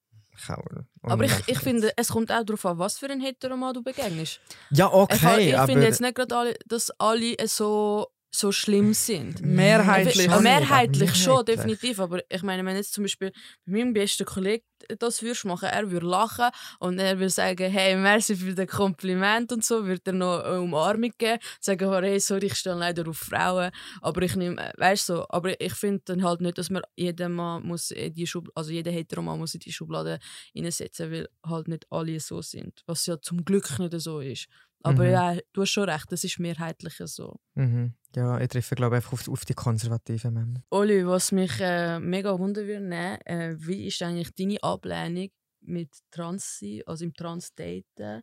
Und 0.49 0.87
Aber 1.03 1.25
ich, 1.25 1.49
ich 1.49 1.59
finde, 1.59 1.93
es 1.97 2.09
kommt 2.09 2.33
auch 2.33 2.43
darauf 2.43 2.65
an, 2.65 2.79
was 2.79 2.97
für 2.99 3.11
ein 3.11 3.21
Heteroman 3.21 3.75
du 3.75 3.83
begegnest. 3.83 4.41
Ja, 4.71 4.91
okay, 4.91 5.51
ich 5.51 5.59
aber... 5.59 5.67
finde 5.67 5.87
jetzt 5.87 6.01
nicht 6.01 6.15
gerade, 6.15 6.35
alle, 6.35 6.55
dass 6.67 6.91
alle 6.99 7.37
so, 7.47 8.09
so 8.33 8.53
schlimm 8.53 8.95
sind. 8.95 9.41
Mehrheitlich. 9.43 10.27
Ja, 10.27 10.35
schon, 10.35 10.43
mehrheitlich 10.45 11.09
aber 11.11 11.19
schon, 11.19 11.33
mehrheitlich. 11.33 11.57
definitiv. 11.57 12.01
Aber 12.01 12.21
ich 12.29 12.43
meine, 12.43 12.65
wenn 12.65 12.77
jetzt 12.77 12.93
zum 12.93 13.05
Beispiel 13.05 13.33
bei 13.67 13.73
meinem 13.73 13.93
besten 13.93 14.25
Kollegen 14.25 14.65
das 14.99 15.23
würdest 15.23 15.45
machen, 15.45 15.69
er 15.69 15.91
würde 15.91 16.07
lachen 16.07 16.49
und 16.79 16.99
er 16.99 17.19
würde 17.19 17.29
sagen, 17.31 17.71
hey, 17.71 17.97
merci 17.97 18.35
für 18.37 18.55
das 18.55 18.67
Kompliment 18.69 19.53
und 19.53 19.65
so, 19.65 19.85
würde 19.85 20.01
er 20.07 20.13
noch 20.13 20.43
eine 20.43 20.61
Umarmung 20.61 21.11
geben, 21.19 21.39
sagen, 21.61 21.85
oh, 21.89 22.01
hey, 22.01 22.19
sorry, 22.19 22.47
ich 22.47 22.55
stehe 22.55 22.75
leider 22.77 23.07
auf 23.09 23.19
Frauen, 23.19 23.71
aber 24.01 24.23
ich 24.23 24.37
nehme, 24.37 24.73
weißt 24.79 25.09
du, 25.11 25.17
so, 25.17 25.27
aber 25.29 25.61
ich 25.61 25.75
finde 25.75 26.01
dann 26.07 26.23
halt 26.25 26.41
nicht, 26.41 26.57
dass 26.57 26.71
man 26.71 26.83
jeden 26.97 27.33
Mann 27.35 27.67
muss 27.67 27.91
in 27.91 28.13
die 28.15 28.27
Schub, 28.27 28.49
also 28.55 28.71
jeder 28.71 28.91
Heteroman 28.91 29.39
muss 29.39 29.55
in 29.55 29.61
die 29.61 29.73
Schublade 29.73 30.19
reinsetzen, 30.57 31.11
weil 31.11 31.29
halt 31.45 31.69
nicht 31.69 31.87
alle 31.91 32.19
so 32.21 32.41
sind, 32.41 32.83
was 32.87 33.05
ja 33.07 33.21
zum 33.21 33.45
Glück 33.45 33.79
nicht 33.79 34.01
so 34.01 34.21
ist. 34.21 34.47
Aber 34.83 35.05
Mhm. 35.05 35.11
ja, 35.11 35.37
du 35.53 35.61
hast 35.61 35.71
schon 35.71 35.89
recht, 35.91 36.11
das 36.11 36.25
ist 36.25 36.39
mehrheitlich 36.39 36.95
so. 37.05 37.39
Mhm. 37.55 37.93
Ja, 38.17 38.41
ich 38.41 38.49
treffe, 38.49 38.75
glaube 38.75 38.97
ich, 38.97 39.05
einfach 39.05 39.13
auf, 39.13 39.29
auf 39.29 39.45
die 39.45 39.55
konservativen 39.55 40.35
Männer. 40.35 40.63
Oli, 40.71 41.07
was 41.07 41.33
mich 41.33 41.61
äh, 41.61 42.01
mega 42.01 42.39
wundern 42.39 42.67
würde, 42.67 43.19
äh, 43.25 43.55
wie 43.59 43.87
ist 43.87 44.03
eigentlich 44.03 44.35
deine 44.35 44.63
Ablehnung 44.63 45.29
mit 45.61 45.91
Trans 46.11 46.59
sein, 46.59 46.81
also 46.87 47.05
im 47.05 47.15
Trans-Daten? 47.15 48.23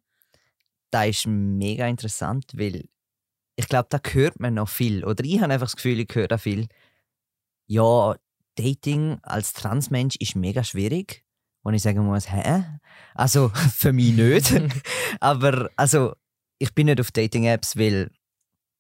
das 0.92 1.08
ist 1.08 1.28
mega 1.28 1.88
interessant, 1.88 2.52
weil 2.56 2.90
ich 3.56 3.68
glaube, 3.68 3.88
da 3.90 4.00
hört 4.12 4.40
man 4.40 4.54
noch 4.54 4.70
viel. 4.70 5.04
Oder 5.04 5.24
ich 5.24 5.42
habe 5.42 5.52
einfach 5.52 5.68
das 5.68 5.76
Gefühl, 5.76 6.00
ich 6.00 6.14
höre 6.14 6.28
da 6.28 6.38
viel. 6.38 6.68
Ja, 7.66 8.16
Dating 8.56 9.20
als 9.24 9.54
Transmensch 9.54 10.16
ist 10.18 10.36
mega 10.36 10.64
schwierig. 10.64 11.26
Und 11.64 11.74
ich 11.74 11.82
sagen 11.82 12.06
muss, 12.06 12.32
hä? 12.32 12.64
Also, 13.16 13.50
für 13.76 13.94
mich 13.94 14.14
nicht. 14.16 14.54
Aber, 15.20 15.70
also, 15.76 16.14
ich 16.60 16.74
bin 16.74 16.86
nicht 16.86 17.02
auf 17.02 17.12
Dating-Apps, 17.12 17.78
weil, 17.78 18.12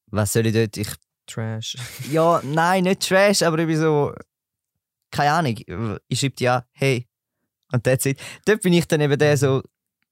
was 0.07 0.33
soll 0.33 0.45
ich 0.45 0.53
dort? 0.53 0.77
Ich, 0.77 0.89
Trash. 1.27 1.77
ja, 2.11 2.41
nein, 2.43 2.83
nicht 2.83 3.07
Trash, 3.07 3.43
aber 3.43 3.59
ich 3.59 3.67
bin 3.67 3.77
so, 3.77 4.13
keine 5.11 5.31
Ahnung. 5.31 6.01
Ich 6.07 6.19
schreibe 6.19 6.35
ja, 6.39 6.65
hey. 6.71 7.07
Und 7.71 7.83
that's 7.83 8.05
it. 8.05 8.19
Dort 8.45 8.61
bin 8.61 8.73
ich 8.73 8.87
dann 8.87 9.01
eben 9.01 9.17
der 9.17 9.37
so, 9.37 9.61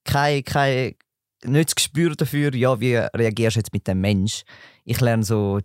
kein, 0.04 0.44
kein, 0.44 0.96
nicht 1.44 1.70
das 1.70 1.76
Gespür 1.76 2.16
dafür, 2.16 2.54
ja, 2.54 2.80
wie 2.80 2.96
reagierst 2.96 3.56
du 3.56 3.60
jetzt 3.60 3.74
mit 3.74 3.88
dem 3.88 4.02
Mensch. 4.02 4.44
Ich 4.84 5.00
lerne 5.02 5.24
so 5.24 5.60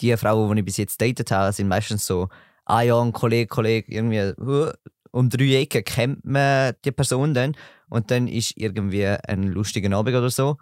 die 0.00 0.16
Frauen, 0.16 0.56
die 0.56 0.60
ich 0.60 0.64
bis 0.64 0.76
jetzt 0.78 1.00
datet 1.00 1.30
habe, 1.30 1.52
sind 1.52 1.68
meistens 1.68 2.06
so, 2.06 2.28
ah 2.64 2.82
ja, 2.82 3.00
ein 3.00 3.12
Kollege, 3.12 3.48
Kollege, 3.48 3.92
irgendwie 3.92 4.32
uh, 4.40 4.72
um 5.12 5.28
drei 5.28 5.62
Ecken 5.62 5.84
kennt 5.84 6.24
man 6.24 6.74
die 6.84 6.92
Person 6.92 7.34
dann 7.34 7.56
und 7.88 8.10
dann 8.10 8.28
ist 8.28 8.56
irgendwie 8.56 9.06
ein 9.06 9.44
lustiger 9.44 9.94
Abend 9.96 10.14
oder 10.14 10.30
so 10.30 10.56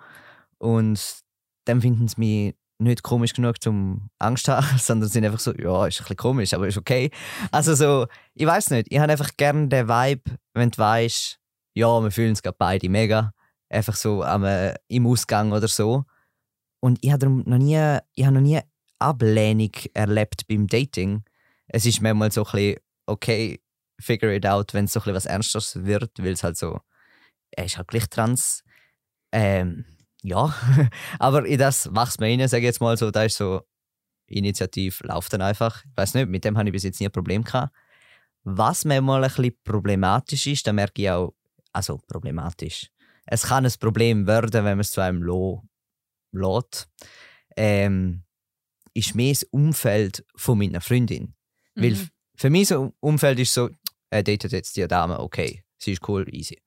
und 0.58 1.22
dann 1.64 1.80
finden 1.80 2.08
sie 2.08 2.18
mich 2.18 2.54
nicht 2.78 3.02
komisch 3.02 3.34
genug 3.34 3.62
zum 3.62 4.10
Angst 4.18 4.46
zu 4.46 4.56
haben, 4.56 4.66
sondern 4.78 5.08
sind 5.08 5.24
einfach 5.24 5.40
so, 5.40 5.52
ja, 5.54 5.86
ist 5.86 6.00
ein 6.00 6.04
bisschen 6.04 6.16
komisch, 6.16 6.54
aber 6.54 6.68
ist 6.68 6.78
okay. 6.78 7.10
Also 7.50 7.74
so, 7.74 8.06
ich 8.34 8.46
weiß 8.46 8.70
nicht, 8.70 8.88
ich 8.90 8.98
habe 8.98 9.12
einfach 9.12 9.36
gerne 9.36 9.68
den 9.68 9.88
Vibe, 9.88 10.38
wenn 10.54 10.70
du 10.70 10.78
weißt, 10.78 11.38
ja, 11.74 12.02
wir 12.02 12.10
fühlen 12.10 12.30
uns 12.30 12.42
gerade 12.42 12.56
beide 12.58 12.88
mega, 12.88 13.32
einfach 13.68 13.94
so 13.94 14.22
am, 14.22 14.44
äh, 14.44 14.74
im 14.88 15.06
Ausgang 15.06 15.52
oder 15.52 15.68
so. 15.68 16.04
Und 16.80 16.98
ich 17.02 17.10
habe 17.10 17.28
noch 17.28 17.58
nie, 17.58 17.98
ich 18.14 18.24
habe 18.24 18.34
noch 18.34 18.40
nie 18.40 18.60
Ablehnung 18.98 19.72
erlebt 19.94 20.46
beim 20.46 20.66
Dating. 20.66 21.24
Es 21.66 21.84
ist 21.84 22.00
manchmal 22.00 22.32
so 22.32 22.44
ein 22.44 22.52
bisschen, 22.52 22.76
okay, 23.06 23.60
figure 24.00 24.34
it 24.34 24.46
out, 24.46 24.74
wenn 24.74 24.84
es 24.84 24.92
so 24.92 25.00
ein 25.00 25.02
bisschen 25.02 25.14
was 25.14 25.26
Ernstes 25.26 25.84
wird, 25.84 26.12
weil 26.18 26.32
es 26.32 26.44
halt 26.44 26.56
so, 26.56 26.80
er 27.50 27.64
ist 27.64 27.76
halt 27.76 27.88
gleich 27.88 28.08
trans. 28.08 28.62
Ähm, 29.32 29.84
ja, 30.22 30.54
aber 31.18 31.46
in 31.46 31.58
das 31.58 31.86
wächst 31.94 32.20
man 32.20 32.30
rein, 32.30 32.48
sage 32.48 32.62
ich 32.62 32.66
jetzt 32.66 32.80
mal 32.80 32.96
so, 32.96 33.10
da 33.10 33.24
ist 33.24 33.36
so, 33.36 33.62
Initiativ 34.28 35.00
läuft 35.02 35.32
dann 35.32 35.42
einfach. 35.42 35.84
Ich 35.84 35.96
weiß 35.96 36.14
nicht, 36.14 36.28
mit 36.28 36.44
dem 36.44 36.56
habe 36.58 36.68
ich 36.68 36.72
bis 36.72 36.82
jetzt 36.82 37.00
nie 37.00 37.06
ein 37.06 37.12
Problem 37.12 37.44
gehabt. 37.44 37.74
Was 38.44 38.84
manchmal 38.84 39.24
ein 39.24 39.30
bisschen 39.30 39.56
problematisch 39.64 40.46
ist, 40.46 40.66
da 40.66 40.72
merke 40.72 41.02
ich 41.02 41.10
auch, 41.10 41.34
also 41.72 41.98
problematisch. 42.06 42.90
Es 43.26 43.44
kann 43.44 43.66
ein 43.66 43.72
Problem 43.80 44.26
werden, 44.26 44.52
wenn 44.52 44.64
man 44.64 44.80
es 44.80 44.90
zu 44.90 45.00
einem 45.00 45.22
lo 45.22 45.64
lässt. 46.32 46.88
Ähm, 47.56 48.24
ist 48.94 49.14
mehr 49.14 49.32
das 49.32 49.44
Umfeld 49.44 50.24
von 50.36 50.58
meiner 50.58 50.80
Freundin. 50.80 51.34
Mhm. 51.74 51.82
Weil 51.82 52.08
für 52.36 52.50
mich 52.50 52.68
so 52.68 52.94
Umfeld 53.00 53.38
ist 53.38 53.54
so, 53.54 53.70
er 54.10 54.22
datet 54.22 54.52
jetzt 54.52 54.76
die 54.76 54.86
Dame, 54.86 55.18
okay, 55.20 55.64
sie 55.78 55.92
ist 55.92 56.08
cool, 56.08 56.26
easy. 56.34 56.62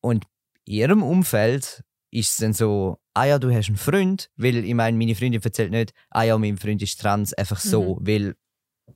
Und 0.00 0.24
in 0.64 0.74
ihrem 0.74 1.02
Umfeld 1.02 1.84
ist 2.12 2.30
es 2.32 2.36
dann 2.36 2.52
so, 2.52 2.98
ah 3.14 3.24
ja, 3.24 3.38
du 3.38 3.52
hast 3.52 3.68
einen 3.68 3.78
Freund, 3.78 4.30
weil 4.36 4.64
ich 4.64 4.74
meine, 4.74 4.96
meine 4.96 5.14
Freundin 5.14 5.42
erzählt 5.42 5.70
nicht, 5.70 5.92
ah 6.10 6.22
ja, 6.22 6.36
mein 6.36 6.58
Freund 6.58 6.82
ist 6.82 7.00
trans, 7.00 7.32
einfach 7.32 7.58
so, 7.58 7.96
mhm. 7.96 8.06
weil 8.06 8.34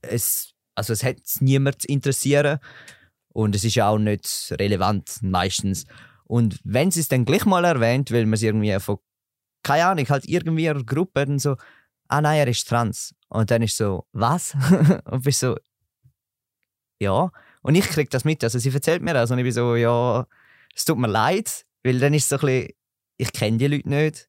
es, 0.02 0.52
also 0.74 0.92
es 0.92 1.02
hat 1.02 1.16
niemand 1.40 1.82
zu 1.82 1.88
interessieren 1.88 2.58
und 3.32 3.56
es 3.56 3.64
ist 3.64 3.74
ja 3.74 3.88
auch 3.88 3.98
nicht 3.98 4.54
relevant 4.60 5.18
meistens. 5.22 5.86
Und 6.24 6.60
wenn 6.62 6.90
sie 6.90 7.00
es 7.00 7.08
dann 7.08 7.24
gleich 7.24 7.46
mal 7.46 7.64
erwähnt, 7.64 8.12
weil 8.12 8.26
man 8.26 8.34
es 8.34 8.42
irgendwie 8.42 8.78
von, 8.80 8.98
keine 9.62 9.86
Ahnung, 9.86 10.08
halt 10.08 10.28
irgendwie 10.28 10.66
in 10.66 10.72
einer 10.72 10.84
Gruppe 10.84 11.24
dann 11.24 11.38
so, 11.38 11.56
ah 12.08 12.20
nein, 12.20 12.38
er 12.38 12.48
ist 12.48 12.68
trans. 12.68 13.14
Und 13.28 13.50
dann 13.50 13.62
ist 13.62 13.76
so, 13.76 14.06
was? 14.12 14.54
und 15.06 15.24
bist 15.24 15.40
so, 15.40 15.56
ja. 17.00 17.30
Und 17.62 17.74
ich 17.74 17.86
krieg 17.86 18.10
das 18.10 18.24
mit, 18.24 18.44
also 18.44 18.58
sie 18.58 18.70
erzählt 18.70 19.02
mir 19.02 19.14
das 19.14 19.30
und 19.30 19.38
ich 19.38 19.44
bin 19.44 19.52
so, 19.52 19.74
ja, 19.74 20.26
es 20.74 20.84
tut 20.84 20.98
mir 20.98 21.08
leid, 21.08 21.64
weil 21.82 21.98
dann 21.98 22.12
ist 22.12 22.24
es 22.24 22.28
so 22.28 22.36
ein 22.36 22.40
bisschen, 22.40 22.72
ich 23.16 23.32
kenne 23.32 23.58
die 23.58 23.66
Leute 23.66 23.88
nicht. 23.88 24.28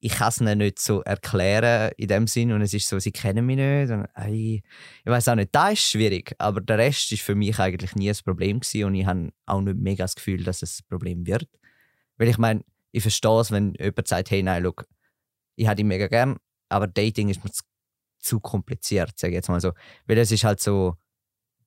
Ich 0.00 0.12
kann 0.12 0.28
es 0.28 0.40
ihnen 0.40 0.58
nicht 0.58 0.78
so 0.78 1.00
erklären 1.00 1.92
in 1.96 2.08
dem 2.08 2.26
Sinn 2.26 2.52
und 2.52 2.60
es 2.60 2.74
ist 2.74 2.88
so, 2.88 2.98
sie 2.98 3.12
kennen 3.12 3.46
mich 3.46 3.56
nicht. 3.56 3.90
Und, 3.90 4.06
ey, 4.14 4.62
ich 5.04 5.10
weiß 5.10 5.28
auch 5.28 5.34
nicht, 5.34 5.54
das 5.54 5.72
ist 5.74 5.90
schwierig, 5.90 6.34
aber 6.38 6.60
der 6.60 6.76
Rest 6.76 7.10
ist 7.12 7.22
für 7.22 7.34
mich 7.34 7.58
eigentlich 7.58 7.94
nie 7.94 8.10
ein 8.10 8.16
Problem 8.22 8.60
gewesen 8.60 8.84
und 8.84 8.94
ich 8.96 9.06
habe 9.06 9.32
auch 9.46 9.62
nicht 9.62 9.78
mega 9.78 10.04
das 10.04 10.14
Gefühl, 10.14 10.44
dass 10.44 10.62
es 10.62 10.80
ein 10.80 10.88
Problem 10.88 11.26
wird. 11.26 11.48
Weil 12.18 12.28
ich 12.28 12.36
meine, 12.36 12.64
ich 12.92 13.02
verstehe 13.02 13.40
es, 13.40 13.50
wenn 13.50 13.74
jemand 13.74 14.06
sagt, 14.06 14.30
hey, 14.30 14.42
nein, 14.42 14.62
look, 14.62 14.86
ich 15.56 15.66
hätte 15.66 15.80
ihn 15.80 15.88
mega 15.88 16.06
gern, 16.08 16.36
aber 16.68 16.86
Dating 16.86 17.30
ist 17.30 17.42
mir 17.42 17.50
zu, 17.50 17.62
zu 18.18 18.40
kompliziert, 18.40 19.18
sage 19.18 19.32
ich 19.32 19.36
jetzt 19.36 19.48
mal 19.48 19.60
so. 19.60 19.72
Weil 20.06 20.18
es 20.18 20.30
ist 20.30 20.44
halt 20.44 20.60
so, 20.60 20.96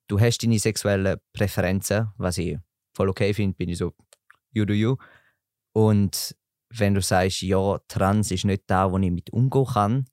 du 0.06 0.20
hast 0.20 0.38
deine 0.42 0.58
sexuellen 0.58 1.18
Präferenzen, 1.32 2.08
was 2.16 2.38
ich 2.38 2.56
voll 2.92 3.08
okay 3.08 3.34
finde, 3.34 3.56
bin 3.56 3.68
ich 3.68 3.78
so, 3.78 3.94
you 4.52 4.64
do 4.64 4.74
you. 4.74 4.96
Und 5.78 6.34
wenn 6.70 6.94
du 6.94 7.00
sagst, 7.00 7.40
ja, 7.42 7.78
trans 7.86 8.32
ist 8.32 8.44
nicht 8.44 8.64
da, 8.66 8.90
wo 8.90 8.98
ich 8.98 9.12
mit 9.12 9.30
umgehen 9.30 9.64
kann, 9.64 10.08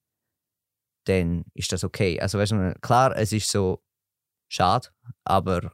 dann 1.05 1.45
ist 1.55 1.71
das 1.71 1.83
okay. 1.83 2.19
Also 2.19 2.37
weißt 2.37 2.51
du, 2.51 2.75
klar, 2.81 3.17
es 3.17 3.31
ist 3.31 3.49
so 3.49 3.83
schade, 4.47 4.89
aber 5.23 5.73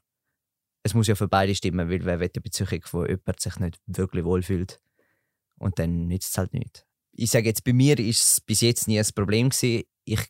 es 0.84 0.94
muss 0.94 1.08
ja 1.08 1.16
für 1.16 1.28
beide 1.28 1.54
stimmen, 1.56 1.90
weil 1.90 2.06
wer 2.06 2.22
will 2.22 2.32
eine 2.34 2.42
Beziehung, 2.42 2.82
wo 2.92 3.06
jemand 3.06 3.42
sich 3.42 3.58
nicht 3.58 3.82
wirklich 3.86 4.24
wohlfühlt 4.24 4.82
und 5.60 5.78
dann 5.78 6.08
nützt 6.08 6.32
es 6.32 6.38
halt 6.38 6.54
nicht. 6.54 6.86
Ich 7.12 7.30
sage 7.30 7.50
jetzt, 7.50 7.66
bei 7.66 7.74
mir 7.74 8.00
ist 8.00 8.24
es 8.24 8.40
bis 8.40 8.62
jetzt 8.62 8.88
nie 8.88 8.98
ein 8.98 9.06
Problem 9.14 9.50
gewesen. 9.50 9.84
Ich 10.06 10.26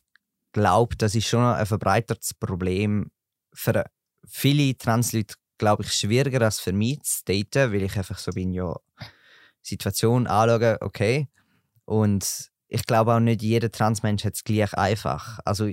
glaube, 0.50 0.96
das 0.96 1.14
ist 1.14 1.28
schon 1.28 1.44
ein 1.44 1.66
verbreitertes 1.66 2.34
Problem 2.34 3.12
für 3.54 3.84
viele 4.26 4.76
Transleute, 4.76 5.36
glaube 5.56 5.84
ich, 5.84 5.92
schwieriger 5.92 6.42
als 6.42 6.58
für 6.58 6.72
mich 6.72 7.00
zu 7.02 7.22
daten, 7.26 7.72
weil 7.72 7.84
ich 7.84 7.96
einfach 7.96 8.18
so 8.18 8.32
bin, 8.32 8.52
ja, 8.52 8.76
Situation 9.62 10.26
anschauen, 10.26 10.76
okay. 10.80 11.28
Und 11.84 12.50
ich 12.68 12.86
glaube 12.86 13.14
auch 13.14 13.20
nicht 13.20 13.42
jeder 13.42 13.70
Transmensch 13.70 14.24
hat 14.24 14.34
es 14.34 14.44
gleich 14.44 14.72
einfach. 14.74 15.38
Also 15.44 15.66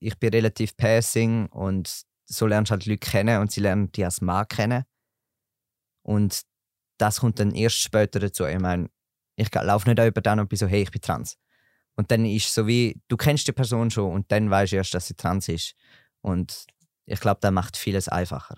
ich 0.00 0.18
bin 0.18 0.30
relativ 0.30 0.76
passing 0.76 1.46
und 1.46 2.04
so 2.26 2.46
lernst 2.46 2.70
du 2.70 2.72
halt 2.72 2.86
Leute 2.86 2.98
kennen 2.98 3.40
und 3.40 3.50
sie 3.52 3.60
lernen 3.60 3.90
dich 3.92 4.04
als 4.04 4.20
Mann 4.20 4.46
kennen. 4.48 4.84
Und 6.02 6.42
das 6.98 7.20
kommt 7.20 7.40
dann 7.40 7.54
erst 7.54 7.80
später 7.80 8.20
dazu. 8.20 8.44
Ich 8.44 8.58
meine, 8.58 8.88
ich 9.36 9.52
laufe 9.52 9.88
nicht 9.88 10.04
über 10.04 10.20
dann 10.20 10.40
und 10.40 10.48
bin 10.48 10.58
so, 10.58 10.66
hey, 10.66 10.82
ich 10.82 10.90
bin 10.90 11.00
trans. 11.00 11.36
Und 11.96 12.10
dann 12.10 12.24
ist 12.24 12.52
so 12.52 12.66
wie, 12.66 13.00
du 13.08 13.16
kennst 13.16 13.46
die 13.46 13.52
Person 13.52 13.90
schon 13.90 14.12
und 14.12 14.30
dann 14.30 14.50
weißt 14.50 14.72
du 14.72 14.76
erst, 14.76 14.94
dass 14.94 15.06
sie 15.06 15.14
trans 15.14 15.48
ist. 15.48 15.74
Und 16.20 16.66
ich 17.06 17.20
glaube, 17.20 17.40
das 17.40 17.52
macht 17.52 17.76
vieles 17.76 18.08
einfacher. 18.08 18.56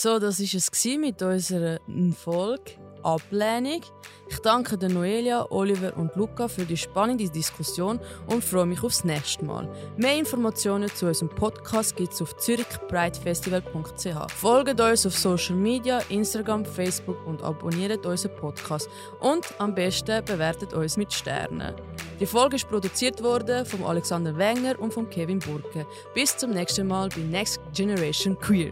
So, 0.00 0.20
das 0.20 0.38
war 0.38 0.46
es 0.54 0.84
mit 0.84 1.20
unserer 1.22 1.80
Folge 2.16 2.70
Ablehnung. 3.02 3.80
Ich 4.28 4.38
danke 4.38 4.78
der 4.78 4.90
Noelia, 4.90 5.50
Oliver 5.50 5.96
und 5.96 6.14
Luca 6.14 6.46
für 6.46 6.64
die 6.64 6.76
spannende 6.76 7.28
Diskussion 7.28 7.98
und 8.28 8.44
freue 8.44 8.66
mich 8.66 8.80
aufs 8.84 9.02
nächste 9.02 9.44
Mal. 9.44 9.68
Mehr 9.96 10.14
Informationen 10.16 10.88
zu 10.94 11.06
unserem 11.06 11.30
Podcast 11.30 11.96
gibt 11.96 12.12
es 12.12 12.22
auf 12.22 12.36
zürichbreitfestival.ch. 12.36 14.32
Folgt 14.36 14.80
uns 14.80 15.04
auf 15.04 15.18
Social 15.18 15.56
Media, 15.56 15.98
Instagram, 16.10 16.64
Facebook 16.64 17.26
und 17.26 17.42
abonniert 17.42 18.06
unseren 18.06 18.36
Podcast. 18.36 18.88
Und 19.18 19.46
am 19.58 19.74
besten 19.74 20.24
bewertet 20.24 20.74
uns 20.74 20.96
mit 20.96 21.12
Sternen. 21.12 21.74
Die 22.20 22.26
Folge 22.26 22.54
ist 22.54 22.68
produziert 22.68 23.20
worden 23.20 23.66
von 23.66 23.82
Alexander 23.82 24.36
Wenger 24.36 24.78
und 24.78 24.94
von 24.94 25.10
Kevin 25.10 25.40
Burke. 25.40 25.84
Bis 26.14 26.36
zum 26.36 26.50
nächsten 26.50 26.86
Mal 26.86 27.08
bei 27.08 27.22
Next 27.22 27.60
Generation 27.74 28.38
Queer. 28.38 28.70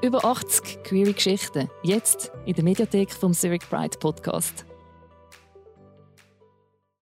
Über 0.00 0.24
80 0.24 0.84
queere 0.84 1.12
Geschichten, 1.12 1.68
jetzt 1.82 2.30
in 2.46 2.54
der 2.54 2.62
Mediathek 2.62 3.10
vom 3.10 3.32
Zurich 3.32 3.68
Pride 3.68 3.98
Podcast. 3.98 4.64